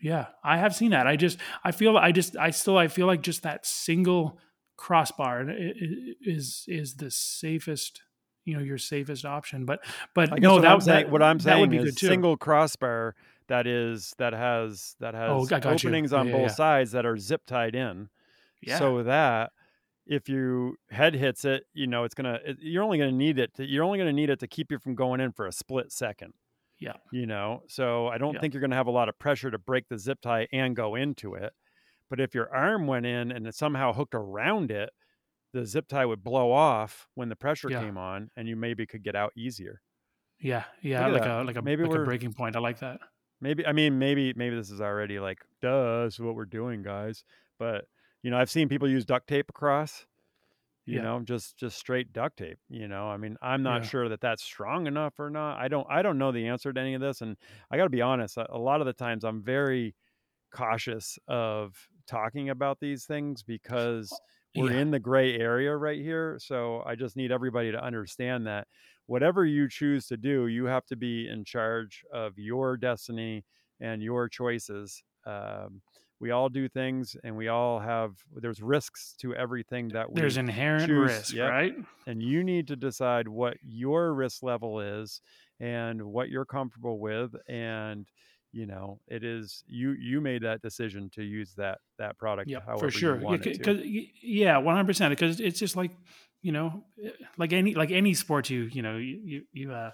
Yeah, 0.00 0.26
I 0.42 0.56
have 0.56 0.74
seen 0.74 0.90
that. 0.90 1.06
I 1.06 1.16
just, 1.16 1.38
I 1.64 1.72
feel, 1.72 1.96
I 1.96 2.12
just, 2.12 2.36
I 2.36 2.50
still, 2.50 2.78
I 2.78 2.88
feel 2.88 3.06
like 3.06 3.22
just 3.22 3.42
that 3.42 3.66
single 3.66 4.38
crossbar 4.76 5.46
is 5.48 6.64
is 6.68 6.96
the 6.96 7.10
safest 7.10 8.02
you 8.46 8.56
know 8.56 8.62
your 8.62 8.78
safest 8.78 9.26
option. 9.26 9.66
But 9.66 9.84
but 10.14 10.40
no, 10.40 10.54
what 10.54 10.62
that, 10.62 10.72
I'm 10.72 10.80
saying, 10.80 11.04
that, 11.04 11.12
what 11.12 11.22
I'm 11.22 11.38
saying 11.38 11.74
is 11.74 11.98
single 11.98 12.38
crossbar 12.38 13.14
that 13.48 13.66
is 13.66 14.14
that 14.18 14.32
has 14.32 14.96
that 15.00 15.14
oh, 15.14 15.44
has 15.46 15.52
oh, 15.52 15.70
openings 15.70 16.12
you. 16.12 16.16
on 16.16 16.28
yeah, 16.28 16.32
both 16.32 16.42
yeah. 16.42 16.54
sides 16.54 16.92
that 16.92 17.04
are 17.04 17.18
zip 17.18 17.42
tied 17.46 17.74
in, 17.74 18.08
yeah. 18.62 18.78
so 18.78 19.02
that 19.02 19.52
if 20.06 20.28
you 20.28 20.76
head 20.90 21.14
hits 21.14 21.44
it, 21.44 21.64
you 21.74 21.86
know 21.86 22.04
it's 22.04 22.14
gonna 22.14 22.38
it, 22.44 22.56
you're 22.60 22.82
only 22.82 22.98
gonna 22.98 23.12
need 23.12 23.38
it 23.38 23.52
to, 23.54 23.64
you're 23.64 23.84
only 23.84 23.98
gonna 23.98 24.12
need 24.12 24.30
it 24.30 24.40
to 24.40 24.46
keep 24.46 24.70
you 24.70 24.78
from 24.78 24.94
going 24.94 25.20
in 25.20 25.32
for 25.32 25.46
a 25.46 25.52
split 25.52 25.92
second. 25.92 26.32
Yeah, 26.78 26.94
you 27.10 27.26
know, 27.26 27.62
so 27.68 28.08
I 28.08 28.18
don't 28.18 28.34
yeah. 28.34 28.40
think 28.40 28.54
you're 28.54 28.60
gonna 28.60 28.76
have 28.76 28.86
a 28.86 28.92
lot 28.92 29.08
of 29.08 29.18
pressure 29.18 29.50
to 29.50 29.58
break 29.58 29.88
the 29.88 29.98
zip 29.98 30.20
tie 30.20 30.46
and 30.52 30.76
go 30.76 30.94
into 30.94 31.34
it. 31.34 31.52
But 32.08 32.20
if 32.20 32.34
your 32.34 32.54
arm 32.54 32.86
went 32.86 33.06
in 33.06 33.32
and 33.32 33.46
it 33.46 33.54
somehow 33.54 33.92
hooked 33.92 34.14
around 34.14 34.70
it, 34.70 34.90
the 35.56 35.64
zip 35.64 35.88
tie 35.88 36.04
would 36.04 36.22
blow 36.22 36.52
off 36.52 37.08
when 37.14 37.30
the 37.30 37.36
pressure 37.36 37.70
yeah. 37.70 37.80
came 37.80 37.96
on, 37.96 38.30
and 38.36 38.46
you 38.46 38.56
maybe 38.56 38.86
could 38.86 39.02
get 39.02 39.16
out 39.16 39.32
easier. 39.36 39.80
Yeah, 40.38 40.64
yeah, 40.82 41.06
like 41.06 41.22
that. 41.22 41.30
a 41.30 41.44
like 41.44 41.56
a 41.56 41.62
maybe 41.62 41.82
like 41.82 41.92
we're, 41.92 42.02
a 42.02 42.04
breaking 42.04 42.34
point. 42.34 42.56
I 42.56 42.58
like 42.58 42.80
that. 42.80 43.00
Maybe 43.40 43.66
I 43.66 43.72
mean 43.72 43.98
maybe 43.98 44.34
maybe 44.36 44.54
this 44.54 44.70
is 44.70 44.82
already 44.82 45.18
like 45.18 45.38
duh, 45.62 46.04
this 46.04 46.14
is 46.14 46.20
what 46.20 46.34
we're 46.34 46.44
doing, 46.44 46.82
guys. 46.82 47.24
But 47.58 47.86
you 48.22 48.30
know, 48.30 48.36
I've 48.36 48.50
seen 48.50 48.68
people 48.68 48.88
use 48.88 49.06
duct 49.06 49.28
tape 49.28 49.48
across. 49.48 50.04
You 50.84 50.96
yeah. 50.96 51.02
know, 51.02 51.20
just 51.20 51.56
just 51.56 51.78
straight 51.78 52.12
duct 52.12 52.36
tape. 52.36 52.58
You 52.68 52.86
know, 52.86 53.08
I 53.08 53.16
mean, 53.16 53.38
I'm 53.40 53.62
not 53.62 53.82
yeah. 53.82 53.88
sure 53.88 54.08
that 54.10 54.20
that's 54.20 54.42
strong 54.42 54.86
enough 54.86 55.14
or 55.18 55.30
not. 55.30 55.58
I 55.58 55.68
don't 55.68 55.86
I 55.88 56.02
don't 56.02 56.18
know 56.18 56.32
the 56.32 56.48
answer 56.48 56.70
to 56.70 56.80
any 56.80 56.92
of 56.92 57.00
this, 57.00 57.22
and 57.22 57.36
I 57.70 57.78
got 57.78 57.84
to 57.84 57.90
be 57.90 58.02
honest. 58.02 58.36
A, 58.36 58.46
a 58.54 58.58
lot 58.58 58.80
of 58.80 58.86
the 58.86 58.92
times, 58.92 59.24
I'm 59.24 59.42
very 59.42 59.94
cautious 60.52 61.18
of 61.28 61.74
talking 62.06 62.50
about 62.50 62.78
these 62.78 63.04
things 63.06 63.42
because 63.42 64.12
we're 64.56 64.72
yeah. 64.72 64.80
in 64.80 64.90
the 64.90 64.98
gray 64.98 65.38
area 65.38 65.76
right 65.76 66.00
here. 66.00 66.38
So 66.40 66.82
I 66.86 66.94
just 66.94 67.16
need 67.16 67.32
everybody 67.32 67.72
to 67.72 67.82
understand 67.82 68.46
that 68.46 68.66
whatever 69.06 69.44
you 69.44 69.68
choose 69.68 70.06
to 70.08 70.16
do, 70.16 70.46
you 70.46 70.64
have 70.66 70.86
to 70.86 70.96
be 70.96 71.28
in 71.28 71.44
charge 71.44 72.02
of 72.12 72.38
your 72.38 72.76
destiny 72.76 73.44
and 73.80 74.02
your 74.02 74.28
choices. 74.28 75.02
Um, 75.26 75.82
we 76.20 76.30
all 76.30 76.48
do 76.48 76.68
things 76.68 77.16
and 77.24 77.36
we 77.36 77.48
all 77.48 77.78
have 77.78 78.14
there's 78.34 78.62
risks 78.62 79.14
to 79.18 79.34
everything 79.34 79.88
that 79.88 80.10
we 80.10 80.20
there's 80.20 80.36
inherent 80.36 80.86
choose. 80.86 81.10
risk 81.10 81.34
yep. 81.34 81.50
right 81.50 81.74
and 82.06 82.22
you 82.22 82.42
need 82.42 82.66
to 82.68 82.76
decide 82.76 83.28
what 83.28 83.56
your 83.62 84.14
risk 84.14 84.42
level 84.42 84.80
is 84.80 85.20
and 85.60 86.02
what 86.02 86.28
you're 86.28 86.46
comfortable 86.46 86.98
with 86.98 87.34
and 87.48 88.06
you 88.56 88.66
know 88.66 88.98
it 89.06 89.22
is 89.24 89.62
you 89.66 89.90
you 89.92 90.20
made 90.20 90.42
that 90.42 90.62
decision 90.62 91.10
to 91.10 91.22
use 91.22 91.54
that 91.56 91.78
that 91.98 92.16
product 92.18 92.48
yeah 92.48 92.60
for 92.78 92.90
sure 92.90 93.16
because 93.16 93.80
yeah 93.84 94.54
100% 94.54 95.10
because 95.10 95.40
it's 95.40 95.58
just 95.58 95.76
like 95.76 95.90
you 96.42 96.52
know 96.52 96.84
eh, 97.04 97.10
like 97.36 97.52
any 97.52 97.74
like 97.74 97.90
any 97.90 98.14
sport 98.14 98.48
you 98.50 98.62
you 98.72 98.82
know 98.82 98.96
you 98.96 99.20
you, 99.24 99.42
you 99.52 99.72
uh 99.72 99.90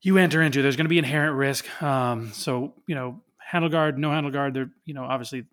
you 0.00 0.18
enter 0.18 0.42
into 0.42 0.62
there's 0.62 0.76
going 0.76 0.86
to 0.86 0.90
be 0.90 0.98
inherent 0.98 1.36
risk 1.36 1.82
um 1.82 2.32
so 2.32 2.74
you 2.86 2.94
know 2.94 3.22
handle 3.52 3.68
guard, 3.68 3.98
no 3.98 4.10
handle 4.10 4.32
guard. 4.32 4.54
They're 4.54 4.70
you 4.84 4.94
know 4.94 5.04
obviously 5.04 5.44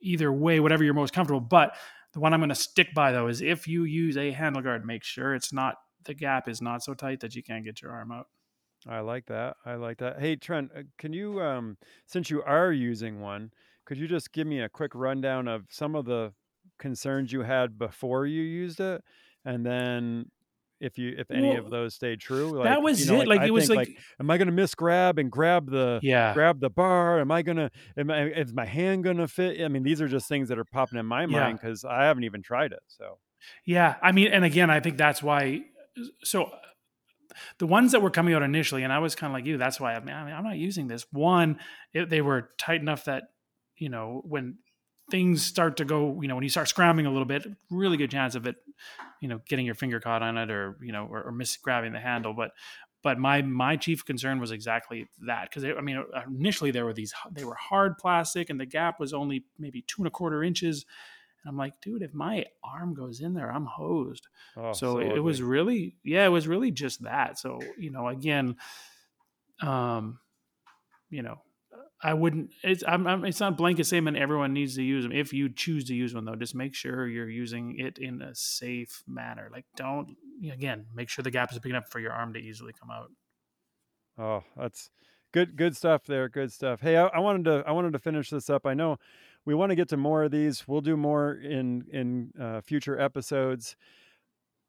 either 0.00 0.32
way, 0.32 0.58
whatever 0.60 0.82
you're 0.82 0.94
most 0.94 1.12
comfortable. 1.12 1.40
But 1.40 1.76
the 2.14 2.20
one 2.20 2.32
I'm 2.32 2.40
going 2.40 2.48
to 2.48 2.54
stick 2.54 2.94
by 2.94 3.12
though 3.12 3.28
is 3.28 3.42
if 3.42 3.68
you 3.68 3.84
use 3.84 4.16
a 4.16 4.32
handle 4.32 4.62
guard, 4.62 4.84
make 4.84 5.04
sure 5.04 5.34
it's 5.34 5.52
not 5.52 5.76
the 6.04 6.14
gap 6.14 6.48
is 6.48 6.60
not 6.60 6.82
so 6.82 6.94
tight 6.94 7.20
that 7.20 7.36
you 7.36 7.42
can't 7.42 7.64
get 7.64 7.82
your 7.82 7.92
arm 7.92 8.10
out. 8.10 8.26
I 8.88 9.00
like 9.00 9.26
that. 9.26 9.56
I 9.64 9.74
like 9.74 9.98
that. 9.98 10.20
Hey 10.20 10.36
Trent, 10.36 10.70
uh, 10.76 10.82
can 10.98 11.12
you 11.12 11.40
um 11.40 11.76
since 12.06 12.30
you 12.30 12.42
are 12.42 12.72
using 12.72 13.20
one, 13.20 13.52
could 13.84 13.98
you 13.98 14.08
just 14.08 14.32
give 14.32 14.46
me 14.46 14.60
a 14.60 14.68
quick 14.68 14.92
rundown 14.94 15.48
of 15.48 15.66
some 15.70 15.94
of 15.94 16.04
the 16.04 16.32
concerns 16.78 17.32
you 17.32 17.42
had 17.42 17.78
before 17.78 18.26
you 18.26 18.42
used 18.42 18.80
it 18.80 19.02
and 19.44 19.64
then 19.64 20.30
if 20.80 20.98
you 20.98 21.14
if 21.16 21.30
any 21.30 21.54
of 21.54 21.64
Well, 21.64 21.70
those 21.70 21.94
stayed 21.94 22.18
true 22.18 22.58
like 22.58 22.66
that 22.66 22.82
was 22.82 23.00
you 23.00 23.06
know 23.06 23.14
it. 23.20 23.28
like 23.28 23.28
Like 23.28 23.40
i 23.40 23.48
it 23.48 23.50
was 23.52 23.68
think 23.68 23.76
like 23.76 23.88
like 23.88 23.98
am 24.18 24.30
i 24.30 24.36
going 24.38 24.46
to 24.46 24.52
miss 24.52 24.74
grab 24.74 25.18
and 25.18 25.30
grab 25.30 25.70
the 25.70 26.02
yeah, 26.02 26.32
grab 26.34 26.58
the 26.60 26.70
bar 26.70 27.20
am 27.20 27.30
i 27.30 27.42
going 27.42 27.56
to 27.56 27.70
am 27.96 28.10
I, 28.10 28.24
is 28.30 28.52
my 28.52 28.64
hand 28.64 29.04
going 29.04 29.18
to 29.18 29.28
fit 29.28 29.60
i 29.60 29.68
mean 29.68 29.84
these 29.84 30.00
are 30.00 30.08
just 30.08 30.28
things 30.28 30.48
that 30.48 30.58
are 30.58 30.64
popping 30.64 30.98
in 30.98 31.06
my 31.06 31.26
yeah, 31.26 31.38
mind 31.40 31.60
because 31.60 31.84
i 31.84 32.04
haven't 32.04 32.24
even 32.24 32.42
tried 32.42 32.72
it 32.72 32.82
so 32.88 33.18
yeah. 33.64 33.96
I 34.02 34.12
mean, 34.12 34.28
and 34.28 34.44
again, 34.44 34.70
I 34.70 34.80
think 34.80 34.96
that's 34.96 35.22
why. 35.22 35.62
So 36.22 36.50
the 37.58 37.66
ones 37.66 37.92
that 37.92 38.02
were 38.02 38.10
coming 38.10 38.34
out 38.34 38.42
initially, 38.42 38.82
and 38.82 38.92
I 38.92 38.98
was 38.98 39.14
kind 39.14 39.30
of 39.30 39.34
like 39.34 39.46
you. 39.46 39.58
That's 39.58 39.80
why 39.80 39.94
I 39.94 40.00
mean, 40.00 40.14
I 40.14 40.32
I'm 40.32 40.44
not 40.44 40.56
using 40.56 40.88
this. 40.88 41.06
One, 41.12 41.58
it, 41.92 42.08
they 42.08 42.20
were 42.20 42.50
tight 42.58 42.80
enough 42.80 43.04
that 43.04 43.24
you 43.76 43.88
know 43.88 44.22
when 44.24 44.58
things 45.10 45.44
start 45.44 45.76
to 45.76 45.84
go, 45.84 46.18
you 46.22 46.28
know, 46.28 46.34
when 46.34 46.44
you 46.44 46.50
start 46.50 46.68
scrambling 46.68 47.06
a 47.06 47.10
little 47.10 47.26
bit, 47.26 47.46
really 47.70 47.96
good 47.96 48.10
chance 48.10 48.34
of 48.34 48.46
it, 48.46 48.56
you 49.20 49.28
know, 49.28 49.40
getting 49.48 49.66
your 49.66 49.74
finger 49.74 50.00
caught 50.00 50.22
on 50.22 50.38
it 50.38 50.50
or 50.50 50.78
you 50.82 50.92
know, 50.92 51.06
or, 51.10 51.22
or 51.22 51.32
the 51.32 52.00
handle. 52.02 52.32
But 52.34 52.52
but 53.02 53.18
my 53.18 53.42
my 53.42 53.76
chief 53.76 54.04
concern 54.04 54.40
was 54.40 54.50
exactly 54.50 55.08
that 55.26 55.50
because 55.50 55.64
I 55.64 55.80
mean 55.80 56.04
initially 56.26 56.70
there 56.70 56.84
were 56.84 56.94
these 56.94 57.12
they 57.30 57.44
were 57.44 57.56
hard 57.56 57.98
plastic 57.98 58.48
and 58.48 58.60
the 58.60 58.66
gap 58.66 59.00
was 59.00 59.12
only 59.12 59.44
maybe 59.58 59.84
two 59.86 60.00
and 60.02 60.06
a 60.06 60.10
quarter 60.10 60.42
inches. 60.42 60.86
And 61.44 61.50
I'm 61.50 61.56
like, 61.56 61.80
dude, 61.80 62.02
if 62.02 62.14
my 62.14 62.46
arm 62.62 62.94
goes 62.94 63.20
in 63.20 63.34
there, 63.34 63.50
I'm 63.50 63.66
hosed. 63.66 64.28
oh 64.56 64.72
So 64.72 64.94
so 64.94 64.98
it, 64.98 65.16
it 65.16 65.20
was 65.20 65.42
really, 65.42 65.96
yeah, 66.04 66.24
it 66.24 66.30
was 66.30 66.46
really 66.46 66.70
just 66.70 67.02
that. 67.02 67.38
So 67.38 67.60
you 67.78 67.90
know, 67.90 68.08
again, 68.08 68.56
um, 69.60 70.18
you 71.10 71.22
know, 71.22 71.40
I 72.02 72.14
wouldn't. 72.14 72.50
It's 72.62 72.82
I'm, 72.86 73.06
I'm, 73.06 73.24
it's 73.24 73.38
not 73.38 73.56
blanket 73.56 73.86
statement. 73.86 74.16
Everyone 74.16 74.52
needs 74.52 74.74
to 74.74 74.82
use 74.82 75.04
them. 75.04 75.12
If 75.12 75.32
you 75.32 75.48
choose 75.48 75.84
to 75.84 75.94
use 75.94 76.14
one, 76.14 76.24
though, 76.24 76.34
just 76.34 76.54
make 76.54 76.74
sure 76.74 77.06
you're 77.06 77.28
using 77.28 77.78
it 77.78 77.98
in 77.98 78.20
a 78.22 78.34
safe 78.34 79.04
manner. 79.06 79.48
Like, 79.52 79.66
don't 79.76 80.16
again, 80.52 80.86
make 80.94 81.08
sure 81.08 81.22
the 81.22 81.30
gap 81.30 81.52
is 81.52 81.58
big 81.60 81.70
enough 81.70 81.88
for 81.88 82.00
your 82.00 82.12
arm 82.12 82.32
to 82.32 82.40
easily 82.40 82.72
come 82.72 82.90
out. 82.90 83.10
Oh, 84.18 84.42
that's 84.56 84.90
good. 85.32 85.56
Good 85.56 85.76
stuff 85.76 86.04
there. 86.04 86.28
Good 86.28 86.52
stuff. 86.52 86.80
Hey, 86.80 86.96
I, 86.96 87.06
I 87.06 87.20
wanted 87.20 87.44
to 87.44 87.62
I 87.66 87.72
wanted 87.72 87.92
to 87.92 88.00
finish 88.00 88.30
this 88.30 88.50
up. 88.50 88.66
I 88.66 88.74
know 88.74 88.98
we 89.44 89.54
want 89.54 89.70
to 89.70 89.76
get 89.76 89.88
to 89.88 89.96
more 89.96 90.24
of 90.24 90.30
these. 90.30 90.66
We'll 90.66 90.80
do 90.80 90.96
more 90.96 91.34
in 91.34 91.84
in 91.92 92.32
uh, 92.40 92.60
future 92.60 92.98
episodes. 92.98 93.76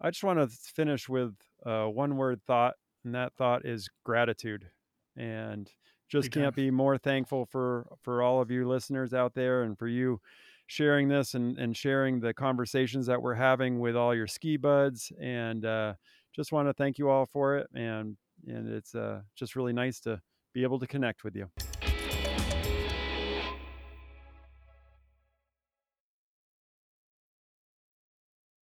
I 0.02 0.10
just 0.10 0.24
want 0.24 0.40
to 0.40 0.48
finish 0.48 1.08
with 1.08 1.36
uh, 1.66 1.86
one 1.86 2.18
word 2.18 2.42
thought, 2.46 2.76
and 3.06 3.16
that 3.16 3.34
thought 3.36 3.66
is 3.66 3.90
gratitude. 4.04 4.70
And 5.16 5.70
just 6.10 6.32
Big 6.32 6.44
can't 6.44 6.56
be 6.56 6.72
more 6.72 6.98
thankful 6.98 7.46
for 7.46 7.88
for 8.02 8.22
all 8.22 8.42
of 8.42 8.52
you 8.52 8.68
listeners 8.68 9.14
out 9.14 9.34
there, 9.34 9.64
and 9.64 9.78
for 9.78 9.88
you 9.88 10.20
sharing 10.68 11.08
this 11.08 11.34
and 11.34 11.58
and 11.58 11.78
sharing 11.78 12.20
the 12.20 12.34
conversations 12.34 13.06
that 13.06 13.22
we're 13.22 13.34
having 13.36 13.80
with 13.80 13.96
all 13.96 14.16
your 14.16 14.28
ski 14.28 14.58
buds. 14.58 15.12
And 15.22 15.66
uh, 15.66 15.94
just 16.36 16.52
want 16.52 16.68
to 16.68 16.74
thank 16.74 16.98
you 16.98 17.10
all 17.10 17.26
for 17.26 17.58
it. 17.58 17.68
And 17.76 18.18
and 18.48 18.74
it's 18.74 18.96
uh, 18.96 19.22
just 19.36 19.56
really 19.56 19.74
nice 19.74 20.00
to 20.02 20.20
be 20.54 20.64
able 20.64 20.80
to 20.80 20.88
connect 20.88 21.24
with 21.24 21.36
you. 21.36 21.50